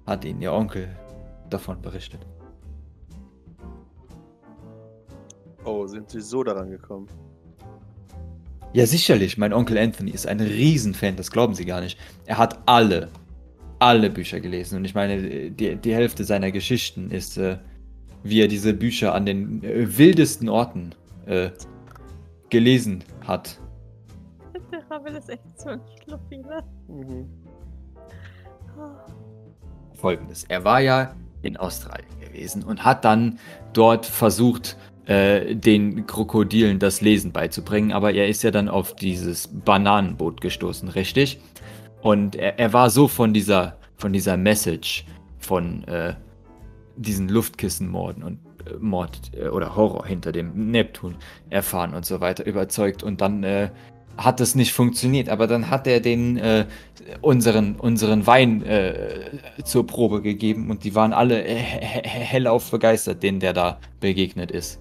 hat 0.05 0.23
Ihnen 0.25 0.41
Ihr 0.41 0.53
Onkel 0.53 0.89
davon 1.49 1.81
berichtet? 1.81 2.25
Oh, 5.65 5.87
sind 5.87 6.09
Sie 6.09 6.21
so 6.21 6.43
daran 6.43 6.69
gekommen? 6.69 7.07
Ja, 8.73 8.85
sicherlich. 8.85 9.37
Mein 9.37 9.53
Onkel 9.53 9.77
Anthony 9.77 10.11
ist 10.11 10.27
ein 10.27 10.39
Riesenfan, 10.39 11.15
das 11.15 11.31
glauben 11.31 11.53
Sie 11.53 11.65
gar 11.65 11.79
nicht. 11.79 11.99
Er 12.25 12.37
hat 12.37 12.59
alle, 12.65 13.09
alle 13.79 14.09
Bücher 14.09 14.39
gelesen. 14.39 14.77
Und 14.77 14.85
ich 14.85 14.95
meine, 14.95 15.51
die, 15.51 15.75
die 15.75 15.93
Hälfte 15.93 16.23
seiner 16.23 16.51
Geschichten 16.51 17.11
ist, 17.11 17.37
äh, 17.37 17.59
wie 18.23 18.41
er 18.41 18.47
diese 18.47 18.73
Bücher 18.73 19.13
an 19.13 19.25
den 19.25 19.63
äh, 19.63 19.97
wildesten 19.97 20.49
Orten 20.49 20.95
äh, 21.25 21.49
gelesen 22.49 23.03
hat. 23.25 23.59
Der 24.71 24.89
Ravel 24.89 25.15
ist 25.15 25.29
echt 25.29 25.41
so 25.55 25.69
ein 25.69 25.81
Schluffi, 26.03 26.37
ne? 26.37 26.63
Mhm. 26.87 27.29
Ah. 28.77 29.05
Folgendes. 29.93 30.45
Er 30.45 30.63
war 30.63 30.79
ja 30.79 31.15
in 31.41 31.57
Australien 31.57 32.07
gewesen 32.19 32.63
und 32.63 32.83
hat 32.83 33.05
dann 33.05 33.39
dort 33.73 34.05
versucht, 34.05 34.77
äh, 35.05 35.55
den 35.55 36.07
Krokodilen 36.07 36.79
das 36.79 37.01
Lesen 37.01 37.31
beizubringen, 37.31 37.91
aber 37.91 38.13
er 38.13 38.27
ist 38.29 38.41
ja 38.43 38.51
dann 38.51 38.69
auf 38.69 38.95
dieses 38.95 39.47
Bananenboot 39.47 40.39
gestoßen, 40.39 40.87
richtig? 40.89 41.39
Und 42.01 42.35
er, 42.35 42.57
er 42.59 42.73
war 42.73 42.89
so 42.89 43.07
von 43.07 43.33
dieser, 43.33 43.77
von 43.97 44.13
dieser 44.13 44.37
Message 44.37 45.05
von, 45.39 45.83
äh, 45.85 46.15
diesen 46.95 47.29
Luftkissenmorden 47.29 48.23
und 48.23 48.39
äh, 48.65 48.77
Mord 48.79 49.31
äh, 49.35 49.47
oder 49.47 49.75
Horror 49.75 50.05
hinter 50.05 50.31
dem 50.31 50.71
Neptun 50.71 51.15
erfahren 51.49 51.93
und 51.93 52.05
so 52.05 52.21
weiter 52.21 52.45
überzeugt 52.45 53.03
und 53.03 53.21
dann 53.21 53.43
äh, 53.43 53.69
hat 54.17 54.39
es 54.41 54.53
nicht 54.53 54.73
funktioniert, 54.73 55.29
aber 55.29 55.47
dann 55.47 55.69
hat 55.69 55.87
er 55.87 55.99
den 55.99 56.37
äh, 56.37 56.65
unseren, 57.21 57.75
unseren 57.75 58.27
Wein 58.27 58.61
äh, 58.63 59.31
zur 59.63 59.87
Probe 59.87 60.21
gegeben 60.21 60.69
und 60.69 60.83
die 60.83 60.93
waren 60.93 61.13
alle 61.13 61.43
he 61.43 61.55
he 61.55 62.01
hellauf 62.03 62.69
begeistert, 62.69 63.23
denen 63.23 63.39
der 63.39 63.53
da 63.53 63.79
begegnet 63.99 64.51
ist. 64.51 64.79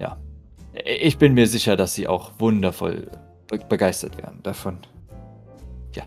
Ja. 0.00 0.16
Ich 0.74 1.18
bin 1.18 1.34
mir 1.34 1.46
sicher, 1.46 1.76
dass 1.76 1.94
sie 1.94 2.08
auch 2.08 2.32
wundervoll 2.38 3.10
be 3.46 3.58
begeistert 3.68 4.16
werden 4.18 4.40
davon. 4.42 4.78
Ja. 5.94 6.04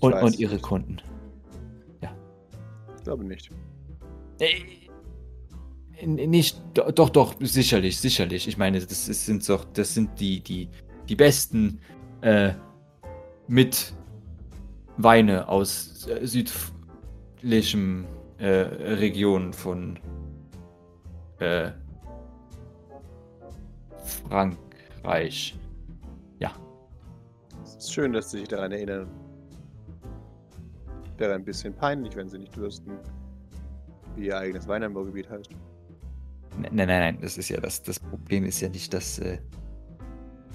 Und, 0.00 0.14
und 0.14 0.38
ihre. 0.38 0.58
Kunden. 0.58 1.02
Glaube 3.06 3.24
nicht. 3.24 3.50
Äh, 4.40 6.04
Nicht, 6.04 6.60
do- 6.74 6.90
doch, 6.90 7.08
doch, 7.08 7.36
sicherlich, 7.40 8.00
sicherlich. 8.00 8.48
Ich 8.48 8.58
meine, 8.58 8.80
das 8.80 9.08
ist, 9.08 9.26
sind 9.26 9.48
doch, 9.48 9.64
das 9.74 9.94
sind 9.94 10.18
die, 10.18 10.40
die, 10.40 10.68
die 11.08 11.14
besten 11.14 11.80
äh, 12.22 12.52
mit 13.46 13.94
Weine 14.96 15.48
aus 15.48 16.08
äh, 16.08 16.26
südlichem 16.26 18.06
äh, 18.38 18.46
Region 18.48 19.52
von 19.52 20.00
äh, 21.38 21.70
Frankreich. 24.28 25.56
Es 27.62 27.76
ist 27.76 27.92
schön, 27.92 28.12
dass 28.12 28.30
Sie 28.32 28.38
sich 28.40 28.48
daran 28.48 28.72
erinnern. 28.72 29.08
Wäre 31.18 31.34
ein 31.34 31.44
bisschen 31.44 31.74
peinlich, 31.74 32.14
wenn 32.16 32.28
Sie 32.28 32.38
nicht 32.38 32.56
wüssten, 32.56 32.92
wie 34.16 34.26
Ihr 34.26 34.38
eigenes 34.38 34.68
Weinanbaugebiet 34.68 35.30
heißt. 35.30 35.50
Nein, 36.60 36.72
nein, 36.74 36.88
nein, 36.88 37.18
das 37.20 37.36
ist 37.38 37.48
ja 37.48 37.60
das, 37.60 37.82
das 37.82 38.00
Problem 38.00 38.44
ist 38.44 38.60
ja 38.60 38.68
nicht, 38.68 38.92
dass 38.92 39.18
äh, 39.18 39.38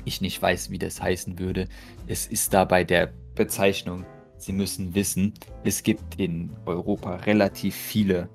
ich 0.05 0.21
nicht 0.21 0.41
weiß, 0.41 0.71
wie 0.71 0.79
das 0.79 1.01
heißen 1.01 1.39
würde. 1.39 1.67
Es 2.07 2.27
ist 2.27 2.53
dabei 2.53 2.83
der 2.83 3.11
Bezeichnung. 3.35 4.05
Sie 4.37 4.53
müssen 4.53 4.95
wissen, 4.95 5.33
es 5.63 5.83
gibt 5.83 6.19
in 6.19 6.51
Europa 6.65 7.17
relativ 7.17 7.75
viele 7.75 8.27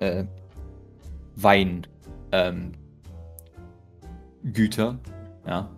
äh, 0.00 0.24
Weingüter. 1.36 1.88
Ähm, 2.32 2.72
ja. 5.46 5.70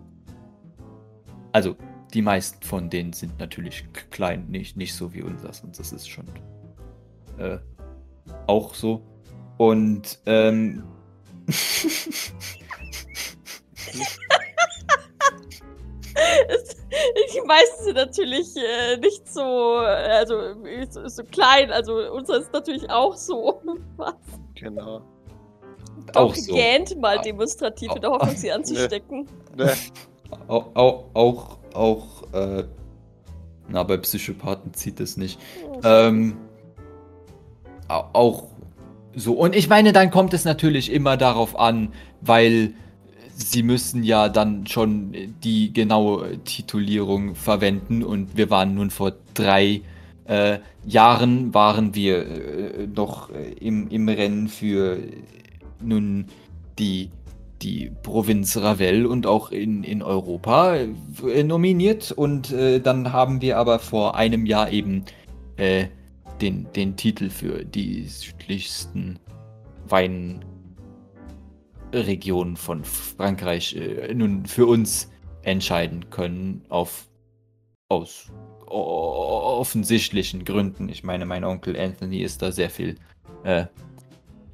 Also, 1.53 1.77
die 2.13 2.21
meisten 2.21 2.61
von 2.63 2.89
denen 2.89 3.13
sind 3.13 3.39
natürlich 3.39 3.85
klein, 4.11 4.47
nicht, 4.49 4.77
nicht 4.77 4.93
so 4.95 5.13
wie 5.13 5.21
unseres. 5.21 5.61
Und 5.61 5.77
das 5.79 5.91
ist 5.91 6.09
schon 6.09 6.25
äh, 7.37 7.57
auch 8.47 8.73
so. 8.73 9.01
Und 9.57 10.19
ähm, 10.25 10.83
Die 17.33 17.41
meisten 17.47 17.83
sind 17.85 17.95
natürlich 17.95 18.55
äh, 18.57 18.97
nicht 18.97 19.27
so, 19.31 19.75
also 19.77 20.55
so, 20.89 21.07
so 21.07 21.23
klein. 21.23 21.71
Also 21.71 21.93
unser 22.13 22.37
ist 22.39 22.51
natürlich 22.53 22.89
auch 22.89 23.15
so. 23.15 23.61
Was? 23.97 24.13
Genau. 24.55 25.01
auch 26.13 26.15
Auch 26.15 26.35
so. 26.35 26.53
gähnt 26.53 26.99
mal 26.99 27.17
Au- 27.19 27.21
demonstrativ 27.21 27.91
au- 27.91 27.95
in 27.95 28.01
der 28.01 28.11
Hoffnung, 28.11 28.35
sie 28.35 28.51
anzustecken. 28.51 29.27
Ne? 29.55 29.73
Auch, 30.47 30.75
auch, 30.75 31.05
auch, 31.13 31.57
auch 31.75 32.23
äh, 32.33 32.63
na, 33.69 33.83
bei 33.83 33.97
Psychopathen 33.97 34.73
zieht 34.73 34.99
es 34.99 35.17
nicht. 35.17 35.39
Ähm, 35.83 36.35
au- 37.87 38.09
auch 38.13 38.43
so. 39.15 39.33
Und 39.33 39.55
ich 39.55 39.69
meine, 39.69 39.93
dann 39.93 40.11
kommt 40.11 40.33
es 40.33 40.45
natürlich 40.45 40.91
immer 40.91 41.17
darauf 41.17 41.57
an, 41.59 41.89
weil 42.21 42.73
sie 43.33 43.63
müssen 43.63 44.03
ja 44.03 44.29
dann 44.29 44.67
schon 44.67 45.15
die 45.43 45.73
genaue 45.73 46.37
Titulierung 46.43 47.35
verwenden 47.35 48.03
und 48.03 48.37
wir 48.37 48.49
waren 48.49 48.75
nun 48.75 48.91
vor 48.91 49.13
drei 49.33 49.81
äh, 50.25 50.59
Jahren 50.85 51.53
waren 51.53 51.95
wir 51.95 52.25
äh, 52.25 52.87
noch 52.87 53.29
äh, 53.31 53.53
im, 53.53 53.87
im 53.89 54.07
Rennen 54.09 54.47
für 54.47 54.99
nun 55.79 56.25
die, 56.77 57.09
die 57.61 57.91
Provinz 58.03 58.57
Ravel 58.57 59.05
und 59.05 59.27
auch 59.27 59.51
in, 59.51 59.83
in 59.83 60.01
Europa 60.01 60.75
äh, 60.75 61.43
nominiert 61.43 62.11
und 62.11 62.51
äh, 62.51 62.79
dann 62.79 63.13
haben 63.13 63.41
wir 63.41 63.57
aber 63.57 63.79
vor 63.79 64.15
einem 64.15 64.45
Jahr 64.45 64.71
eben 64.71 65.05
äh, 65.57 65.87
den, 66.41 66.67
den 66.73 66.95
Titel 66.95 67.29
für 67.29 67.63
die 67.63 68.05
südlichsten 68.05 69.19
Weinregionen 69.87 72.57
von 72.57 72.83
Frankreich 72.83 73.75
äh, 73.75 74.13
nun 74.13 74.45
für 74.45 74.65
uns 74.65 75.11
entscheiden 75.43 76.09
können 76.09 76.63
auf 76.69 77.07
aus 77.89 78.31
offensichtlichen 78.67 80.45
Gründen. 80.45 80.87
Ich 80.87 81.03
meine, 81.03 81.25
mein 81.25 81.43
Onkel 81.43 81.77
Anthony 81.77 82.19
ist 82.19 82.41
da 82.41 82.53
sehr 82.53 82.69
viel 82.69 82.95
äh, 83.43 83.65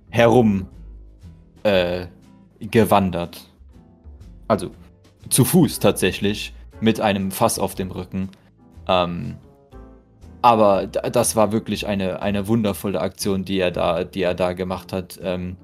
herum 0.09 0.65
äh, 1.61 2.07
gewandert. 2.59 3.49
Also 4.47 4.71
zu 5.29 5.45
Fuß 5.45 5.79
tatsächlich, 5.79 6.53
mit 6.79 7.01
einem 7.01 7.31
Fass 7.31 7.59
auf 7.59 7.75
dem 7.75 7.91
Rücken. 7.91 8.29
Ähm, 8.87 9.37
aber 10.41 10.87
das 10.87 11.35
war 11.35 11.51
wirklich 11.51 11.87
eine, 11.87 12.21
eine 12.21 12.47
wundervolle 12.47 13.01
Aktion, 13.01 13.43
die 13.43 13.59
er 13.59 13.71
da, 13.71 14.03
die 14.03 14.21
er 14.21 14.35
da 14.35 14.53
gemacht 14.53 14.93
hat. 14.93 15.19
Ähm, 15.21 15.57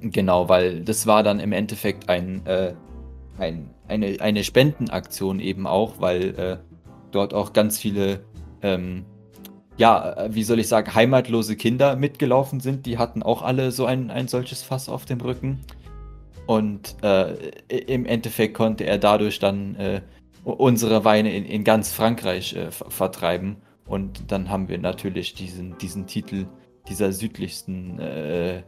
genau, 0.00 0.48
weil 0.48 0.80
das 0.82 1.06
war 1.06 1.22
dann 1.22 1.40
im 1.40 1.52
Endeffekt 1.52 2.08
ein, 2.08 2.46
äh, 2.46 2.74
ein, 3.38 3.70
eine, 3.88 4.16
eine 4.20 4.44
Spendenaktion 4.44 5.40
eben 5.40 5.66
auch, 5.66 5.94
weil 5.98 6.38
äh, 6.38 6.56
dort 7.10 7.34
auch 7.34 7.52
ganz 7.52 7.78
viele, 7.78 8.20
ähm, 8.62 9.04
ja, 9.80 10.12
äh, 10.12 10.34
wie 10.34 10.42
soll 10.42 10.60
ich 10.60 10.68
sagen, 10.68 10.94
heimatlose 10.94 11.56
Kinder 11.56 11.96
mitgelaufen 11.96 12.60
sind. 12.60 12.84
Die 12.84 12.98
hatten 12.98 13.22
auch 13.22 13.40
alle 13.40 13.72
so 13.72 13.86
ein, 13.86 14.10
ein 14.10 14.28
solches 14.28 14.62
Fass 14.62 14.90
auf 14.90 15.06
dem 15.06 15.20
Rücken. 15.22 15.60
Und 16.46 16.96
äh, 17.02 17.32
im 17.68 18.04
Endeffekt 18.04 18.54
konnte 18.54 18.84
er 18.84 18.98
dadurch 18.98 19.38
dann 19.38 19.74
äh, 19.76 20.02
unsere 20.44 21.04
Weine 21.06 21.34
in, 21.34 21.46
in 21.46 21.64
ganz 21.64 21.92
Frankreich 21.92 22.54
äh, 22.54 22.70
ver- 22.70 22.90
vertreiben. 22.90 23.56
Und 23.86 24.30
dann 24.30 24.50
haben 24.50 24.68
wir 24.68 24.78
natürlich 24.78 25.32
diesen, 25.34 25.78
diesen 25.78 26.06
Titel 26.06 26.44
dieser 26.88 27.12
südlichsten 27.12 27.98
äh, 28.00 28.62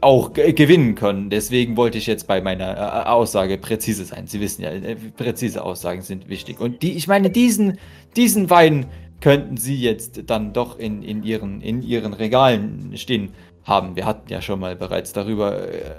auch 0.00 0.32
ge- 0.34 0.52
gewinnen 0.52 0.94
können. 0.94 1.30
Deswegen 1.30 1.76
wollte 1.76 1.98
ich 1.98 2.06
jetzt 2.06 2.28
bei 2.28 2.40
meiner 2.40 2.76
äh, 2.76 3.08
Aussage 3.08 3.58
präzise 3.58 4.04
sein. 4.04 4.28
Sie 4.28 4.40
wissen 4.40 4.62
ja, 4.62 4.70
präzise 5.16 5.64
Aussagen 5.64 6.02
sind 6.02 6.28
wichtig. 6.28 6.60
Und 6.60 6.82
die, 6.82 6.92
ich 6.92 7.08
meine, 7.08 7.30
diesen, 7.30 7.78
diesen 8.14 8.50
Wein 8.50 8.86
könnten 9.20 9.56
Sie 9.56 9.80
jetzt 9.80 10.30
dann 10.30 10.52
doch 10.52 10.78
in, 10.78 11.02
in, 11.02 11.22
ihren, 11.22 11.60
in 11.60 11.82
Ihren 11.82 12.12
Regalen 12.12 12.96
stehen 12.96 13.32
haben. 13.64 13.96
Wir 13.96 14.06
hatten 14.06 14.28
ja 14.30 14.40
schon 14.40 14.60
mal 14.60 14.76
bereits 14.76 15.12
darüber 15.12 15.68
äh, 15.68 15.94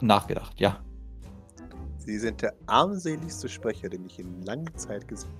nachgedacht, 0.00 0.60
ja. 0.60 0.80
Sie 1.98 2.18
sind 2.18 2.40
der 2.42 2.54
armseligste 2.66 3.48
Sprecher, 3.48 3.88
den 3.88 4.06
ich 4.06 4.18
in 4.18 4.42
langer 4.42 4.74
Zeit 4.76 5.06
gesehen 5.06 5.30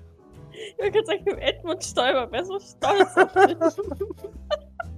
Ich 0.78 0.92
würde 0.92 1.06
sagen, 1.06 1.26
Edmund 1.38 1.82
Stoiber 1.82 2.30
wäre 2.30 2.44
so 2.44 2.58
stolz 2.58 3.16
auf 3.16 3.32
dich. 3.32 3.56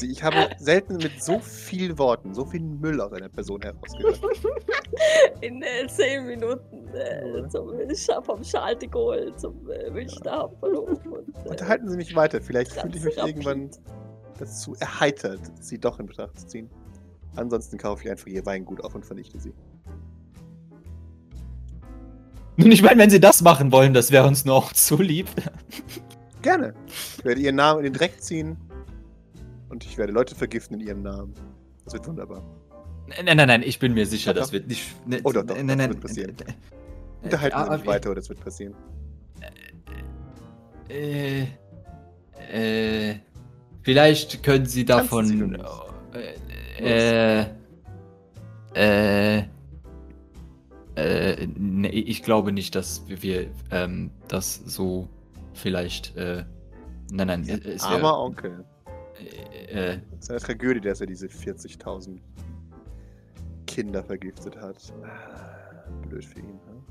Sie- 0.00 0.10
Ich 0.10 0.22
habe 0.22 0.48
selten 0.58 0.96
mit 0.96 1.22
so 1.22 1.38
vielen 1.38 1.98
Worten, 1.98 2.34
so 2.34 2.44
viel 2.44 2.60
Müll 2.60 3.00
aus 3.00 3.12
einer 3.12 3.28
Person 3.28 3.60
herausgehört. 3.62 4.20
In 5.40 5.62
äh, 5.62 5.86
10 5.86 6.26
Minuten 6.26 6.88
äh, 6.94 7.48
zum 7.48 7.68
Scha- 7.90 8.22
vom 8.22 8.42
Charles 8.42 8.78
de 8.80 8.88
Gaulle 8.88 9.34
zum 9.36 9.68
äh, 9.70 9.90
Münchner 9.90 10.38
Hauptbahnhof. 10.38 10.88
Und, 11.06 11.28
äh, 11.46 11.48
Unterhalten 11.48 11.88
Sie 11.88 11.96
mich 11.96 12.14
weiter. 12.16 12.40
Vielleicht 12.40 12.72
fühle 12.72 12.96
ich 12.96 13.04
mich 13.04 13.16
Ganz 13.16 13.28
irgendwann 13.28 13.70
dazu 14.38 14.74
erheitert, 14.80 15.40
Sie 15.60 15.78
doch 15.78 16.00
in 16.00 16.06
Betracht 16.06 16.38
zu 16.40 16.46
ziehen. 16.46 16.70
Ansonsten 17.36 17.78
kaufe 17.78 18.04
ich 18.04 18.10
einfach 18.10 18.26
Ihr 18.26 18.44
Weingut 18.46 18.82
auf 18.82 18.94
und 18.94 19.06
vernichte 19.06 19.38
Sie. 19.38 19.52
Nun, 22.56 22.72
ich 22.72 22.82
meine, 22.82 23.00
wenn 23.00 23.10
Sie 23.10 23.20
das 23.20 23.40
machen 23.42 23.70
wollen, 23.72 23.94
das 23.94 24.10
wäre 24.10 24.26
uns 24.26 24.44
nur 24.44 24.54
auch 24.56 24.72
zu 24.72 24.96
lieb. 25.00 25.28
Gerne. 26.42 26.74
Ich 27.18 27.24
werde 27.24 27.40
Ihren 27.40 27.56
Namen 27.56 27.80
in 27.80 27.84
den 27.84 27.92
Dreck 27.92 28.20
ziehen 28.22 28.56
und 29.70 29.84
ich 29.84 29.96
werde 29.98 30.12
Leute 30.12 30.34
vergiften 30.34 30.80
in 30.80 30.86
Ihrem 30.86 31.02
Namen. 31.02 31.32
Das 31.84 31.94
wird 31.94 32.06
wunderbar. 32.06 32.42
Nein, 33.24 33.36
nein, 33.36 33.48
nein, 33.48 33.62
ich 33.64 33.78
bin 33.78 33.94
mir 33.94 34.06
sicher, 34.06 34.34
das 34.34 34.52
wird 34.52 34.68
nicht. 34.68 34.84
Ne, 35.08 35.20
Oh, 35.24 35.32
doch, 35.32 35.44
doch, 35.44 35.56
nein, 35.56 35.66
das 35.66 35.76
nein, 35.76 35.88
wird 35.90 36.00
passieren. 36.00 36.30
äh, 36.38 37.24
Unterhalten 37.24 37.56
Sie 37.58 37.62
aber- 37.64 37.76
mich 37.78 37.86
weiter, 37.86 38.10
oder 38.10 38.20
das 38.20 38.28
wird 38.28 38.40
passieren. 38.40 38.74
Äh, 40.88 41.46
äh, 42.52 43.16
vielleicht 43.82 44.42
können 44.42 44.66
Sie 44.66 44.84
davon. 44.84 45.56
Äh, 46.80 47.44
äh, 47.44 47.46
äh, 48.74 49.44
äh, 50.96 51.46
nee, 51.56 51.88
ich 51.88 52.22
glaube 52.22 52.52
nicht, 52.52 52.74
dass 52.74 53.02
wir 53.06 53.48
ähm, 53.70 54.10
das 54.28 54.54
so 54.66 55.08
vielleicht 55.54 56.16
äh, 56.16 56.44
Nein, 57.12 57.26
nein, 57.26 57.48
äh, 57.48 57.58
es 57.70 57.82
Armer 57.82 58.02
wäre. 58.02 58.18
Onkel. 58.18 58.64
Äh, 59.20 59.92
äh, 59.94 60.00
Es 60.18 60.24
ist 60.24 60.30
eine 60.30 60.40
Tragödie, 60.40 60.80
dass 60.80 61.00
er 61.00 61.06
diese 61.06 61.26
40.000 61.28 62.18
Kinder 63.66 64.02
vergiftet 64.02 64.56
hat. 64.60 64.76
Ah, 65.04 65.84
Blöd 66.08 66.24
für 66.24 66.40
ihn. 66.40 66.46
Ne? 66.46 66.82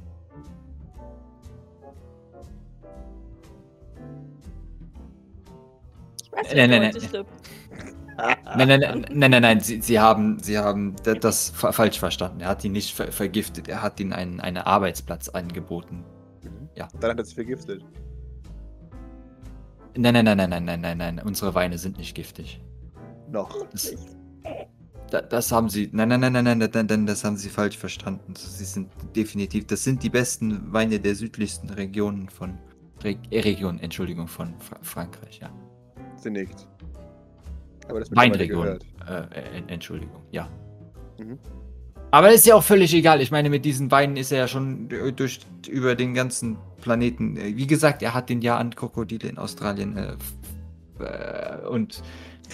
Ich 6.24 6.32
weiß 6.32 6.54
Nein, 6.56 6.70
nicht, 6.70 6.80
nein, 6.82 6.92
nein. 6.94 7.02
stirbt. 7.02 7.30
nein, 8.18 8.68
nein, 8.68 8.80
nein, 8.80 9.06
nein, 9.12 9.32
nein, 9.32 9.42
nein, 9.42 9.60
Sie, 9.62 9.82
Sie 9.82 10.00
haben, 10.00 10.40
Sie 10.40 10.58
haben 10.58 10.96
da- 11.04 11.16
das 11.16 11.50
fa 11.50 11.72
falsch 11.72 12.00
verstanden. 12.00 12.42
Er 12.42 12.50
hat 12.50 12.64
ihn 12.64 12.74
nicht 12.74 12.94
ver 12.96 13.12
vergiftet, 13.12 13.68
er 13.68 13.82
hat 13.82 14.00
ihnen 14.00 14.14
einen, 14.14 14.40
einen 14.40 14.58
Arbeitsplatz 14.58 15.30
angeboten. 15.30 16.04
Mhm. 16.44 16.70
Ja. 16.76 16.88
Dann 17.00 17.12
hat 17.12 17.18
er 17.20 17.26
sich 17.26 17.36
vergiftet. 17.36 17.84
Nein, 20.00 20.14
nein, 20.14 20.24
nein, 20.24 20.38
nein, 20.38 20.50
nein, 20.50 20.66
nein, 20.66 20.80
nein, 20.82 20.98
nein, 20.98 21.22
unsere 21.26 21.54
Weine 21.56 21.78
sind 21.78 21.98
nicht 21.98 22.16
giftig. 22.16 22.62
Noch. 23.30 23.68
Das, 23.72 23.94
da, 25.12 25.22
das 25.22 25.52
haben 25.52 25.68
Sie, 25.68 25.90
nein, 25.92 26.08
nein, 26.08 26.22
nein, 26.22 26.32
nein, 26.32 26.46
nein, 26.46 26.70
nein, 26.74 26.86
nein, 26.88 27.06
das 27.06 27.26
haben 27.26 27.36
Sie 27.36 27.50
falsch 27.50 27.78
verstanden. 27.78 28.34
Sie 28.34 28.64
sind 28.64 28.90
definitiv, 29.14 29.68
das 29.68 29.84
sind 29.84 30.02
die 30.02 30.10
besten 30.10 30.72
Weine 30.72 31.02
der 31.02 31.16
südlichsten 31.16 31.70
Regionen 31.72 32.30
von, 32.30 32.58
Re 33.04 33.18
äh, 33.30 33.42
Region, 33.42 33.78
Entschuldigung, 33.80 34.30
von 34.30 34.58
Fra 34.60 34.78
Frankreich, 34.82 35.40
ja. 35.40 35.52
Sie 36.16 36.30
nickt. 36.30 36.66
Aber 37.90 38.00
das 38.00 38.10
Weinregion. 38.16 38.80
Äh, 39.06 39.22
äh, 39.32 39.64
Entschuldigung, 39.68 40.24
ja. 40.32 40.48
Mhm. 41.20 41.38
Aber 42.12 42.32
ist 42.32 42.46
ja 42.46 42.56
auch 42.56 42.64
völlig 42.64 42.94
egal. 42.94 43.22
Ich 43.22 43.30
meine, 43.30 43.50
mit 43.50 43.66
diesen 43.66 43.92
Weinen 43.92 44.18
ist 44.18 44.32
er 44.32 44.40
ja 44.40 44.48
schon 44.48 44.90
durch 45.16 45.40
über 45.68 45.96
den 45.96 46.14
ganzen 46.14 46.58
Planeten. 46.82 47.36
Wie 47.36 47.68
gesagt, 47.68 48.02
er 48.02 48.14
hat 48.14 48.30
den 48.30 48.42
ja 48.42 48.58
an 48.58 48.74
Krokodile 48.74 49.30
in 49.30 49.38
Australien 49.38 49.96
äh, 49.96 50.16
äh, 51.04 51.68
und, 51.68 52.02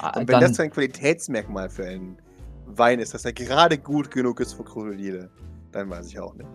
äh, 0.01 0.19
Und 0.19 0.27
wenn 0.27 0.39
das 0.41 0.59
ein 0.59 0.71
Qualitätsmerkmal 0.71 1.69
für 1.69 1.85
einen 1.85 2.17
Wein 2.65 2.99
ist, 2.99 3.13
dass 3.13 3.23
er 3.23 3.31
gerade 3.31 3.77
gut 3.77 4.11
genug 4.11 4.41
ist 4.41 4.53
für 4.53 4.63
Krokodile, 4.63 5.29
dann 5.71 5.89
weiß 5.89 6.07
ich 6.07 6.19
auch 6.19 6.33
nicht. 6.35 6.49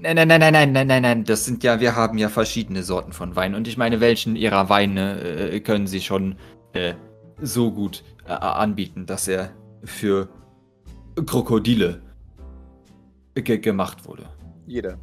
Nein, 0.00 0.16
nein, 0.16 0.28
nein, 0.28 0.40
nein, 0.40 0.52
nein, 0.52 0.72
nein, 0.72 0.86
nein, 0.86 1.02
nein. 1.02 1.24
Das 1.24 1.44
sind 1.44 1.62
ja, 1.62 1.80
wir 1.80 1.94
haben 1.96 2.18
ja 2.18 2.28
verschiedene 2.28 2.82
Sorten 2.82 3.12
von 3.12 3.34
Wein. 3.34 3.54
Und 3.54 3.66
ich 3.66 3.76
meine, 3.76 4.00
welchen 4.00 4.36
ihrer 4.36 4.68
Weine 4.68 5.20
äh, 5.20 5.60
können 5.60 5.86
sie 5.86 6.00
schon 6.00 6.36
äh, 6.72 6.94
so 7.40 7.70
gut 7.70 8.02
äh, 8.26 8.32
anbieten, 8.32 9.06
dass 9.06 9.28
er 9.28 9.50
für 9.84 10.28
Krokodile 11.26 12.00
ge 13.34 13.58
gemacht 13.58 14.06
wurde. 14.06 14.28
Jeder. 14.66 14.98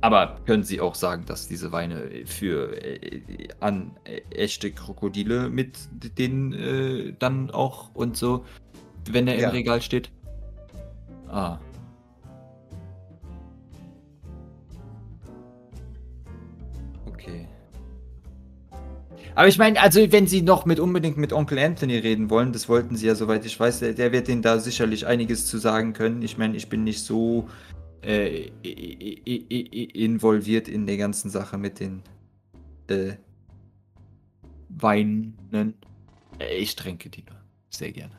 Aber 0.00 0.36
können 0.46 0.62
Sie 0.62 0.80
auch 0.80 0.94
sagen, 0.94 1.24
dass 1.26 1.48
diese 1.48 1.72
Weine 1.72 2.24
für 2.24 2.72
äh, 2.80 3.48
an 3.58 3.90
äh, 4.04 4.20
echte 4.30 4.70
Krokodile 4.70 5.48
mit 5.48 5.76
denen 6.18 6.52
äh, 6.52 7.14
dann 7.18 7.50
auch 7.50 7.92
und 7.94 8.16
so, 8.16 8.44
wenn 9.10 9.26
er 9.26 9.38
Ja. 9.38 9.48
im 9.48 9.54
Regal 9.56 9.82
steht? 9.82 10.10
Ah. 11.28 11.58
Aber 19.38 19.46
ich 19.46 19.56
meine, 19.56 19.80
also 19.80 20.00
wenn 20.10 20.26
Sie 20.26 20.42
noch 20.42 20.66
mit 20.66 20.80
unbedingt 20.80 21.16
mit 21.16 21.32
Onkel 21.32 21.60
Anthony 21.60 21.96
reden 21.98 22.28
wollen, 22.28 22.52
das 22.52 22.68
wollten 22.68 22.96
Sie 22.96 23.06
ja, 23.06 23.14
soweit 23.14 23.46
ich 23.46 23.60
weiß, 23.60 23.78
der, 23.78 23.92
der 23.92 24.10
wird 24.10 24.28
Ihnen 24.28 24.42
da 24.42 24.58
sicherlich 24.58 25.06
einiges 25.06 25.46
zu 25.46 25.58
sagen 25.58 25.92
können. 25.92 26.22
Ich 26.22 26.38
meine, 26.38 26.56
ich 26.56 26.68
bin 26.68 26.82
nicht 26.82 27.04
so 27.04 27.48
äh, 28.02 28.48
involviert 29.94 30.66
in 30.66 30.88
der 30.88 30.96
ganzen 30.96 31.30
Sache 31.30 31.56
mit 31.56 31.78
den 31.78 32.02
äh, 32.88 33.12
Weinen. 34.70 35.38
Äh, 36.40 36.56
Ich 36.56 36.74
trinke 36.74 37.08
die 37.08 37.22
nur. 37.22 37.38
Sehr 37.70 37.92
gerne. 37.92 38.18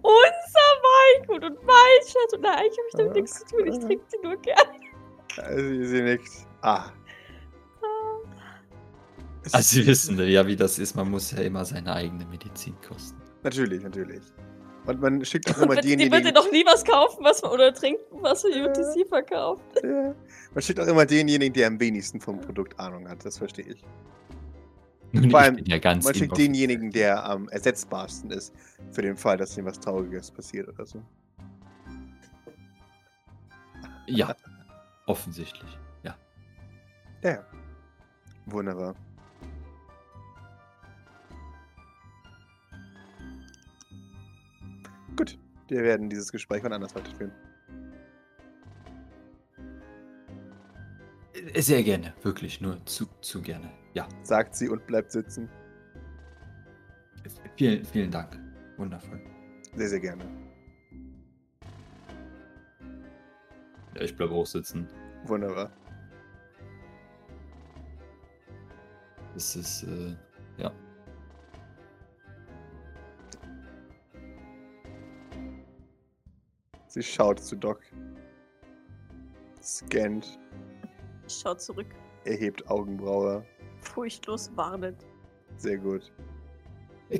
Unser 0.00 0.72
Weingut 0.80 1.44
und 1.44 1.58
Weinschatz. 1.58 2.32
Und 2.32 2.40
nein, 2.40 2.56
eigentlich 2.56 2.78
habe 2.78 2.88
ich 2.88 2.96
damit 2.96 3.14
nichts 3.16 3.38
zu 3.40 3.44
tun. 3.54 3.66
Ich 3.66 3.78
trinke 3.80 4.04
sie 4.08 4.16
nur 4.22 4.36
gern. 4.40 4.56
Also, 5.36 5.62
sie, 5.62 5.84
sie 5.84 6.00
nickt. 6.00 6.30
Ah. 6.62 6.90
Also 9.52 9.74
Sie 9.80 9.86
wissen 9.86 10.18
ja, 10.18 10.46
wie 10.46 10.54
das 10.56 10.78
ist. 10.78 10.94
Man 10.94 11.10
muss 11.10 11.32
ja 11.32 11.38
immer 11.38 11.64
seine 11.64 11.92
eigene 11.92 12.24
Medizin 12.26 12.74
kosten. 12.86 13.20
Natürlich, 13.42 13.82
natürlich. 13.82 14.22
Und 14.86 15.00
man 15.00 15.24
schickt 15.24 15.50
auch 15.50 15.58
immer 15.62 15.74
Wird, 15.74 15.84
die 15.84 15.96
denjenigen. 15.96 16.34
doch 16.34 16.50
nie 16.52 16.64
was 16.66 16.84
kaufen 16.84 17.24
was, 17.24 17.42
oder 17.42 17.72
trinken, 17.74 18.02
was 18.22 18.42
für 18.42 18.48
UTC 18.48 19.08
verkauft. 19.08 19.62
Ja. 19.82 20.14
Man 20.54 20.62
schickt 20.62 20.78
auch 20.80 20.86
immer 20.86 21.06
denjenigen, 21.06 21.52
der 21.54 21.66
am 21.68 21.80
wenigsten 21.80 22.20
vom 22.20 22.40
Produkt 22.40 22.78
Ahnung 22.78 23.08
hat. 23.08 23.24
Das 23.24 23.38
verstehe 23.38 23.64
ich. 23.66 23.82
Nun, 25.12 25.30
Vor 25.30 25.40
ich 25.40 25.46
allem, 25.46 25.56
bin 25.56 25.66
ja 25.66 25.78
ganz 25.78 26.04
Man 26.04 26.14
schickt 26.14 26.32
involviert. 26.32 26.48
denjenigen, 26.54 26.90
der 26.90 27.24
am 27.24 27.48
ersetzbarsten 27.48 28.30
ist, 28.30 28.54
für 28.92 29.02
den 29.02 29.16
Fall, 29.16 29.36
dass 29.38 29.56
ihm 29.58 29.64
was 29.64 29.78
Trauriges 29.80 30.30
passiert 30.30 30.68
oder 30.68 30.86
so. 30.86 31.02
Ja, 34.06 34.34
offensichtlich. 35.06 35.78
Ja. 36.02 36.16
Ja. 37.22 37.44
Wunderbar. 38.46 38.94
Gut, 45.16 45.38
wir 45.68 45.82
werden 45.82 46.08
dieses 46.08 46.30
Gespräch 46.32 46.62
wann 46.64 46.72
anders 46.72 46.94
weiterführen. 46.94 47.32
Sehr 51.56 51.82
gerne, 51.82 52.12
wirklich, 52.22 52.60
nur 52.60 52.84
zu, 52.86 53.06
zu 53.20 53.42
gerne. 53.42 53.70
Ja, 53.94 54.08
Sagt 54.22 54.54
sie 54.54 54.68
und 54.68 54.86
bleibt 54.86 55.12
sitzen. 55.12 55.48
vielen, 57.56 57.84
vielen 57.84 58.10
Dank. 58.10 58.38
Wundervoll. 58.76 59.20
Sehr, 59.74 59.88
sehr 59.88 60.00
gerne. 60.00 60.24
Ja, 63.94 64.02
ich 64.02 64.16
bleibe 64.16 64.32
auch 64.34 64.46
sitzen. 64.46 64.88
Wunderbar. 65.24 65.70
Es 69.36 69.56
ist, 69.56 69.84
äh, 69.84 70.14
ja. 70.58 70.72
Sie 76.92 77.02
schaut 77.02 77.40
zu 77.40 77.56
Doc. 77.56 77.80
Scannt, 79.62 80.38
Ich 81.26 81.34
schau 81.42 81.54
zurück. 81.54 81.86
erhebt 82.26 82.68
Augenbraue. 82.68 83.42
Furchtlos 83.80 84.50
warnend. 84.56 84.98
Sehr 85.56 85.78
gut. 85.78 86.12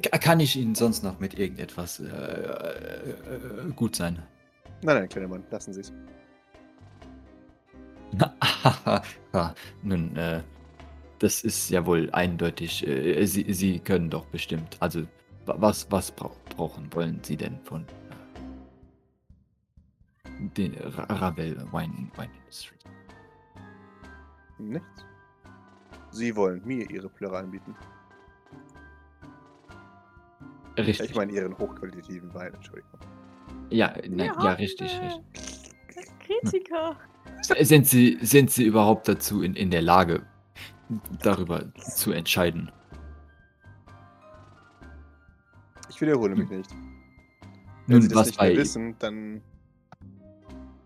Ka- 0.02 0.18
Kann 0.18 0.40
ich 0.40 0.56
Ihnen 0.56 0.74
sonst 0.74 1.02
noch 1.02 1.18
mit 1.20 1.38
irgendetwas 1.38 2.00
äh, 2.00 2.04
äh, 2.04 3.10
äh, 3.10 3.72
gut 3.74 3.96
sein? 3.96 4.22
Nein, 4.82 4.96
nein, 4.96 5.08
kleiner 5.08 5.28
Mann, 5.28 5.44
lassen 5.50 5.72
Sie 5.72 5.80
es. 5.80 5.92
ja, 9.32 9.54
nun, 9.82 10.14
äh, 10.16 10.42
das 11.18 11.44
ist 11.44 11.70
ja 11.70 11.86
wohl 11.86 12.10
eindeutig. 12.12 12.86
Äh, 12.86 13.24
Sie, 13.24 13.50
Sie 13.54 13.78
können 13.78 14.10
doch 14.10 14.26
bestimmt. 14.26 14.76
Also, 14.80 15.02
wa- 15.46 15.56
was, 15.58 15.90
was 15.90 16.10
brau 16.10 16.36
brauchen 16.56 16.92
wollen 16.92 17.20
Sie 17.22 17.36
denn 17.38 17.58
von 17.64 17.86
den 20.56 20.74
Ra 20.74 21.04
Ravel 21.04 21.56
Wine, 21.72 22.10
Wine 22.16 22.30
Industry? 22.38 22.76
Nichts. 24.58 25.04
Sie 26.10 26.34
wollen 26.36 26.62
mir 26.64 26.88
Ihre 26.90 27.08
Plörre 27.08 27.38
anbieten. 27.38 27.74
Richtig. 30.78 31.10
Ich 31.10 31.16
meine 31.16 31.32
Ihren 31.32 31.56
hochqualitativen 31.58 32.32
Wein, 32.34 32.54
Entschuldigung. 32.54 33.00
ja, 33.70 33.94
Wir 34.02 34.24
ja, 34.26 34.52
richtig, 34.52 34.90
richtig. 35.00 35.72
Kritiker. 36.20 36.96
Sind 37.60 37.86
Sie, 37.86 38.18
sind 38.22 38.50
Sie 38.50 38.64
überhaupt 38.64 39.08
dazu 39.08 39.42
in, 39.42 39.54
in 39.54 39.70
der 39.70 39.82
Lage, 39.82 40.24
darüber 41.22 41.72
zu 41.76 42.12
entscheiden? 42.12 42.70
Ich 45.88 46.00
wiederhole 46.00 46.34
mich 46.36 46.48
nicht. 46.48 46.70
Wenn 47.86 47.98
Nun, 47.98 48.02
Sie 48.02 48.08
das 48.08 48.16
was 48.16 48.26
nicht 48.28 48.40
mehr 48.40 48.50
bei. 48.50 48.56
wissen, 48.56 48.96
dann 48.98 49.42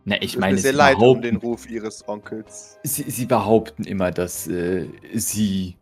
Na, 0.08 0.22
ich 0.22 0.38
meine, 0.38 0.56
sehr 0.56 0.70
Sie 0.70 0.76
leid 0.78 0.98
um 0.98 1.20
den 1.20 1.36
Ruf 1.36 1.68
Ihres 1.68 2.08
Onkels. 2.08 2.78
Sie, 2.84 3.10
Sie 3.10 3.26
behaupten 3.26 3.82
immer, 3.82 4.12
dass 4.12 4.46
äh, 4.46 4.86
Sie 5.12 5.76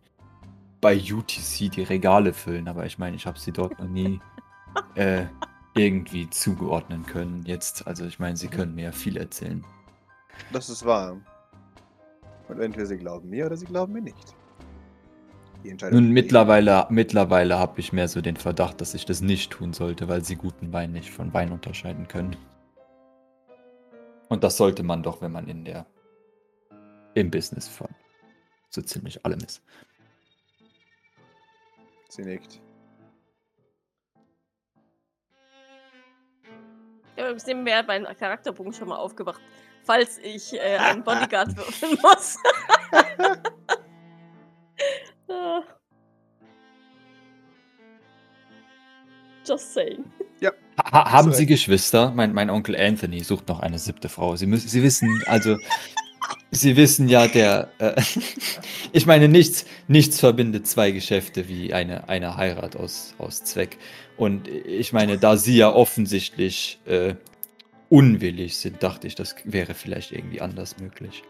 bei 0.81 0.97
UTC 0.97 1.71
die 1.71 1.83
Regale 1.83 2.33
füllen, 2.33 2.67
aber 2.67 2.87
ich 2.87 2.97
meine, 2.99 3.17
ich 3.17 3.27
habe 3.27 3.39
Sie 3.39 3.53
dort 3.53 3.79
noch 3.79 3.87
nie 3.87 4.19
äh, 4.95 5.27
irgendwie 5.77 6.31
zugeordnen 6.31 7.05
können. 7.05 7.45
Jetzt, 7.45 7.87
also 7.87 8.07
ich 8.07 8.19
meine, 8.19 8.39
Sie 8.39 8.49
können 8.49 8.75
mir 8.75 8.85
ja 8.85 8.93
viel 8.93 9.19
erzählen. 9.19 9.63
Das 10.55 10.71
ist 10.71 10.87
wahr. 10.87 11.21
Und 12.49 12.61
entweder 12.61 12.87
Sie 12.87 12.97
glauben 12.97 13.29
mir 13.29 13.45
oder 13.45 13.59
Sie 13.59 13.67
glauben 13.67 13.93
mir 13.93 14.03
nicht. 14.03 14.35
Nun, 15.65 15.93
Ihnen. 15.93 16.13
mittlerweile, 16.13 16.87
mittlerweile 16.89 17.59
habe 17.59 17.79
ich 17.79 17.93
mehr 17.93 18.09
so 18.09 18.23
den 18.23 18.37
Verdacht, 18.37 18.81
dass 18.81 18.95
ich 18.95 19.05
das 19.05 19.21
nicht 19.21 19.51
tun 19.51 19.75
sollte, 19.75 20.09
weil 20.09 20.25
sie 20.25 20.37
guten 20.37 20.73
Wein 20.73 20.93
nicht 20.93 21.11
von 21.11 21.33
Wein 21.35 21.53
unterscheiden 21.53 22.09
können. 22.09 22.37
Und 24.29 24.45
das 24.45 24.57
sollte 24.57 24.83
man 24.83 25.03
doch, 25.03 25.21
wenn 25.21 25.33
man 25.33 25.49
in 25.49 25.65
der 25.65 25.87
im 27.15 27.31
Business 27.31 27.69
von 27.69 27.89
so 28.71 28.83
ziemlich 28.83 29.25
allem 29.25 29.41
ist. 29.41 29.63
Sie 32.09 32.23
nickt. 32.23 32.61
Ja, 37.17 37.25
übrigens 37.25 37.47
nebenbei 37.47 37.83
mein 37.85 38.05
Charakterbogen 38.17 38.73
schon 38.73 38.89
mal 38.89 38.97
aufgewacht, 38.97 39.41
falls 39.85 40.19
ich 40.19 40.53
äh, 40.55 40.79
einen 40.79 41.05
Bodyguard 41.05 41.57
würfeln 41.57 41.97
muss. 42.03 42.39
Just 49.45 49.75
saying. 49.75 50.05
Ha 50.79 51.13
haben 51.13 51.33
Sie. 51.33 51.47
Geschwister? 51.47 52.13
Mein, 52.15 52.33
mein 52.33 52.51
Onkel 52.51 52.77
Anthony 52.77 53.21
sucht 53.21 53.49
noch 53.49 53.61
eine 53.61 53.79
siebte 53.79 54.09
Frau. 54.09 54.37
Sie 54.37 54.47
müssen, 54.47 54.69
Sie 54.69 54.83
wissen, 54.83 55.23
also, 55.27 55.57
Sie 56.51 56.77
wissen 56.77 57.09
ja, 57.09 57.29
der, 57.29 57.71
äh, 57.79 58.01
ich 58.93 59.07
meine, 59.07 59.29
nichts, 59.29 59.67
nichts 59.89 60.21
verbindet 60.21 60.67
zwei 60.67 60.91
Geschäfte 60.91 61.49
wie 61.49 61.73
eine, 61.73 62.09
eine 62.09 62.37
Heirat 62.37 62.77
aus, 62.77 63.15
aus 63.19 63.45
Zweck. 63.45 63.79
Und 64.17 64.49
ich 64.49 64.93
meine, 64.93 65.19
da 65.19 65.37
Sie 65.37 65.57
ja 65.57 65.73
offensichtlich 65.73 66.81
äh, 66.87 67.15
unwillig 67.89 68.57
sind, 68.57 68.83
dachte 68.83 69.07
ich, 69.07 69.15
das 69.15 69.37
wäre 69.45 69.75
vielleicht 69.75 70.13
irgendwie 70.13 70.41
anders 70.41 70.79
möglich. 70.79 71.23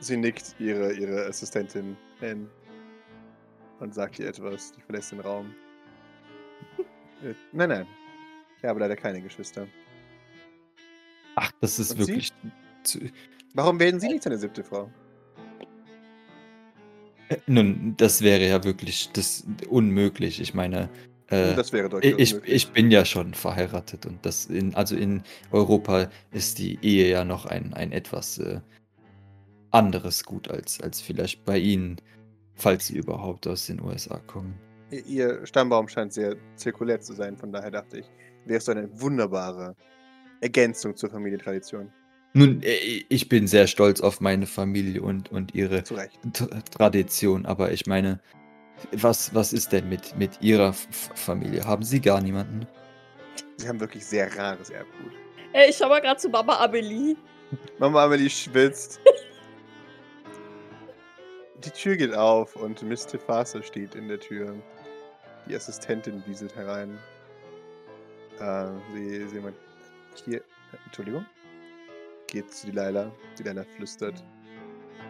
Sie 0.00 0.16
nickt 0.16 0.54
ihre, 0.58 0.92
ihre 0.92 1.26
Assistentin 1.26 1.96
an 2.20 2.48
und 3.80 3.94
sagt 3.94 4.18
ihr 4.18 4.28
etwas. 4.28 4.72
Die 4.72 4.80
verlässt 4.80 5.12
den 5.12 5.20
Raum. 5.20 5.54
Äh, 7.20 7.34
nein, 7.50 7.68
nein. 7.70 7.86
Ich 8.58 8.64
habe 8.64 8.80
leider 8.80 8.96
keine 8.96 9.20
Geschwister. 9.22 9.66
Ach, 11.36 11.52
das 11.60 11.78
ist 11.78 11.92
Und 11.92 12.04
Sie? 12.04 12.08
wirklich. 12.08 12.32
Zu, 12.82 12.98
Warum 13.54 13.78
werden 13.80 14.00
Sie 14.00 14.08
nicht 14.08 14.22
seine 14.24 14.38
siebte 14.38 14.64
Frau? 14.64 14.90
äh, 17.28 17.36
nun, 17.46 17.94
das 17.96 18.22
wäre 18.22 18.46
ja 18.46 18.64
wirklich 18.64 19.10
das 19.12 19.46
unmöglich. 19.68 20.40
Ich 20.40 20.54
meine, 20.54 20.88
äh, 21.28 21.54
das 21.54 21.72
wäre 21.72 21.88
durchaus 21.88 22.18
Ich, 22.18 22.34
ich 22.44 22.72
bin 22.72 22.90
ja 22.90 23.04
schon 23.04 23.34
verheiratet 23.34 24.06
und 24.06 24.24
das 24.24 24.46
in, 24.46 24.74
also 24.74 24.96
in 24.96 25.22
Europa 25.52 26.10
ist 26.32 26.58
die 26.58 26.78
Ehe 26.82 27.08
ja 27.10 27.24
noch 27.24 27.46
ein, 27.46 27.74
ein 27.74 27.92
etwas 27.92 28.38
äh, 28.38 28.60
anderes 29.70 30.24
Gut 30.24 30.48
als, 30.50 30.80
als 30.80 31.00
vielleicht 31.00 31.44
bei 31.44 31.58
Ihnen, 31.58 31.96
falls 32.54 32.88
Sie 32.88 32.96
überhaupt 32.96 33.46
aus 33.46 33.66
den 33.66 33.80
USA 33.80 34.18
kommen. 34.26 34.58
Ihr 35.06 35.44
Stammbaum 35.46 35.86
scheint 35.86 36.14
sehr 36.14 36.36
zirkulär 36.56 37.00
zu 37.00 37.12
sein, 37.12 37.36
von 37.36 37.52
daher 37.52 37.70
dachte 37.70 37.98
ich, 37.98 38.06
wäre 38.44 38.58
es 38.58 38.64
so 38.64 38.72
eine 38.72 38.88
wunderbare 39.00 39.76
Ergänzung 40.40 40.96
zur 40.96 41.10
Familientradition. 41.10 41.92
Nun, 42.34 42.62
äh, 42.62 43.04
ich 43.08 43.28
bin 43.28 43.46
sehr 43.46 43.66
stolz 43.66 44.00
auf 44.00 44.20
meine 44.20 44.46
Familie 44.46 45.02
und, 45.02 45.32
und 45.32 45.54
ihre 45.54 45.82
Tradition, 45.82 47.46
aber 47.46 47.72
ich 47.72 47.86
meine, 47.86 48.20
was, 48.92 49.34
was 49.34 49.52
ist 49.52 49.72
denn 49.72 49.88
mit, 49.88 50.16
mit 50.16 50.40
Ihrer 50.40 50.68
F 50.70 50.88
Familie? 51.14 51.64
Haben 51.64 51.82
Sie 51.82 52.00
gar 52.00 52.20
niemanden? 52.20 52.66
Sie 53.56 53.68
haben 53.68 53.80
wirklich 53.80 54.04
sehr 54.04 54.34
rares 54.36 54.70
Erbgut. 54.70 55.12
Ey, 55.52 55.70
ich 55.70 55.76
schau 55.76 55.88
mal 55.88 56.00
gerade 56.00 56.20
zu 56.20 56.28
Mama 56.28 56.58
Amelie. 56.58 57.16
Mama 57.78 58.04
Amelie 58.04 58.30
schwitzt. 58.30 59.00
Die 61.64 61.70
Tür 61.70 61.96
geht 61.96 62.14
auf 62.14 62.54
und 62.54 62.82
Miss 62.82 63.04
Tefase 63.04 63.62
steht 63.62 63.96
in 63.96 64.06
der 64.06 64.20
Tür. 64.20 64.54
Die 65.48 65.56
Assistentin 65.56 66.22
wieselt 66.26 66.54
herein. 66.54 66.98
Äh, 68.40 68.68
sie, 68.92 69.28
sie 69.28 69.40
meint, 69.40 69.56
hier, 70.24 70.42
Entschuldigung. 70.86 71.24
Geht 72.28 72.52
zu 72.52 72.66
Delilah. 72.70 73.12
Delilah 73.38 73.64
flüstert. 73.76 74.22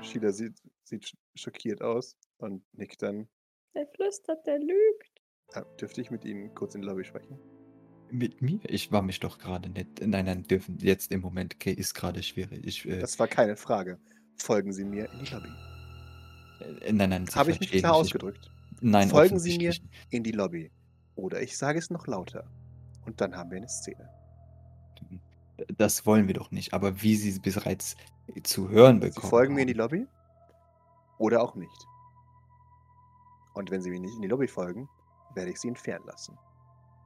Sheila 0.03 0.31
sieht, 0.33 0.55
sieht 0.85 1.05
sch- 1.05 1.17
schockiert 1.35 1.83
aus 1.83 2.17
und 2.39 2.63
nickt 2.73 3.03
dann. 3.03 3.29
Der 3.75 3.87
flüstert, 3.89 4.47
der 4.47 4.59
lügt. 4.59 5.11
Äh, 5.53 5.63
dürfte 5.81 6.01
ich 6.01 6.11
mit 6.11 6.25
Ihnen 6.25 6.55
kurz 6.55 6.75
in 6.75 6.83
die 6.83 6.87
Lobby 6.89 7.05
sprechen? 7.05 7.39
Mit 8.11 8.41
mir? 8.41 8.61
Ich 8.65 8.91
war 8.93 9.03
mich 9.03 9.21
doch 9.21 9.39
gerade 9.39 9.69
nicht. 9.69 10.01
Nein, 10.01 10.25
nein, 10.27 10.43
dürfen 10.45 10.79
jetzt 10.81 11.11
im 11.13 11.21
Moment 11.21 11.55
okay, 11.57 11.73
ist 11.73 11.95
gerade 11.95 12.23
schwierig. 12.23 12.65
Ich, 12.65 12.87
äh, 12.89 12.99
Das 13.01 13.19
war 13.19 13.29
keine 13.29 13.57
Frage. 13.57 13.99
Folgen 14.37 14.73
Sie 14.73 14.85
mir 14.85 15.11
in 15.13 15.19
die 15.25 15.31
Lobby. 15.35 15.49
äh, 16.83 16.93
nein, 16.93 17.11
nein, 17.11 17.27
Habe 17.35 17.51
ich 17.51 17.61
mich 17.61 17.73
klar 17.73 17.95
ausgedrückt? 17.97 18.51
Ich, 18.77 18.83
nein, 18.83 19.09
Folgen 19.11 19.39
Sie 19.39 19.59
mir 19.59 19.75
in 20.11 20.23
die 20.23 20.33
Lobby. 20.33 20.71
Oder 21.17 21.43
ich 21.43 21.59
sage 21.59 21.79
es 21.79 21.91
noch 21.91 22.07
lauter. 22.07 22.49
Und 23.09 23.19
dann 23.23 23.35
haben 23.35 23.51
wir 23.51 23.57
eine 23.57 23.69
Szene. 23.69 24.07
Das 25.79 26.05
wollen 26.05 26.27
wir 26.27 26.35
doch 26.35 26.51
nicht. 26.51 26.75
Aber 26.75 27.01
wie 27.01 27.17
Sie 27.17 27.31
es 27.31 27.41
bereits 27.41 27.97
zu 28.43 28.69
hören 28.69 29.01
Sie 29.01 29.09
bekommen 29.09 29.31
folgen 29.31 29.55
mir 29.55 29.63
in 29.63 29.69
die 29.69 29.73
Lobby 29.73 30.07
oder 31.17 31.43
auch 31.43 31.55
nicht. 31.55 31.87
Und 33.55 33.71
wenn 33.71 33.81
Sie 33.81 33.89
mir 33.89 33.99
nicht 33.99 34.15
in 34.15 34.21
die 34.21 34.29
Lobby 34.29 34.47
folgen, 34.47 34.91
werde 35.35 35.51
ich 35.51 35.59
Sie 35.59 35.69
entfernen 35.69 36.05
lassen. 36.07 36.37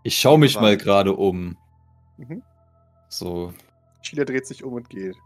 Ich 0.03 0.18
schaue 0.18 0.38
mich 0.38 0.61
mal 0.61 0.76
gerade 0.76 1.14
um. 1.14 1.57
Mhm. 2.16 2.42
So, 3.09 3.55
Sheila 4.00 4.24
dreht 4.24 4.48
sich 4.48 4.64
um 4.64 4.72
und 4.72 4.90
geht. 4.90 5.16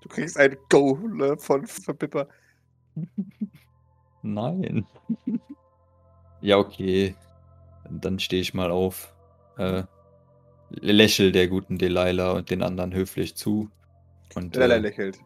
Du 0.00 0.08
kriegst 0.08 0.36
ein 0.36 0.56
Go 0.70 0.96
ne, 0.96 1.36
von, 1.36 1.68
von 1.68 1.96
Pippa. 1.96 2.26
nein. 4.22 4.86
ja, 6.40 6.58
okay. 6.58 7.14
Dann 7.88 8.18
stehe 8.18 8.42
ich 8.42 8.54
mal 8.54 8.72
auf. 8.72 9.13
Äh, 9.56 9.84
lächel 10.70 11.32
der 11.32 11.48
guten 11.48 11.78
Delilah 11.78 12.32
und 12.32 12.50
den 12.50 12.62
anderen 12.62 12.94
höflich 12.94 13.34
zu. 13.36 13.70
Und 14.34 14.54
Delilah 14.54 14.76
äh, 14.76 14.78
lächelt. 14.78 15.18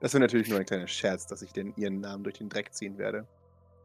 Das 0.00 0.14
wäre 0.14 0.22
natürlich 0.22 0.48
nur 0.48 0.58
ein 0.58 0.64
kleiner 0.66 0.86
Scherz, 0.86 1.26
dass 1.26 1.42
ich 1.42 1.52
den, 1.52 1.74
ihren 1.76 2.00
Namen 2.00 2.24
durch 2.24 2.38
den 2.38 2.48
Dreck 2.48 2.72
ziehen 2.72 2.96
werde. 2.96 3.26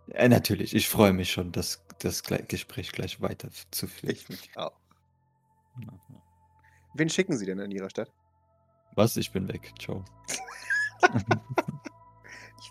äh, 0.08 0.30
natürlich, 0.30 0.74
ich 0.74 0.88
freue 0.88 1.12
mich 1.12 1.32
schon, 1.32 1.52
das, 1.52 1.84
das 2.00 2.24
Gespräch 2.24 2.92
gleich 2.92 3.22
weiter 3.22 3.50
zu 3.72 3.88
führen. 3.88 4.14
Ich 4.14 4.30
mich 4.30 4.50
auch. 4.56 4.74
Wen 6.94 7.10
schicken 7.10 7.38
Sie 7.38 7.46
denn 7.46 7.60
in 7.60 7.72
Ihrer 7.72 7.90
Stadt? 7.90 8.12
Was? 8.96 9.18
Ich 9.18 9.32
bin 9.32 9.48
weg. 9.50 9.74
Ciao. 9.80 10.06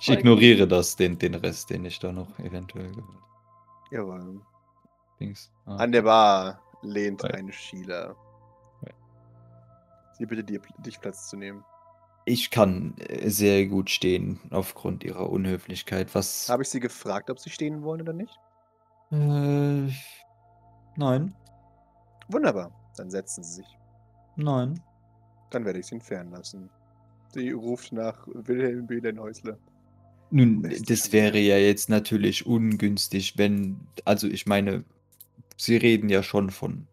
Ich 0.00 0.06
folge 0.06 0.20
ignoriere 0.20 0.68
das, 0.68 0.96
den, 0.96 1.18
den 1.18 1.34
Rest, 1.34 1.70
den 1.70 1.84
ich 1.84 1.98
da 1.98 2.12
noch 2.12 2.38
eventuell 2.38 2.90
gehört 2.90 3.24
Jawohl. 3.90 4.40
Dings. 5.20 5.50
Ah. 5.66 5.76
An 5.76 5.92
der 5.92 6.02
Bar 6.02 6.60
lehnt 6.82 7.24
eine 7.24 7.52
Sheila. 7.52 8.14
Hi. 8.82 8.90
Sie 10.18 10.26
bittet 10.26 10.48
dir, 10.50 10.60
dich 10.78 11.00
Platz 11.00 11.28
zu 11.28 11.36
nehmen. 11.36 11.64
Ich 12.26 12.50
kann 12.50 12.94
äh, 12.98 13.28
sehr 13.28 13.66
gut 13.66 13.90
stehen 13.90 14.40
aufgrund 14.50 15.04
ihrer 15.04 15.28
Unhöflichkeit. 15.30 16.14
Was? 16.14 16.48
Habe 16.48 16.62
ich 16.62 16.70
Sie 16.70 16.80
gefragt, 16.80 17.30
ob 17.30 17.38
Sie 17.38 17.50
stehen 17.50 17.82
wollen 17.82 18.00
oder 18.02 18.12
nicht? 18.12 18.38
Äh, 19.10 19.88
nein, 20.96 21.34
Wunderbar. 22.28 22.72
Dann 22.96 23.10
setzen 23.10 23.44
Sie 23.44 23.56
sich. 23.56 23.78
nein. 24.36 24.80
Dann 25.50 25.64
werde 25.64 25.78
ich 25.78 25.86
Sie 25.86 25.94
entfernen 25.96 26.30
lassen. 26.32 26.70
Sie 27.28 27.50
ruft 27.50 27.92
nach 27.92 28.26
Wilhelm 28.26 28.86
Behlenhäusler. 28.86 29.58
Nun, 30.30 30.62
Beste 30.62 30.82
das 30.86 31.00
Chance. 31.00 31.12
wäre 31.12 31.38
ja 31.38 31.58
jetzt 31.58 31.88
natürlich 31.90 32.46
ungünstig, 32.46 33.36
wenn, 33.36 33.86
also 34.04 34.26
ich 34.26 34.46
meine, 34.46 34.84
Sie 35.57 35.76
reden 35.76 36.09
ja 36.09 36.22
schon 36.22 36.50
von 36.50 36.86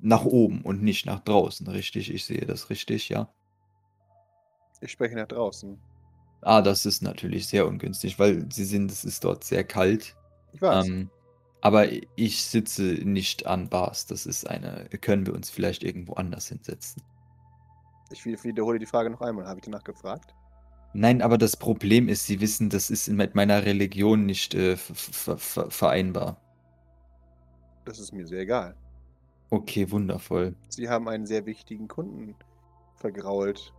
nach 0.00 0.24
oben 0.24 0.62
und 0.62 0.82
nicht 0.82 1.06
nach 1.06 1.20
draußen, 1.20 1.66
richtig? 1.68 2.12
Ich 2.12 2.24
sehe 2.24 2.44
das 2.46 2.70
richtig, 2.70 3.08
ja. 3.08 3.32
Ich 4.82 4.92
spreche 4.92 5.14
nach 5.14 5.26
draußen. 5.28 5.78
Ah, 6.42 6.62
das 6.62 6.86
ist 6.86 7.02
natürlich 7.02 7.48
sehr 7.48 7.66
ungünstig, 7.66 8.18
weil 8.18 8.50
Sie 8.52 8.64
sind, 8.64 8.90
es 8.90 9.04
ist 9.04 9.24
dort 9.24 9.44
sehr 9.44 9.64
kalt. 9.64 10.16
Ich 10.52 10.60
weiß. 10.62 10.92
Ähm, 10.92 11.10
aber 11.62 11.88
ich 12.16 12.44
sitze 12.44 12.82
nicht 12.84 13.46
an 13.46 13.68
Bars. 13.70 14.06
Das 14.06 14.26
ist 14.26 14.48
eine. 14.48 14.88
Können 15.00 15.26
wir 15.26 15.34
uns 15.34 15.50
vielleicht 15.50 15.84
irgendwo 15.84 16.14
anders 16.14 16.48
hinsetzen? 16.48 17.02
ich 18.10 18.24
wi- 18.26 18.36
wiederhole 18.44 18.78
die 18.78 18.84
Frage 18.86 19.08
noch 19.10 19.22
einmal. 19.22 19.46
Habe 19.46 19.58
ich 19.60 19.64
danach 19.64 19.84
gefragt? 19.84 20.34
Nein, 20.92 21.22
aber 21.22 21.38
das 21.38 21.56
Problem 21.56 22.08
ist, 22.08 22.26
Sie 22.26 22.40
wissen, 22.40 22.68
das 22.70 22.90
ist 22.90 23.08
mit 23.08 23.34
meiner 23.34 23.64
Religion 23.64 24.26
nicht 24.26 24.54
äh, 24.54 24.76
ver- 24.76 25.38
ver- 25.38 25.70
vereinbar. 25.70 26.36
Das 27.84 27.98
ist 27.98 28.12
mir 28.12 28.26
sehr 28.26 28.40
egal. 28.40 28.76
Okay, 29.50 29.90
wundervoll. 29.90 30.54
Sie 30.68 30.88
haben 30.88 31.08
einen 31.08 31.26
sehr 31.26 31.44
wichtigen 31.46 31.88
Kunden 31.88 32.36
vergrault. 32.94 33.72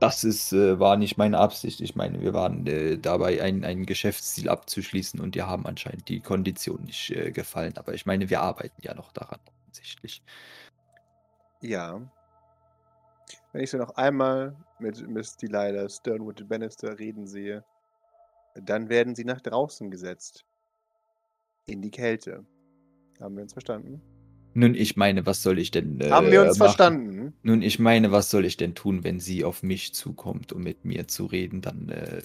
Das 0.00 0.24
ist, 0.24 0.52
äh, 0.54 0.80
war 0.80 0.96
nicht 0.96 1.18
meine 1.18 1.38
Absicht. 1.38 1.82
Ich 1.82 1.94
meine, 1.94 2.22
wir 2.22 2.32
waren 2.32 2.66
äh, 2.66 2.96
dabei, 2.96 3.42
ein, 3.42 3.64
ein 3.64 3.84
Geschäftsziel 3.84 4.48
abzuschließen 4.48 5.20
und 5.20 5.34
dir 5.34 5.46
haben 5.46 5.66
anscheinend 5.66 6.08
die 6.08 6.20
Konditionen 6.20 6.86
nicht 6.86 7.10
äh, 7.10 7.32
gefallen. 7.32 7.76
Aber 7.76 7.92
ich 7.92 8.06
meine, 8.06 8.30
wir 8.30 8.40
arbeiten 8.40 8.80
ja 8.82 8.94
noch 8.94 9.12
daran, 9.12 9.40
offensichtlich. 9.60 10.22
Ja. 11.60 12.00
Wenn 13.52 13.62
ich 13.62 13.70
sie 13.70 13.76
noch 13.76 13.94
einmal 13.96 14.56
mit 14.78 15.06
Miss 15.06 15.36
Delilah 15.36 15.88
Sternwood 15.90 16.48
Bannister 16.48 16.98
reden 16.98 17.26
sehe, 17.26 17.62
dann 18.54 18.88
werden 18.88 19.14
sie 19.14 19.24
nach 19.24 19.42
draußen 19.42 19.90
gesetzt. 19.90 20.46
In 21.66 21.82
die 21.82 21.90
Kälte. 21.90 22.46
Haben 23.20 23.36
wir 23.36 23.42
uns 23.42 23.52
verstanden? 23.52 24.00
Nun, 24.54 24.74
ich 24.74 24.96
meine, 24.96 25.26
was 25.26 25.42
soll 25.42 25.58
ich 25.58 25.70
denn. 25.70 26.00
Äh, 26.00 26.10
Haben 26.10 26.30
wir 26.30 26.40
uns 26.42 26.58
machen? 26.58 26.68
verstanden? 26.68 27.32
Nun, 27.42 27.62
ich 27.62 27.78
meine, 27.78 28.10
was 28.10 28.30
soll 28.30 28.44
ich 28.44 28.56
denn 28.56 28.74
tun, 28.74 29.04
wenn 29.04 29.20
sie 29.20 29.44
auf 29.44 29.62
mich 29.62 29.94
zukommt, 29.94 30.52
um 30.52 30.62
mit 30.62 30.84
mir 30.84 31.06
zu 31.06 31.26
reden? 31.26 31.60
Dann, 31.60 31.88
äh, 31.90 32.22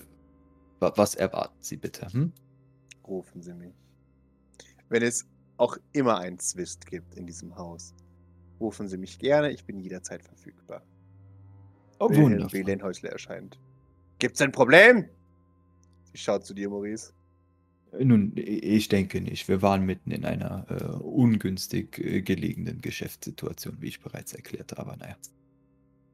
wa- 0.80 0.94
was 0.96 1.14
erwarten 1.16 1.58
Sie 1.62 1.78
bitte? 1.78 2.08
Hm? 2.12 2.32
Rufen 3.08 3.42
Sie 3.42 3.54
mich. 3.54 3.76
Wenn 4.90 5.04
es 5.04 5.28
auch 5.58 5.78
immer 5.94 6.18
einen 6.18 6.40
Zwist 6.40 6.86
gibt 6.88 7.14
in 7.16 7.28
diesem 7.28 7.56
Haus, 7.56 7.94
rufen 8.60 8.88
Sie 8.88 8.98
mich 8.98 9.20
gerne. 9.20 9.52
Ich 9.52 9.64
bin 9.66 9.80
jederzeit 9.80 10.24
verfügbar. 10.24 10.82
Oh, 12.00 12.10
wundervoll. 12.10 12.60
Wilhelm 12.60 12.82
Häusler 12.82 13.12
erscheint. 13.12 13.60
Gibt's 14.20 14.42
ein 14.42 14.52
Problem? 14.52 15.06
Sie 16.12 16.18
schaut 16.18 16.46
zu 16.46 16.54
dir, 16.54 16.70
Maurice. 16.70 17.14
Nun, 18.00 18.34
ich 18.36 18.90
denke 18.90 19.22
nicht. 19.22 19.48
Wir 19.48 19.62
waren 19.62 19.86
mitten 19.86 20.12
in 20.12 20.26
einer 20.26 20.66
äh, 20.70 20.84
ungünstig 20.98 21.98
äh, 22.00 22.22
gelegenen 22.22 22.82
Geschäftssituation, 22.82 23.78
wie 23.80 23.88
ich 23.88 24.02
bereits 24.02 24.34
erklärt 24.34 24.74
habe. 24.78 24.98
Naja. 24.98 25.16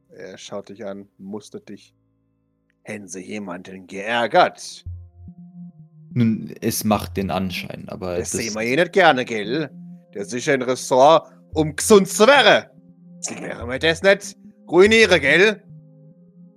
Er 0.10 0.38
schaut 0.38 0.70
dich 0.70 0.86
an, 0.86 1.08
mustert 1.18 1.70
dich. 1.70 1.96
Hätten 2.84 3.08
Sie 3.08 3.22
jemanden 3.22 3.88
geärgert? 3.88 4.84
Nun, 6.14 6.54
es 6.62 6.84
macht 6.84 7.16
den 7.18 7.32
Anschein, 7.32 7.88
aber 7.88 8.18
Das 8.18 8.32
sehen 8.32 8.54
wir 8.54 8.62
eh 8.62 8.76
nicht 8.76 8.92
gerne, 8.94 9.24
gell? 9.24 9.70
Der 10.14 10.24
ist 10.24 10.32
sicher 10.32 10.54
ein 10.54 10.62
Ressort, 10.62 11.32
um 11.54 11.76
gesund 11.76 12.08
zu 12.08 12.28
werden. 12.28 12.70
Sie 13.22 13.36
wären 13.38 13.68
mir 13.68 13.80
das 13.80 14.02
nicht 14.04 14.36
ruiniere, 14.70 15.20
gell? 15.20 15.64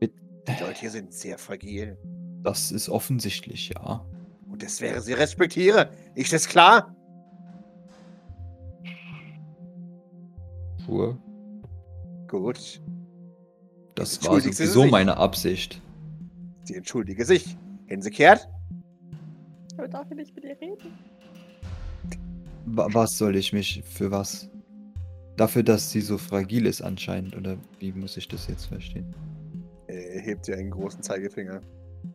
Die 0.03 0.61
Leute 0.61 0.81
hier 0.81 0.91
sind 0.91 1.13
sehr 1.13 1.39
fragil. 1.39 1.97
das 2.43 2.71
ist 2.73 2.89
offensichtlich, 2.89 3.71
ja. 3.71 4.05
Und 4.55 4.63
das 4.63 4.81
wäre 4.81 5.01
sie 5.01 5.15
respektiere. 5.15 5.91
Ist 6.15 6.33
das 6.33 6.47
klar? 6.47 6.95
Sure. 10.87 11.19
Gut. 12.29 12.81
Das 13.97 14.25
war 14.25 14.41
sowieso 14.41 14.87
meine 14.87 15.17
Absicht. 15.17 15.83
Sie 16.63 16.77
entschuldige 16.77 17.25
sich. 17.25 17.57
Hätten 17.87 18.03
Sie 18.03 18.13
kehrt? 18.13 18.49
Aber 19.77 19.89
darf 19.89 20.09
ich 20.13 20.17
nicht 20.19 20.37
mit 20.37 20.45
ihr 20.45 20.57
reden? 20.61 20.97
Wa- 22.67 22.87
Was 22.93 23.19
soll 23.19 23.35
ich 23.35 23.53
mich 23.53 23.83
für 23.85 24.13
was? 24.13 24.49
Dafür, 25.37 25.65
dass 25.65 25.91
sie 25.91 26.01
so 26.01 26.17
fragil 26.17 26.67
ist 26.67 26.81
anscheinend, 26.81 27.37
oder 27.37 27.57
wie 27.81 27.91
muss 27.91 28.17
ich 28.17 28.29
das 28.29 28.47
jetzt 28.47 28.67
verstehen? 28.67 29.13
Er 29.89 30.21
hebt 30.21 30.47
dir 30.47 30.57
einen 30.57 30.71
großen 30.71 31.03
Zeigefinger. 31.03 31.61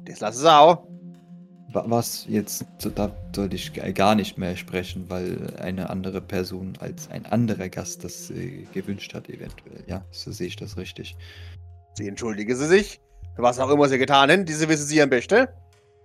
Das 0.06 0.22
lasse 0.22 0.40
sie 0.40 0.50
auch. 0.58 0.88
Wa- 1.72 1.86
Was 1.88 2.26
jetzt, 2.28 2.66
da 2.96 3.12
sollte 3.36 3.56
ich 3.56 3.74
gar 3.94 4.16
nicht 4.16 4.38
mehr 4.38 4.56
sprechen, 4.58 5.06
weil 5.10 5.56
eine 5.62 5.90
andere 5.90 6.22
Person 6.22 6.74
als 6.80 7.10
ein 7.12 7.26
anderer 7.26 7.70
Gast 7.70 8.04
das 8.04 8.30
äh, 8.32 8.66
gewünscht 8.74 9.14
hat, 9.14 9.30
eventuell. 9.30 9.84
Ja, 9.88 10.04
so 10.12 10.32
sehe 10.32 10.48
ich 10.48 10.56
das 10.56 10.78
richtig. 10.78 11.16
Sie 11.96 12.08
entschuldige 12.08 12.56
sie 12.56 12.68
sich. 12.68 13.00
Für 13.36 13.44
was 13.44 13.60
auch 13.60 13.70
immer 13.70 13.88
sie 13.88 13.98
getan 13.98 14.32
haben, 14.32 14.46
diese 14.46 14.68
wissen 14.68 14.86
sie 14.88 15.02
am 15.02 15.10
besten. 15.10 15.48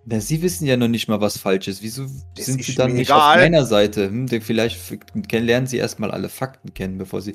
Na, 0.07 0.21
Sie 0.21 0.43
wissen 0.43 0.67
ja 0.67 0.77
noch 0.77 0.89
nicht 0.89 1.09
mal, 1.09 1.21
was 1.23 1.39
falsch 1.39 1.67
ist. 1.67 1.83
Wieso 1.83 2.05
Das 2.37 2.45
sind 2.45 2.61
ist 2.61 2.67
Sie 2.67 2.75
dann 2.75 2.93
nicht 2.93 3.09
egal. 3.09 3.37
auf 3.37 3.43
meiner 3.43 3.65
Seite? 3.65 4.09
Hm, 4.09 4.29
vielleicht 4.29 4.79
lernen 5.33 5.67
Sie 5.67 5.79
erstmal 5.79 6.11
alle 6.11 6.29
Fakten 6.29 6.75
kennen, 6.75 6.99
bevor 6.99 7.23
Sie. 7.23 7.35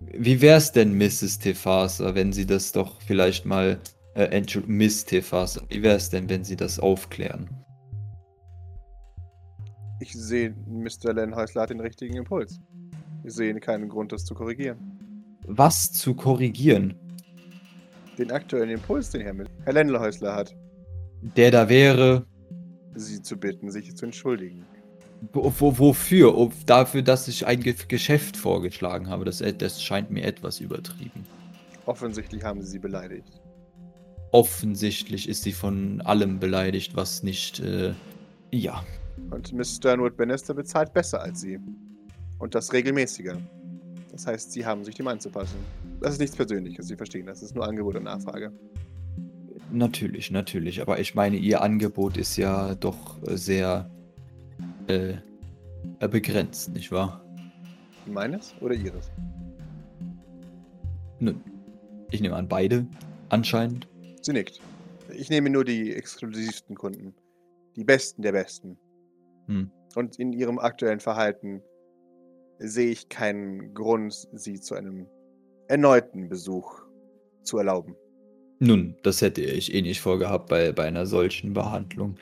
Wie 0.00 0.42
wär's 0.42 0.72
denn, 0.72 0.98
Mrs. 0.98 1.38
Tefasa, 1.38 2.14
wenn 2.14 2.32
Sie 2.34 2.44
das 2.46 2.72
doch 2.72 3.00
vielleicht 3.00 3.46
mal. 3.46 3.78
Äh, 4.14 4.24
Entschuldigung, 4.26 4.76
Miss 4.76 5.04
Tefasa. 5.04 5.62
Wie 5.68 5.82
wär's 5.82 6.10
denn, 6.10 6.28
wenn 6.28 6.44
Sie 6.44 6.56
das 6.56 6.78
aufklären? 6.78 7.48
Ich 10.00 10.12
sehe, 10.12 10.54
Mr. 10.66 11.12
Lenhäusler 11.12 11.62
hat 11.62 11.70
den 11.70 11.80
richtigen 11.80 12.16
Impuls. 12.16 12.60
Ich 13.24 13.34
sehe 13.34 13.54
keinen 13.58 13.88
Grund, 13.88 14.12
das 14.12 14.24
zu 14.24 14.34
korrigieren. 14.34 14.78
Was 15.46 15.92
zu 15.92 16.14
korrigieren? 16.14 16.94
Den 18.18 18.30
aktuellen 18.30 18.70
Impuls, 18.70 19.10
den 19.10 19.22
Herr, 19.22 19.34
Herr 19.64 19.72
Lenhäusler 19.72 20.34
hat, 20.34 20.54
Der 21.36 21.50
da 21.50 21.68
wäre. 21.68 22.26
sie 22.94 23.20
zu 23.22 23.36
bitten, 23.36 23.70
sich 23.70 23.96
zu 23.96 24.06
entschuldigen. 24.06 24.64
Wo, 25.32 25.50
wofür? 25.78 26.36
Ob, 26.36 26.52
dafür, 26.66 27.02
dass 27.02 27.26
ich 27.28 27.46
ein 27.46 27.60
Ge 27.60 27.74
Geschäft 27.88 28.36
vorgeschlagen 28.36 29.08
habe. 29.08 29.24
Das, 29.24 29.42
das 29.58 29.82
scheint 29.82 30.10
mir 30.10 30.24
etwas 30.24 30.60
übertrieben. 30.60 31.24
Offensichtlich 31.86 32.44
haben 32.44 32.62
sie 32.62 32.72
sie 32.72 32.78
beleidigt. 32.78 33.40
Offensichtlich 34.34 35.28
ist 35.28 35.44
sie 35.44 35.52
von 35.52 36.00
allem 36.00 36.40
beleidigt, 36.40 36.96
was 36.96 37.22
nicht. 37.22 37.60
Äh, 37.60 37.94
ja. 38.50 38.84
Und 39.30 39.52
Miss 39.52 39.76
Sternwood 39.76 40.16
Bannister 40.16 40.54
bezahlt 40.54 40.92
besser 40.92 41.22
als 41.22 41.40
sie. 41.40 41.60
Und 42.40 42.56
das 42.56 42.72
regelmäßiger. 42.72 43.40
Das 44.10 44.26
heißt, 44.26 44.50
sie 44.50 44.66
haben 44.66 44.82
sich 44.82 44.96
dem 44.96 45.06
anzupassen. 45.06 45.58
Das 46.00 46.14
ist 46.14 46.18
nichts 46.18 46.34
Persönliches, 46.34 46.88
Sie 46.88 46.96
verstehen 46.96 47.26
das. 47.26 47.38
Das 47.38 47.50
ist 47.50 47.54
nur 47.54 47.64
Angebot 47.64 47.94
und 47.94 48.02
Nachfrage. 48.02 48.50
Natürlich, 49.70 50.32
natürlich. 50.32 50.82
Aber 50.82 50.98
ich 50.98 51.14
meine, 51.14 51.36
ihr 51.36 51.62
Angebot 51.62 52.16
ist 52.16 52.36
ja 52.36 52.74
doch 52.74 53.18
sehr 53.26 53.88
äh, 54.88 55.14
begrenzt, 56.08 56.74
nicht 56.74 56.90
wahr? 56.90 57.24
Meines 58.04 58.52
oder 58.60 58.74
Ihres? 58.74 59.12
Nun, 61.20 61.40
ich 62.10 62.20
nehme 62.20 62.34
an, 62.34 62.48
beide 62.48 62.84
anscheinend. 63.28 63.86
Sie 64.24 64.32
nickt. 64.32 64.58
Ich 65.12 65.28
nehme 65.28 65.50
nur 65.50 65.64
die 65.64 65.94
exklusivsten 65.94 66.76
Kunden. 66.76 67.14
Die 67.76 67.84
besten 67.84 68.22
der 68.22 68.32
besten. 68.32 68.78
Hm. 69.48 69.70
Und 69.96 70.18
in 70.18 70.32
ihrem 70.32 70.58
aktuellen 70.58 71.00
Verhalten 71.00 71.62
sehe 72.58 72.90
ich 72.90 73.10
keinen 73.10 73.74
Grund, 73.74 74.26
sie 74.32 74.58
zu 74.58 74.76
einem 74.76 75.06
erneuten 75.68 76.30
Besuch 76.30 76.80
zu 77.42 77.58
erlauben. 77.58 77.94
Nun, 78.60 78.96
das 79.02 79.20
hätte 79.20 79.42
ich 79.42 79.74
eh 79.74 79.82
nicht 79.82 80.00
vorgehabt 80.00 80.48
bei, 80.48 80.72
bei 80.72 80.84
einer 80.84 81.04
solchen 81.04 81.52
Behandlung. 81.52 82.16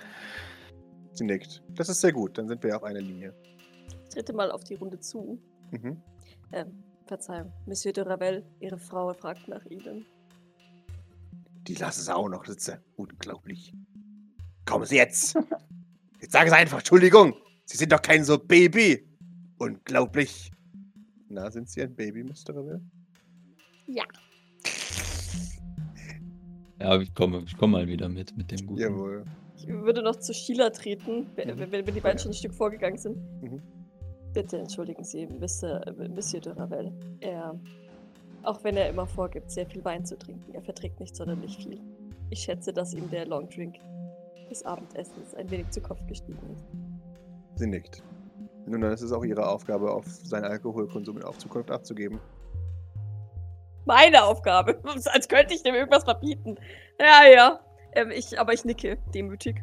Sie 1.12 1.24
nickt. 1.24 1.62
Das 1.68 1.88
ist 1.88 2.00
sehr 2.00 2.12
gut, 2.12 2.36
dann 2.36 2.48
sind 2.48 2.64
wir 2.64 2.70
ja 2.70 2.76
auf 2.76 2.82
einer 2.82 3.00
Linie. 3.00 3.32
Ich 4.02 4.08
trete 4.08 4.32
mal 4.32 4.50
auf 4.50 4.64
die 4.64 4.74
Runde 4.74 4.98
zu. 4.98 5.38
Mhm. 5.70 6.02
Ähm, 6.52 6.82
Verzeihung. 7.06 7.52
Monsieur 7.66 7.92
de 7.92 8.02
Ravel, 8.02 8.44
Ihre 8.58 8.78
Frau 8.78 9.12
fragt 9.12 9.46
nach 9.46 9.64
Ihnen. 9.66 10.04
Die 11.68 11.74
lassen 11.74 12.02
sie 12.02 12.14
auch 12.14 12.28
noch 12.28 12.44
sitzen. 12.44 12.78
Unglaublich. 12.96 13.72
Kommen 14.64 14.84
Sie 14.86 14.96
jetzt. 14.96 15.36
Jetzt 16.20 16.32
sagen 16.32 16.48
Sie 16.50 16.56
einfach 16.56 16.78
Entschuldigung. 16.78 17.34
Sie 17.64 17.76
sind 17.76 17.92
doch 17.92 18.02
kein 18.02 18.24
so 18.24 18.38
Baby. 18.38 19.08
Unglaublich. 19.58 20.50
Na, 21.28 21.50
sind 21.50 21.68
Sie 21.68 21.82
ein 21.82 21.94
Baby, 21.94 22.24
Mr. 22.24 22.50
Revell? 22.50 22.80
Ja, 26.80 27.00
ich 27.00 27.14
komme, 27.14 27.42
ich 27.46 27.56
komme 27.56 27.78
mal 27.78 27.86
wieder 27.86 28.08
mit, 28.08 28.36
mit 28.36 28.50
dem 28.50 28.66
guten. 28.66 28.80
Jawohl. 28.80 29.24
Ich 29.56 29.68
würde 29.68 30.02
noch 30.02 30.16
zu 30.16 30.34
Sheila 30.34 30.70
treten, 30.70 31.26
wenn, 31.36 31.48
Mhm. 31.56 31.70
wenn, 31.70 31.86
wenn 31.86 31.94
die 31.94 32.00
beiden 32.00 32.18
schon 32.18 32.32
ein 32.32 32.34
Stück 32.34 32.54
vorgegangen 32.54 32.98
sind. 32.98 33.16
Mhm. 33.42 33.62
Bitte 34.32 34.58
entschuldigen 34.58 35.04
Sie, 35.04 35.26
Mr., 35.26 35.86
äh, 35.86 36.08
Monsieur 36.08 36.40
de 36.40 36.52
Ravel. 36.54 36.92
Er, 37.20 37.58
auch 38.44 38.64
wenn 38.64 38.76
er 38.76 38.88
immer 38.88 39.06
vorgibt, 39.06 39.50
sehr 39.50 39.66
viel 39.66 39.84
Wein 39.84 40.04
zu 40.04 40.18
trinken, 40.18 40.54
er 40.54 40.62
verträgt 40.62 41.00
nicht 41.00 41.16
sonderlich 41.16 41.56
viel. 41.56 41.80
Ich 42.30 42.40
schätze, 42.40 42.72
dass 42.72 42.94
ihm 42.94 43.10
der 43.10 43.26
Longdrink 43.26 43.76
des 44.50 44.64
Abendessens 44.64 45.34
ein 45.34 45.50
wenig 45.50 45.70
zu 45.70 45.80
Kopf 45.80 46.00
gestiegen 46.06 46.38
ist. 46.54 46.64
Sie 47.56 47.66
nickt. 47.66 48.02
Nun, 48.66 48.80
dann 48.80 48.92
ist 48.92 49.02
es 49.02 49.12
auch 49.12 49.24
Ihre 49.24 49.48
Aufgabe, 49.48 49.90
auf 49.90 50.06
seinen 50.06 50.44
Alkoholkonsum 50.44 51.18
in 51.18 51.38
Zukunft 51.38 51.70
abzugeben. 51.70 52.20
Meine 53.84 54.24
Aufgabe, 54.24 54.80
als 55.12 55.28
könnte 55.28 55.54
ich 55.54 55.62
dem 55.62 55.74
irgendwas 55.74 56.04
verbieten. 56.04 56.56
Ja, 57.00 57.26
ja. 57.26 57.60
Ähm, 57.94 58.10
ich, 58.10 58.38
aber 58.38 58.52
ich 58.52 58.64
nicke, 58.64 58.98
demütig. 59.14 59.62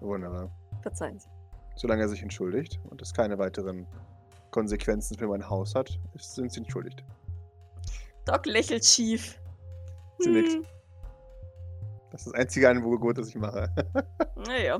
Wunderbar. 0.00 0.50
Verzeihen 0.82 1.18
Sie. 1.18 1.28
Solange 1.76 2.02
er 2.02 2.08
sich 2.08 2.22
entschuldigt 2.22 2.80
und 2.90 3.00
es 3.00 3.14
keine 3.14 3.38
weiteren 3.38 3.86
Konsequenzen 4.50 5.16
für 5.16 5.28
mein 5.28 5.48
Haus 5.48 5.74
hat, 5.74 5.98
sind 6.16 6.52
Sie 6.52 6.60
entschuldigt. 6.60 7.04
Doc 8.26 8.44
lächelt 8.46 8.84
schief. 8.84 9.40
Sie 10.18 10.30
nickt. 10.30 10.52
Hm, 10.52 10.64
Das 12.10 12.22
ist 12.22 12.26
das 12.28 12.34
einzige 12.34 12.68
Angebot, 12.68 13.16
das 13.18 13.28
ich 13.28 13.36
mache. 13.36 13.68
naja. 14.46 14.76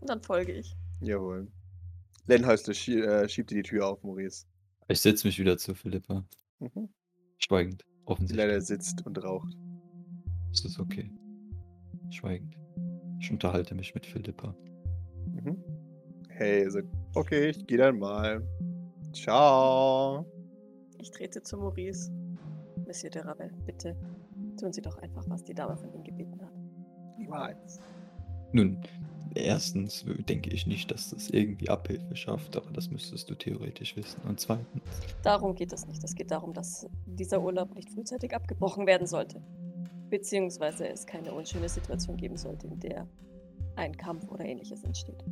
Und 0.00 0.08
dann 0.10 0.22
folge 0.22 0.52
ich. 0.52 0.76
Jawohl. 1.00 1.48
Lenhäusle 2.26 2.74
schie 2.74 3.00
äh, 3.00 3.28
schiebt 3.28 3.50
dir 3.50 3.56
die 3.56 3.62
Tür 3.68 3.88
auf, 3.88 4.02
Maurice. 4.02 4.46
Ich 4.88 5.00
setze 5.00 5.26
mich 5.26 5.38
wieder 5.38 5.56
zu 5.58 5.74
Philippa. 5.74 6.24
Mhm. 6.60 6.88
Schweigend. 7.38 7.84
Offensichtlich. 8.06 8.46
leider 8.46 8.60
sitzt 8.60 9.04
und 9.06 9.22
raucht. 9.22 9.56
Das 10.50 10.64
ist 10.64 10.78
okay. 10.78 11.10
Schweigend. 12.10 12.56
Ich 13.18 13.30
unterhalte 13.30 13.74
mich 13.74 13.94
mit 13.94 14.06
Philippa. 14.06 14.54
Mhm. 15.26 15.62
Hey, 16.28 16.68
so, 16.70 16.80
okay, 17.14 17.48
ich 17.48 17.66
gehe 17.66 17.78
dann 17.78 17.98
mal. 17.98 18.46
Ciao. 19.12 20.26
Ich 21.04 21.10
trete 21.10 21.42
zu 21.42 21.58
Maurice. 21.58 22.10
Monsieur 22.86 23.10
de 23.10 23.20
Ravel, 23.20 23.50
bitte 23.66 23.94
tun 24.58 24.72
Sie 24.72 24.80
doch 24.80 24.96
einfach, 24.96 25.22
was 25.28 25.44
die 25.44 25.52
Dame 25.52 25.76
von 25.76 25.92
Ihnen 25.92 26.02
gebeten 26.02 26.40
hat. 26.40 26.50
Niemals. 27.18 27.78
Nun, 28.52 28.80
erstens 29.34 30.06
denke 30.26 30.48
ich 30.48 30.66
nicht, 30.66 30.90
dass 30.90 31.10
das 31.10 31.28
irgendwie 31.28 31.68
Abhilfe 31.68 32.16
schafft, 32.16 32.56
aber 32.56 32.70
das 32.70 32.90
müsstest 32.90 33.28
du 33.28 33.34
theoretisch 33.34 33.94
wissen. 33.98 34.18
Und 34.26 34.40
zweitens, 34.40 34.82
Darum 35.22 35.54
geht 35.54 35.74
es 35.74 35.86
nicht. 35.86 36.02
Es 36.02 36.14
geht 36.14 36.30
darum, 36.30 36.54
dass 36.54 36.86
dieser 37.04 37.42
Urlaub 37.42 37.74
nicht 37.74 37.90
frühzeitig 37.90 38.34
abgebrochen 38.34 38.86
werden 38.86 39.06
sollte. 39.06 39.42
Beziehungsweise 40.08 40.88
es 40.88 41.04
keine 41.04 41.34
unschöne 41.34 41.68
Situation 41.68 42.16
geben 42.16 42.38
sollte, 42.38 42.66
in 42.66 42.80
der 42.80 43.06
ein 43.76 43.94
Kampf 43.94 44.26
oder 44.30 44.46
ähnliches 44.46 44.82
entsteht. 44.84 45.22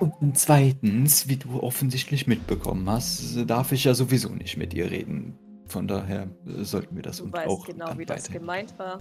Und 0.00 0.38
zweitens, 0.38 1.28
wie 1.28 1.36
du 1.36 1.62
offensichtlich 1.62 2.26
mitbekommen 2.26 2.88
hast, 2.88 3.36
darf 3.48 3.72
ich 3.72 3.84
ja 3.84 3.94
sowieso 3.94 4.28
nicht 4.30 4.56
mit 4.56 4.74
ihr 4.74 4.90
reden. 4.90 5.38
Von 5.66 5.86
daher 5.88 6.28
äh, 6.46 6.62
sollten 6.64 6.96
wir 6.96 7.02
das 7.02 7.18
Du 7.18 7.24
uns 7.24 7.32
weißt 7.34 7.48
auch 7.48 7.66
genau, 7.66 7.86
dann 7.88 7.98
wie 7.98 8.06
das 8.06 8.30
gemeint 8.30 8.78
war. 8.78 8.98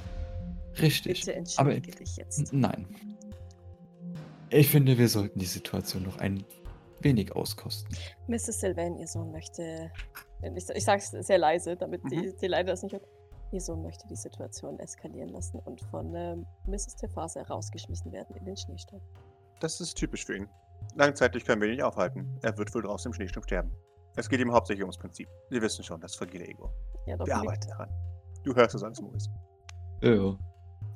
Richtig. 0.82 1.22
Bitte 1.26 1.32
aber- 1.58 1.72
entschuldige 1.74 1.92
dich 2.04 2.18
jetzt. 2.18 2.52
Nein. 2.54 2.86
Ich 4.50 4.70
finde, 4.70 4.98
wir 4.98 5.10
sollten 5.10 5.40
die 5.40 5.46
Situation 5.46 6.04
noch 6.04 6.18
ein 6.20 6.44
wenig 7.02 7.36
auskosten. 7.36 7.96
Mrs. 8.28 8.60
Sylvain, 8.62 8.98
ihr 8.98 9.08
Sohn 9.08 9.32
möchte. 9.32 9.92
Ich, 10.56 10.70
ich 10.70 10.84
sage 10.86 11.02
es 11.02 11.26
sehr 11.28 11.38
leise, 11.38 11.76
damit 11.76 12.02
die, 12.12 12.18
Mhm. 12.18 12.34
die 12.42 12.48
Leiter 12.48 12.72
das 12.72 12.84
nicht 12.84 12.94
hört. 12.94 13.08
Ihr 13.52 13.62
Sohn 13.62 13.82
möchte 13.82 14.06
die 14.08 14.16
Situation 14.16 14.78
eskalieren 14.80 15.30
lassen 15.30 15.60
und 15.60 15.80
von 15.90 16.14
ähm, 16.16 16.46
Mrs. 16.66 16.96
Tefase 16.98 17.40
rausgeschmissen 17.48 18.12
werden 18.12 18.36
in 18.36 18.46
den 18.46 18.58
Schneesturm. 18.58 19.02
Das 19.62 19.80
ist 19.82 19.96
typisch 19.96 20.26
für 20.26 20.36
ihn. 20.38 20.48
Langzeitig 20.96 21.46
können 21.46 21.62
wir 21.62 21.68
ihn 21.68 21.76
nicht 21.76 21.84
aufhalten. 21.84 22.28
Er 22.42 22.58
wird 22.58 22.74
wohl 22.74 22.82
draußen 22.82 23.10
im 23.10 23.14
Schneesturm 23.14 23.44
sterben. 23.44 23.72
Es 24.16 24.28
geht 24.30 24.40
ihm 24.40 24.52
hauptsächlich 24.52 24.84
ums 24.84 24.98
Prinzip. 24.98 25.28
Sie 25.52 25.62
wissen 25.62 25.84
schon, 25.84 26.02
das 26.02 26.16
fragile 26.16 26.48
Ego. 26.48 26.72
Ja, 27.06 27.16
doch, 27.18 27.28
Wir 27.28 27.36
arbeiten 27.38 27.68
daran. 27.70 27.90
Du 28.44 28.56
hörst 28.56 28.74
es 28.76 28.82
alles, 28.84 29.00
Maurice. 29.02 29.30
Ja. 30.02 30.38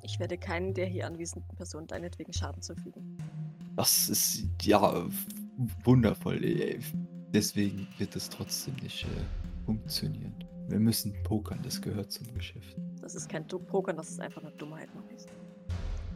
ich 0.03 0.19
werde 0.19 0.37
keinen 0.37 0.73
der 0.73 0.85
hier 0.87 1.05
anwesenden 1.05 1.55
Personen 1.55 1.87
deinetwegen 1.87 2.33
Schaden 2.33 2.61
zufügen. 2.61 3.17
Das 3.75 4.09
ist 4.09 4.43
ja 4.63 5.05
wundervoll. 5.83 6.39
Deswegen 7.33 7.87
wird 7.97 8.15
es 8.15 8.29
trotzdem 8.29 8.75
nicht 8.75 9.05
äh, 9.05 9.65
funktionieren. 9.65 10.33
Wir 10.67 10.79
müssen 10.79 11.13
pokern, 11.23 11.59
das 11.63 11.81
gehört 11.81 12.11
zum 12.11 12.33
Geschäft. 12.33 12.75
Das 13.01 13.15
ist 13.15 13.29
kein 13.29 13.47
Du- 13.47 13.59
Pokern, 13.59 13.97
das 13.97 14.09
ist 14.09 14.19
einfach 14.21 14.41
nur 14.41 14.51
Dummheit, 14.53 14.93
Maurice. 14.95 15.27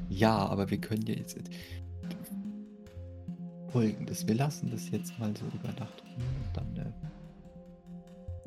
Ja, 0.10 0.36
aber 0.38 0.70
wir 0.70 0.80
können 0.80 1.04
ja 1.06 1.16
jetzt. 1.16 1.38
Folgendes, 3.80 4.26
wir 4.26 4.36
lassen 4.36 4.72
das 4.72 4.90
jetzt 4.90 5.20
mal 5.20 5.36
so 5.36 5.44
über 5.48 5.68
Nacht 5.78 6.02
ruhen 6.06 6.16
und 6.46 6.56
dann. 6.56 6.78
Äh, 6.78 6.92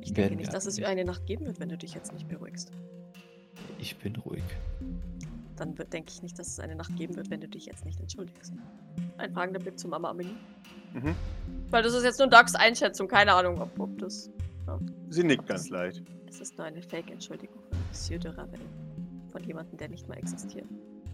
Ich 0.00 0.14
denke 0.14 0.36
nicht, 0.36 0.54
dass 0.54 0.64
es 0.64 0.76
nicht- 0.76 0.86
eine 0.86 1.04
Nacht 1.04 1.26
geben 1.26 1.44
wird, 1.44 1.60
wenn 1.60 1.68
du 1.68 1.76
dich 1.76 1.92
jetzt 1.92 2.14
nicht 2.14 2.26
beruhigst. 2.28 2.70
Ich 3.78 3.94
bin 3.98 4.16
ruhig. 4.16 4.42
Dann 5.56 5.76
wird, 5.76 5.92
denke 5.92 6.10
ich 6.12 6.22
nicht, 6.22 6.38
dass 6.38 6.46
es 6.48 6.60
eine 6.60 6.74
Nacht 6.76 6.96
geben 6.96 7.14
wird, 7.14 7.28
wenn 7.28 7.42
du 7.42 7.48
dich 7.48 7.66
jetzt 7.66 7.84
nicht 7.84 8.00
entschuldigst. 8.00 8.54
Ein 9.18 9.30
fragender 9.34 9.60
Blick 9.60 9.78
zu 9.78 9.86
Mama 9.86 10.08
Amelie. 10.08 10.32
Mhm. 10.94 11.14
Weil 11.68 11.82
das 11.82 11.92
ist 11.92 12.04
jetzt 12.04 12.18
nur 12.20 12.28
Docs 12.28 12.54
Einschätzung, 12.54 13.06
keine 13.06 13.34
Ahnung, 13.34 13.60
ob, 13.60 13.78
ob 13.78 13.98
das. 13.98 14.30
Sie 15.10 15.24
nickt 15.24 15.46
ganz 15.46 15.68
leicht. 15.68 16.04
Es 16.26 16.40
ist 16.40 16.56
nur 16.56 16.66
eine 16.66 16.80
Fake-Entschuldigung 16.80 17.58
von 17.68 17.78
Monsieur 17.88 18.18
de 18.18 18.30
Ravel. 18.30 18.60
Von 19.30 19.44
jemandem, 19.44 19.76
der 19.76 19.90
nicht 19.90 20.08
mehr 20.08 20.16
existiert. 20.16 20.66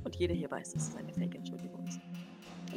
Und 0.05 0.15
jeder 0.15 0.35
hier 0.35 0.51
weiß, 0.53 0.73
dass 0.75 0.91
es 0.91 0.95
eine 0.97 1.13
Fake-Entschuldigung 1.13 1.85
ist. 1.89 1.99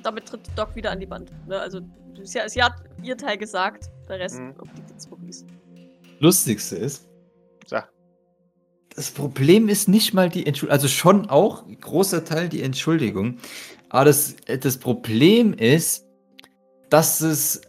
Damit 0.03 0.25
tritt 0.27 0.41
Doc 0.55 0.75
wieder 0.75 0.91
an 0.91 0.99
die 0.99 1.09
Wand. 1.09 1.31
Ne? 1.47 1.59
Also, 1.59 1.81
sie, 2.23 2.39
sie 2.47 2.63
hat 2.63 2.73
ihr 3.03 3.17
Teil 3.17 3.37
gesagt, 3.37 3.89
der 4.09 4.19
Rest 4.19 4.39
Mhm. 4.39 4.53
obliegt 4.59 4.89
jetzt 4.89 5.09
Maurice. 5.09 5.45
Lustigste 6.19 6.75
ist, 6.77 7.07
Sag. 7.65 7.91
das 8.95 9.11
Problem 9.11 9.69
ist 9.69 9.87
nicht 9.87 10.13
mal 10.13 10.29
die 10.29 10.45
Entschuldigung, 10.45 10.73
also 10.73 10.87
schon 10.87 11.29
auch 11.29 11.65
großer 11.81 12.25
Teil 12.25 12.49
die 12.49 12.63
Entschuldigung, 12.63 13.37
aber 13.89 14.05
das, 14.05 14.35
das 14.61 14.77
Problem 14.77 15.53
ist, 15.53 16.05
dass 16.89 17.21
es 17.21 17.61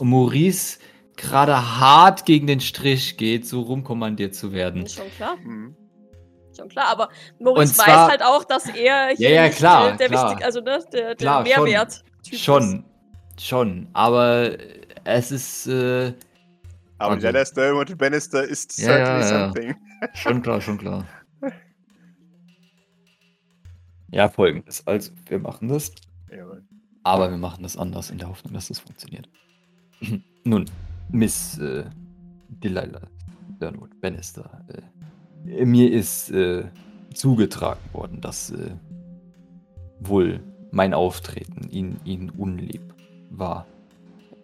Maurice 0.00 0.78
gerade 1.16 1.56
hart 1.80 2.24
gegen 2.26 2.46
den 2.46 2.60
Strich 2.60 3.16
geht, 3.16 3.46
so 3.46 3.62
rumkommandiert 3.62 4.34
zu 4.36 4.52
werden. 4.52 4.84
Ist 4.84 4.94
schon 4.94 5.10
klar. 5.16 5.36
Mhm. 5.38 5.74
Schon 6.58 6.68
klar, 6.68 6.88
aber 6.88 7.08
Maurice 7.38 7.72
Und 7.72 7.78
weiß 7.78 7.84
zwar- 7.84 8.08
halt 8.08 8.22
auch, 8.22 8.44
dass 8.44 8.66
er 8.68 9.08
hier 9.16 9.30
ja, 9.30 9.44
nicht, 9.46 9.58
klar, 9.58 9.96
der 9.96 10.08
klar. 10.08 10.30
wichtig, 10.30 10.44
also 10.44 10.60
ne, 10.60 10.84
der, 10.92 11.02
der 11.06 11.16
Klar, 11.16 11.46
schon. 11.46 11.64
Mehrwert. 11.64 12.04
Schon, 12.32 12.84
schon, 13.40 13.88
aber 13.92 14.56
es 15.04 15.30
ist 15.30 15.66
äh, 15.68 16.12
Aber 16.98 17.14
Okay. 17.14 17.30
Lannister 17.30 17.74
und 17.76 17.96
Bannister 17.96 18.42
ist 18.42 18.76
Ja, 18.78 18.86
certainly 18.88 19.20
ja, 19.22 19.30
ja. 19.30 19.44
something. 19.44 19.74
schon 20.14 20.42
klar, 20.42 20.60
schon 20.60 20.78
klar. 20.78 21.06
Ja, 24.10 24.28
folgendes. 24.28 24.86
Also, 24.86 25.12
wir 25.26 25.38
machen 25.38 25.68
das. 25.68 25.92
Jawohl. 26.30 26.64
Aber 27.04 27.30
wir 27.30 27.36
machen 27.36 27.62
das 27.62 27.76
anders 27.76 28.10
in 28.10 28.18
der 28.18 28.28
Hoffnung, 28.28 28.52
dass 28.54 28.68
das 28.68 28.80
funktioniert. 28.80 29.28
Nun, 30.44 30.64
Miss 31.10 31.58
äh, 31.58 31.84
Delilah 32.48 33.02
Dernwood 33.60 34.00
Bannister, 34.00 34.64
äh, 34.68 34.82
mir 35.44 35.90
ist 35.92 36.30
äh, 36.30 36.64
zugetragen 37.14 37.80
worden, 37.92 38.20
dass 38.20 38.50
äh, 38.50 38.70
wohl 40.00 40.40
mein 40.70 40.94
Auftreten 40.94 41.68
Ihnen, 41.70 42.00
Ihnen 42.04 42.30
unlieb 42.30 42.94
war. 43.30 43.66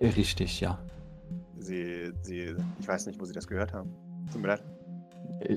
Richtig, 0.01 0.61
ja. 0.61 0.79
Sie, 1.59 2.13
sie, 2.23 2.55
ich 2.79 2.89
weiß 2.89 3.07
nicht, 3.07 3.21
wo 3.21 3.25
Sie 3.25 3.33
das 3.33 3.47
gehört 3.47 3.73
haben. 3.73 3.91
Tut 4.33 4.43
mir 4.43 4.49
leid. 4.49 4.63
Äh, 5.41 5.57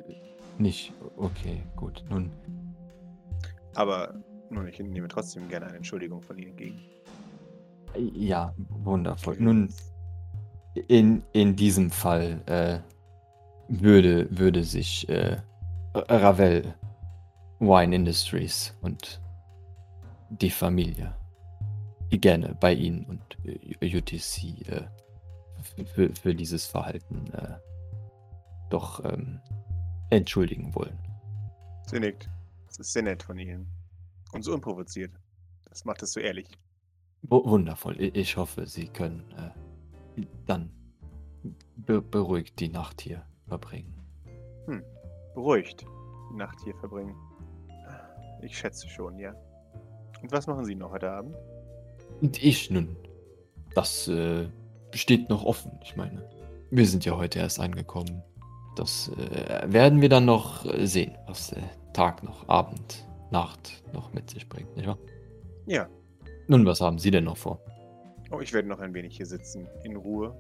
nicht. 0.58 0.94
Okay, 1.18 1.64
gut. 1.76 2.04
Nun, 2.10 2.32
Aber 3.76 4.16
nun, 4.50 4.68
ich 4.68 4.80
nehme 4.80 5.08
trotzdem 5.08 5.48
gerne 5.50 5.68
eine 5.68 5.78
Entschuldigung 5.78 6.22
von 6.22 6.38
Ihnen 6.38 6.50
entgegen. 6.52 6.80
ja, 7.96 8.54
wundervoll. 8.70 9.36
Nun, 9.40 9.70
in, 10.88 11.24
in 11.34 11.56
diesem 11.56 11.90
Fall 11.90 12.42
äh, 12.46 12.80
würde, 13.68 14.28
würde 14.30 14.64
sich 14.64 15.08
äh, 15.10 15.38
Ravel 15.94 16.74
Wine 17.60 17.96
Industries 17.96 18.76
und 18.82 19.22
die 20.30 20.50
Familie 20.50 21.16
gerne 22.12 22.56
bei 22.60 22.74
Ihnen 22.74 23.06
und 23.06 23.22
äh, 23.46 23.98
UTC 23.98 24.68
äh, 24.68 24.88
für, 25.94 26.14
für 26.16 26.36
dieses 26.36 26.66
Verhalten 26.66 27.32
äh, 27.34 27.56
doch 28.70 29.04
ähm, 29.04 29.40
entschuldigen 30.10 30.74
wollen. 30.76 30.98
Sie 31.88 32.00
nickt. 32.00 32.30
Das 32.68 32.80
ist 32.80 32.94
sehr 32.94 33.04
nett 33.04 33.24
von 33.24 33.38
Ihnen. 33.38 33.68
Und 34.34 34.44
so 34.44 34.54
unprovoziert. 34.54 35.12
Das 35.66 35.86
macht 35.86 36.04
es 36.04 36.14
so 36.14 36.20
ehrlich. 36.20 36.48
W 37.24 37.30
wundervoll. 37.30 38.00
Ich 38.00 38.38
hoffe, 38.38 38.68
Sie 38.68 38.88
können 38.88 39.24
äh, 39.32 40.26
dann 40.46 40.72
be 41.76 42.02
beruhigt 42.02 42.60
die 42.60 42.70
Nacht 42.70 43.02
hier 43.02 43.26
verbringen. 43.48 43.94
Beruhigt 45.38 45.86
die 46.32 46.36
Nacht 46.36 46.60
hier 46.64 46.76
verbringen. 46.78 47.16
Ich 48.42 48.58
schätze 48.58 48.88
schon, 48.90 49.20
ja. 49.20 49.36
Und 50.22 50.32
was 50.32 50.48
machen 50.48 50.66
Sie 50.66 50.74
noch 50.74 50.92
heute 50.92 51.12
Abend? 51.12 51.36
Und 52.22 52.42
ich 52.44 52.72
nun, 52.72 52.96
das 53.76 54.08
äh, 54.08 54.48
steht 54.96 55.30
noch 55.30 55.46
offen. 55.46 55.80
Ich 55.84 55.96
meine, 55.96 56.28
wir 56.72 56.88
sind 56.88 57.06
ja 57.06 57.16
heute 57.16 57.38
erst 57.38 57.60
angekommen. 57.60 58.24
Das 58.76 59.10
äh, 59.10 59.72
werden 59.72 60.02
wir 60.02 60.10
dann 60.10 60.26
noch 60.26 60.66
äh, 60.66 60.88
sehen, 60.88 61.16
was 61.28 61.52
äh, 61.52 61.62
Tag 61.94 62.24
noch, 62.24 62.50
Abend, 62.50 63.08
Nacht 63.30 63.84
noch 63.94 64.14
mit 64.14 64.32
sich 64.32 64.50
bringt, 64.50 64.76
nicht 64.76 64.88
wahr? 64.88 64.98
Ja. 65.68 65.88
Nun, 66.48 66.66
was 66.66 66.82
haben 66.82 66.98
Sie 66.98 67.12
denn 67.12 67.26
noch 67.26 67.38
vor? 67.38 67.60
Oh, 68.32 68.40
ich 68.40 68.54
werde 68.54 68.68
noch 68.68 68.80
ein 68.80 68.96
wenig 68.96 69.18
hier 69.18 69.28
sitzen, 69.28 69.68
in 69.84 69.96
Ruhe 69.96 70.36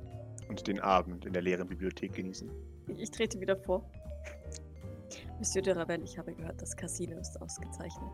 und 0.49 0.67
den 0.67 0.79
Abend 0.79 1.25
in 1.25 1.33
der 1.33 1.41
leeren 1.41 1.67
Bibliothek 1.67 2.13
genießen. 2.13 2.49
Ich 2.95 3.11
trete 3.11 3.39
wieder 3.39 3.57
vor. 3.57 3.89
Monsieur 5.39 5.61
de 5.61 5.73
Ravel, 5.73 6.03
ich 6.03 6.17
habe 6.17 6.33
gehört, 6.33 6.61
das 6.61 6.75
Casino 6.75 7.17
ist 7.19 7.39
ausgezeichnet. 7.41 8.11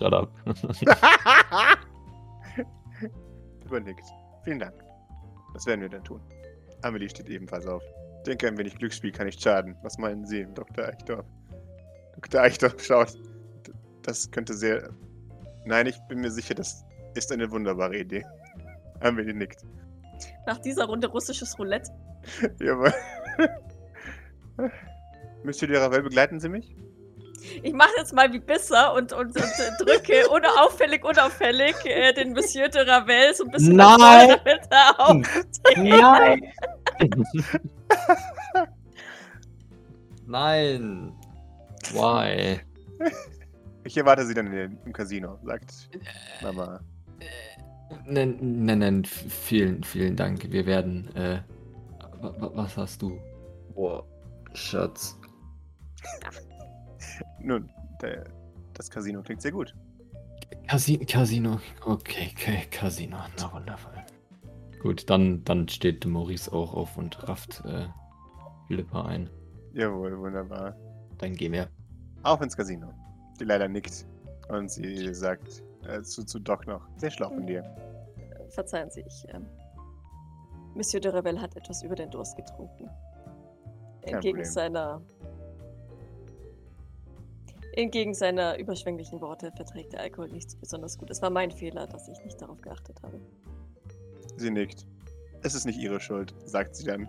Shut 0.00 0.12
up. 0.12 0.30
Übernickt. 3.64 4.04
Vielen 4.44 4.58
Dank. 4.58 4.74
Das 5.54 5.66
werden 5.66 5.80
wir 5.82 5.88
dann 5.88 6.04
tun. 6.04 6.20
Amelie 6.82 7.08
steht 7.08 7.28
ebenfalls 7.28 7.66
auf. 7.66 7.82
Ich 8.18 8.22
denke, 8.24 8.48
ein 8.48 8.58
wenig 8.58 8.76
Glücksspiel 8.76 9.12
kann 9.12 9.26
nicht 9.26 9.40
schaden. 9.40 9.76
Was 9.82 9.98
meinen 9.98 10.26
Sie, 10.26 10.46
Dr. 10.54 10.86
Eichdorf? 10.86 11.26
Dr. 12.16 12.40
Eichdorf 12.42 12.82
schaut. 12.82 13.18
Das 14.02 14.30
könnte 14.30 14.54
sehr. 14.54 14.90
Nein, 15.64 15.86
ich 15.86 15.98
bin 16.08 16.20
mir 16.20 16.30
sicher, 16.30 16.54
das 16.54 16.84
ist 17.14 17.32
eine 17.32 17.50
wunderbare 17.50 17.98
Idee. 17.98 18.24
Amelie 19.00 19.32
nickt. 19.32 19.64
Nach 20.46 20.58
dieser 20.58 20.84
Runde 20.86 21.08
russisches 21.08 21.58
Roulette. 21.58 21.90
Jawohl. 22.60 22.92
Monsieur 25.42 25.68
de 25.68 25.78
Ravel, 25.78 26.02
begleiten 26.02 26.40
Sie 26.40 26.48
mich? 26.48 26.74
Ich 27.62 27.72
mache 27.72 27.90
jetzt 27.98 28.14
mal 28.14 28.32
wie 28.32 28.38
Bisser 28.38 28.94
und, 28.94 29.12
und, 29.12 29.36
und 29.36 29.36
äh, 29.36 29.84
drücke 29.84 30.30
ohne 30.30 30.48
auffällig, 30.60 31.04
unauffällig 31.04 31.74
äh, 31.84 32.12
den 32.12 32.32
Monsieur 32.32 32.68
de 32.68 32.88
Ravel 32.88 33.34
so 33.34 33.44
ein 33.44 33.50
bisschen 33.50 33.76
Nein! 33.76 34.40
damit 34.44 34.62
er 34.70 35.00
aufsteht. 35.00 35.76
Nein! 35.76 36.40
Nein! 40.26 41.12
Why? 41.92 42.60
Ich 43.84 43.96
erwarte 43.96 44.24
sie 44.24 44.32
dann 44.32 44.46
im 44.46 44.92
Casino, 44.92 45.38
sagt 45.44 45.90
Mama. 46.42 46.80
Nein, 48.06 48.36
nein, 48.64 48.78
nein, 48.78 49.04
vielen, 49.04 49.82
vielen 49.84 50.16
Dank. 50.16 50.50
Wir 50.50 50.66
werden, 50.66 51.08
äh, 51.16 51.40
wa- 52.20 52.34
wa- 52.38 52.50
was 52.54 52.76
hast 52.76 53.02
du? 53.02 53.18
Boah, 53.74 54.04
Schatz. 54.54 55.18
Nun, 57.40 57.68
der, 58.00 58.24
das 58.74 58.90
Casino 58.90 59.22
klingt 59.22 59.42
sehr 59.42 59.52
gut. 59.52 59.74
Casi 60.68 60.98
Casino. 60.98 61.60
Okay, 61.84 62.30
okay, 62.34 62.62
Casino. 62.70 63.18
Na 63.38 63.52
wundervoll. 63.52 63.92
Gut, 64.80 65.08
dann, 65.10 65.44
dann 65.44 65.68
steht 65.68 66.04
Maurice 66.06 66.52
auch 66.52 66.74
auf 66.74 66.96
und 66.96 67.26
rafft 67.28 67.62
äh, 67.64 67.86
Philippa 68.68 69.06
ein. 69.06 69.30
Jawohl, 69.72 70.18
wunderbar. 70.18 70.76
Dann 71.18 71.34
gehen 71.34 71.52
wir. 71.52 71.68
Auf 72.22 72.40
ins 72.40 72.56
Casino. 72.56 72.92
Die 73.40 73.44
leider 73.44 73.68
nickt. 73.68 74.06
Und 74.48 74.70
sie 74.70 75.14
sagt 75.14 75.62
äh, 75.88 76.02
zu, 76.02 76.24
zu 76.24 76.38
Doc 76.38 76.66
noch, 76.66 76.86
sehr 76.96 77.10
schlau 77.10 77.28
von 77.30 77.46
dir. 77.46 77.64
Verzeihen 78.50 78.90
Sie, 78.90 79.02
ich. 79.06 79.26
Ähm, 79.28 79.46
Monsieur 80.74 81.00
de 81.00 81.12
Revel 81.12 81.40
hat 81.40 81.56
etwas 81.56 81.82
über 81.82 81.94
den 81.94 82.10
Durst 82.10 82.36
getrunken. 82.36 82.90
Kein 84.02 84.14
Entgegen 84.14 84.38
Problem. 84.38 84.52
seiner. 84.52 85.02
Entgegen 87.76 88.14
seiner 88.14 88.56
überschwänglichen 88.58 89.20
Worte 89.20 89.50
verträgt 89.56 89.94
der 89.94 90.00
Alkohol 90.00 90.28
nicht 90.28 90.50
so 90.50 90.58
besonders 90.58 90.96
gut. 90.96 91.10
Es 91.10 91.22
war 91.22 91.30
mein 91.30 91.50
Fehler, 91.50 91.86
dass 91.88 92.08
ich 92.08 92.22
nicht 92.24 92.40
darauf 92.40 92.60
geachtet 92.60 93.02
habe. 93.02 93.20
Sie 94.36 94.50
nickt. 94.50 94.86
Es 95.42 95.54
ist 95.54 95.64
nicht 95.64 95.78
ihre 95.78 96.00
Schuld, 96.00 96.34
sagt 96.44 96.76
sie 96.76 96.84
dann. 96.84 97.08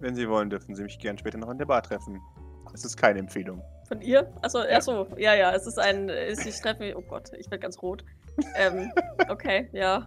Wenn 0.00 0.14
Sie 0.14 0.28
wollen, 0.28 0.50
dürfen 0.50 0.76
Sie 0.76 0.84
mich 0.84 0.98
gern 1.00 1.18
später 1.18 1.38
noch 1.38 1.50
in 1.50 1.58
der 1.58 1.66
Bar 1.66 1.82
treffen. 1.82 2.20
Es 2.72 2.84
ist 2.84 2.96
keine 2.96 3.18
Empfehlung. 3.18 3.62
Von 3.88 4.02
ihr? 4.02 4.30
Achso, 4.42 4.62
ja. 4.62 4.76
achso, 4.76 5.06
ja, 5.16 5.34
ja, 5.34 5.54
es 5.54 5.66
ist 5.66 5.78
ein. 5.78 6.10
Ist 6.10 6.44
ich 6.46 6.60
treffe 6.60 6.82
mich. 6.82 6.94
Oh 6.94 7.00
Gott, 7.00 7.30
ich 7.38 7.50
werde 7.50 7.60
ganz 7.60 7.80
rot. 7.82 8.04
ähm, 8.54 8.92
okay, 9.30 9.68
ja. 9.72 10.06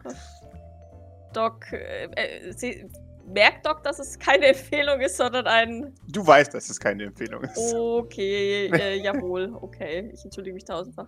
Doc, 1.34 1.72
äh, 1.72 2.06
äh, 2.16 2.52
sie, 2.52 2.88
merkt 3.26 3.66
Doc, 3.66 3.84
dass 3.84 4.00
es 4.00 4.20
keine 4.20 4.48
Empfehlung 4.48 5.02
ist, 5.02 5.18
sondern 5.18 5.48
ein. 5.48 5.96
Du 6.08 6.26
weißt, 6.26 6.54
dass 6.54 6.70
es 6.70 6.80
keine 6.80 7.06
Empfehlung 7.06 7.44
ist. 7.44 7.74
Okay, 7.74 8.68
äh, 8.74 9.02
jawohl, 9.02 9.58
okay. 9.62 10.12
Ich 10.14 10.24
entschuldige 10.24 10.54
mich 10.54 10.66
tausendfach. 10.66 11.08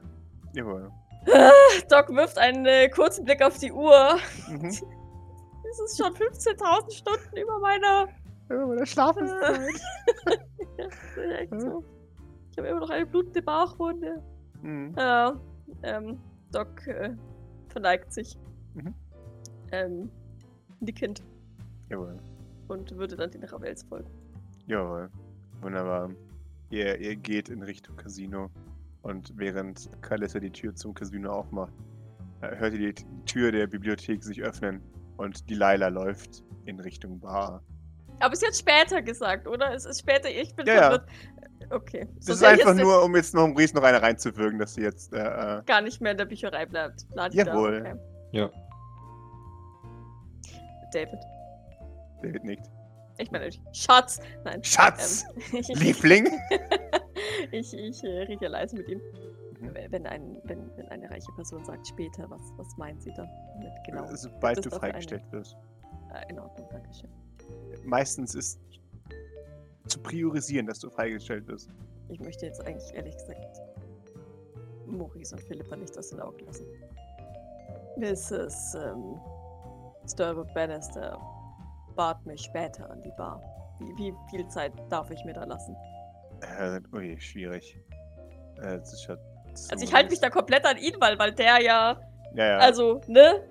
Jawohl. 0.53 0.89
Doc 1.89 2.09
wirft 2.09 2.37
einen 2.37 2.65
äh, 2.65 2.89
kurzen 2.89 3.23
Blick 3.23 3.41
auf 3.41 3.57
die 3.59 3.71
Uhr. 3.71 4.17
Mhm. 4.49 4.65
Es 4.65 5.79
ist 5.85 5.97
schon 5.97 6.13
15.000 6.13 6.91
Stunden 6.91 7.37
über 7.37 7.59
meiner. 7.59 8.07
Bei 8.47 8.75
der 8.75 8.85
Schlafenszeit. 8.85 9.61
Ja, 10.77 10.85
das 10.85 10.93
ist 10.93 11.39
echt 11.39 11.61
so. 11.61 11.83
Ich 12.53 12.57
habe 12.59 12.67
immer 12.67 12.81
noch 12.81 12.91
eine 12.91 13.07
blutende 13.07 13.41
Bauchwunde. 13.41 14.21
Mhm. 14.61 14.93
Ja, 14.95 15.41
ähm, 15.81 16.19
Doc 16.51 16.85
äh, 16.85 17.15
verneigt 17.69 18.13
sich. 18.13 18.37
Mhm. 18.75 18.93
Ähm, 19.71 20.11
nickend 20.79 21.23
Jawohl. 21.89 22.15
und 22.67 22.95
würde 22.95 23.15
dann 23.15 23.31
den 23.31 23.43
Ravels 23.43 23.81
folgen. 23.81 24.07
Jawohl. 24.67 25.09
Wunderbar. 25.61 26.11
Ihr, 26.69 26.99
ihr 26.99 27.15
geht 27.15 27.49
in 27.49 27.63
Richtung 27.63 27.95
Casino. 27.95 28.51
Und 29.01 29.35
während 29.35 29.89
Kalissa 30.03 30.39
die 30.39 30.51
Tür 30.51 30.75
zum 30.75 30.93
Casino 30.93 31.31
aufmacht, 31.31 31.73
äh, 32.41 32.55
hört 32.55 32.73
ihr 32.73 32.93
die 32.93 33.05
Tür 33.25 33.51
der 33.51 33.65
Bibliothek 33.65 34.23
sich 34.23 34.43
öffnen. 34.43 34.79
Und 35.17 35.49
die 35.49 35.55
Laila 35.55 35.87
läuft 35.87 36.43
in 36.65 36.79
Richtung 36.79 37.19
Bar. 37.19 37.63
Aber 38.19 38.33
es 38.33 38.43
ist 38.43 38.47
jetzt 38.47 38.59
später 38.59 39.01
gesagt, 39.01 39.47
oder? 39.47 39.73
Es 39.73 39.85
ist 39.85 40.01
später, 40.01 40.29
ich 40.29 40.55
bin 40.55 40.67
ja. 40.67 40.91
verwirrt. 40.91 41.09
Okay. 41.73 42.07
Das 42.17 42.25
So 42.25 42.33
ist 42.33 42.43
einfach 42.43 42.75
nur, 42.75 43.03
um 43.03 43.15
jetzt 43.15 43.33
noch 43.33 43.45
um 43.45 43.55
Ries 43.57 43.73
noch 43.73 43.83
eine 43.83 44.01
reinzuwirken, 44.01 44.59
dass 44.59 44.75
sie 44.75 44.81
jetzt. 44.81 45.11
Äh, 45.13 45.59
äh, 45.59 45.63
gar 45.65 45.81
nicht 45.81 46.01
mehr 46.01 46.11
in 46.11 46.17
der 46.17 46.25
Bücherei 46.25 46.65
bleibt. 46.65 47.05
Ladida, 47.13 47.45
Jawohl. 47.45 47.79
Okay. 47.79 47.95
Ja. 48.31 48.49
David. 50.93 51.19
David 52.21 52.43
nickt. 52.43 52.69
Ich 53.17 53.31
meine, 53.31 53.49
Schatz. 53.73 54.19
Nein. 54.43 54.63
Schatz! 54.63 55.25
Ähm, 55.51 55.59
ich, 55.59 55.67
Liebling! 55.79 56.27
ich 57.51 57.73
ich 57.73 58.03
äh, 58.03 58.23
rede 58.23 58.45
ja 58.45 58.49
leise 58.49 58.75
mit 58.75 58.87
ihm. 58.87 59.01
Mhm. 59.59 59.73
Wenn, 59.89 60.07
ein, 60.07 60.41
wenn, 60.45 60.69
wenn 60.75 60.87
eine 60.89 61.09
reiche 61.09 61.31
Person 61.33 61.63
sagt 61.63 61.87
später, 61.87 62.29
was, 62.29 62.41
was 62.57 62.67
meint 62.77 63.01
sie 63.01 63.13
dann? 63.15 63.29
Mit 63.59 63.71
genau. 63.85 64.07
Sobald 64.15 64.65
du 64.65 64.69
freigestellt 64.69 65.23
wirst. 65.31 65.55
Äh, 66.13 66.31
in 66.31 66.39
Ordnung, 66.39 66.67
Dankeschön. 66.71 67.09
Meistens 67.83 68.35
ist 68.35 68.59
zu 69.87 69.99
priorisieren, 69.99 70.65
dass 70.67 70.79
du 70.79 70.89
freigestellt 70.89 71.47
wirst. 71.47 71.69
Ich 72.09 72.19
möchte 72.19 72.45
jetzt 72.45 72.65
eigentlich 72.65 72.93
ehrlich 72.93 73.15
gesagt 73.17 73.61
Maurice 74.87 75.35
und 75.35 75.41
Philippa 75.43 75.75
nicht 75.75 75.97
aus 75.97 76.09
den 76.09 76.19
Augen 76.19 76.39
lassen. 76.45 76.65
Mrs. 77.97 78.75
Ähm, 78.75 79.19
Sturwood 80.09 80.53
Bannister 80.53 81.17
bat 81.95 82.23
mich 82.25 82.41
später 82.41 82.89
an 82.89 83.01
die 83.01 83.11
Bar. 83.17 83.41
Wie, 83.79 83.95
wie 83.97 84.13
viel 84.29 84.47
Zeit 84.49 84.73
darf 84.89 85.09
ich 85.11 85.23
mir 85.25 85.33
da 85.33 85.43
lassen? 85.45 85.75
Äh, 86.41 86.79
ui, 86.93 87.19
schwierig. 87.19 87.79
Äh, 88.61 88.79
das 88.79 88.93
ist 88.93 89.07
ja 89.07 89.17
Also 89.71 89.85
ich 89.85 89.93
halte 89.93 90.09
mich 90.09 90.19
da 90.19 90.29
komplett 90.29 90.65
an 90.65 90.77
ihn, 90.77 90.95
weil, 90.99 91.17
weil 91.19 91.33
der 91.33 91.61
ja, 91.61 91.97
Ja, 92.35 92.45
ja. 92.45 92.57
also, 92.57 93.01
ne? 93.07 93.41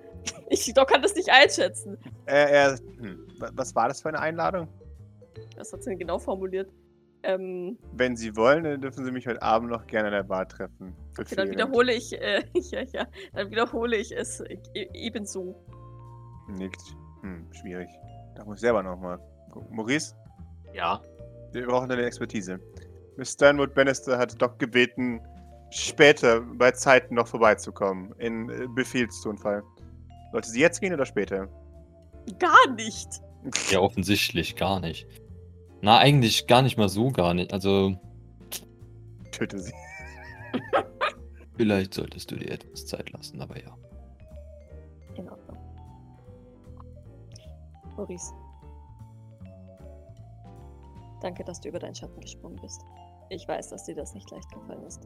Ich 0.49 0.73
doch 0.73 0.85
kann 0.87 1.01
das 1.01 1.15
nicht 1.15 1.29
einschätzen. 1.29 1.97
er, 2.25 2.49
er, 2.49 2.77
hm, 2.77 3.27
wa- 3.39 3.49
was 3.53 3.75
war 3.75 3.87
das 3.89 4.01
für 4.01 4.09
eine 4.09 4.19
Einladung? 4.19 4.67
Was 5.57 5.71
hat 5.73 5.83
sie 5.83 5.91
denn 5.91 5.99
genau 5.99 6.19
formuliert? 6.19 6.71
Ähm, 7.25 7.77
Wenn 7.93 8.17
Sie 8.17 8.35
wollen, 8.35 8.65
dann 8.65 8.81
dürfen 8.81 9.05
Sie 9.05 9.11
mich 9.11 9.25
heute 9.27 9.41
Abend 9.41 9.69
noch 9.71 9.87
gerne 9.87 10.07
an 10.07 10.13
der 10.13 10.23
Bar 10.23 10.47
treffen. 10.47 10.93
okay, 11.17 11.35
dann 11.35 11.49
wiederhole 11.51 11.93
ich, 11.93 12.11
äh, 12.21 12.43
ja, 12.53 12.81
ja, 12.91 13.07
dann 13.33 13.49
wiederhole 13.49 13.95
ich 13.95 14.11
es 14.15 14.41
e 14.73 14.87
ebenso. 14.93 15.55
Nickt. 16.49 16.81
Hm, 17.21 17.47
schwierig. 17.53 17.87
Da 18.35 18.43
muss 18.43 18.55
ich 18.57 18.61
selber 18.61 18.83
nochmal. 18.83 19.19
Maurice, 19.71 20.15
Ja. 20.73 21.01
wir 21.53 21.65
brauchen 21.67 21.87
deine 21.87 22.03
Expertise. 22.03 22.59
Miss 23.15 23.31
Sternwood 23.31 23.73
Bannister 23.73 24.17
hat 24.17 24.41
Doc 24.41 24.59
gebeten, 24.59 25.21
später 25.69 26.41
bei 26.41 26.71
Zeiten 26.71 27.15
noch 27.15 27.27
vorbeizukommen. 27.27 28.13
In 28.17 28.49
äh, 28.49 28.67
Befehlstonfall. 28.75 29.63
Sollte 30.33 30.49
sie 30.49 30.59
jetzt 30.59 30.81
gehen 30.81 30.93
oder 30.93 31.05
später? 31.05 31.47
Gar 32.39 32.71
nicht. 32.75 33.21
Ja, 33.69 33.79
offensichtlich 33.79 34.55
gar 34.55 34.79
nicht. 34.79 35.07
Na, 35.83 35.97
eigentlich 35.97 36.47
gar 36.47 36.61
nicht 36.61 36.77
mal 36.77 36.87
so 36.87 37.11
gar 37.11 37.33
nicht. 37.33 37.51
Also, 37.51 37.97
Töte 39.33 39.59
sie. 39.59 39.73
vielleicht 41.57 41.93
solltest 41.93 42.31
du 42.31 42.37
dir 42.37 42.51
etwas 42.51 42.85
Zeit 42.85 43.11
lassen, 43.11 43.41
aber 43.41 43.61
ja. 43.61 43.77
In 45.15 45.29
Ordnung. 45.29 45.57
Maurice. 47.97 48.33
Danke, 51.19 51.43
dass 51.43 51.59
du 51.59 51.67
über 51.67 51.79
deinen 51.79 51.95
Schatten 51.95 52.21
gesprungen 52.21 52.61
bist. 52.61 52.81
Ich 53.29 53.45
weiß, 53.45 53.67
dass 53.67 53.83
dir 53.83 53.95
das 53.95 54.13
nicht 54.13 54.31
leicht 54.31 54.49
gefallen 54.53 54.83
ist. 54.83 55.05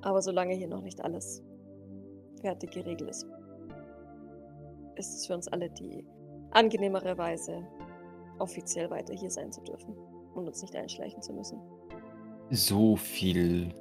Aber 0.00 0.22
solange 0.22 0.54
hier 0.54 0.68
noch 0.68 0.80
nicht 0.80 1.04
alles 1.04 1.42
fertig 2.40 2.70
geregelt 2.70 3.10
ist, 3.10 3.26
ist 4.96 5.14
es 5.18 5.26
für 5.26 5.34
uns 5.34 5.46
alle 5.48 5.68
die 5.68 6.06
angenehmere 6.50 7.16
Weise, 7.18 7.66
offiziell 8.38 8.90
weiter 8.90 9.14
hier 9.14 9.30
sein 9.30 9.52
zu 9.52 9.60
dürfen 9.62 9.94
und 10.34 10.46
uns 10.46 10.62
nicht 10.62 10.74
einschleichen 10.74 11.22
zu 11.22 11.32
müssen. 11.32 11.60
So 12.50 12.96
viel 12.96 13.74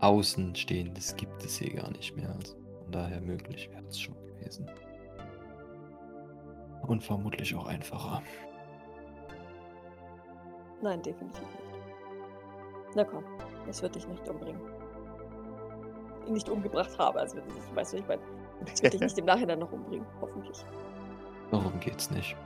Außenstehendes 0.00 1.16
gibt 1.16 1.44
es 1.44 1.58
hier 1.58 1.74
gar 1.74 1.90
nicht 1.90 2.14
mehr. 2.16 2.30
Also 2.30 2.54
von 2.82 2.92
daher 2.92 3.20
möglich 3.20 3.68
wäre 3.70 3.84
es 3.86 3.98
schon 4.00 4.14
gewesen. 4.26 4.70
Und 6.86 7.02
vermutlich 7.02 7.54
auch 7.54 7.66
einfacher. 7.66 8.22
Nein, 10.80 11.02
definitiv 11.02 11.40
nicht. 11.42 11.68
Na 12.94 13.04
komm, 13.04 13.24
das 13.66 13.82
wird 13.82 13.96
dich 13.96 14.06
nicht 14.06 14.26
umbringen. 14.28 14.60
Nicht 16.28 16.48
umgebracht 16.48 16.96
habe, 16.98 17.20
also 17.20 17.38
das 17.38 17.74
weißt 17.74 17.92
du, 17.94 17.96
ich 17.98 18.06
meine, 18.06 18.22
das 18.64 18.82
wird 18.82 18.94
dich 18.94 19.00
nicht 19.00 19.18
im 19.18 19.24
Nachhinein 19.24 19.58
noch 19.58 19.72
umbringen, 19.72 20.06
hoffentlich. 20.20 20.64
Darum 21.50 21.80
geht's 21.80 22.10
nicht. 22.10 22.36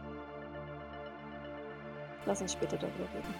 Lass 2.27 2.41
uns 2.41 2.53
später 2.53 2.77
darüber 2.77 3.05
reden. 3.15 3.35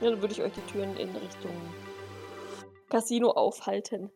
Ja, 0.00 0.10
dann 0.10 0.20
würde 0.20 0.32
ich 0.32 0.42
euch 0.42 0.52
die 0.52 0.72
Türen 0.72 0.96
in 0.96 1.10
Richtung 1.16 1.52
Casino 2.88 3.30
aufhalten. 3.30 4.10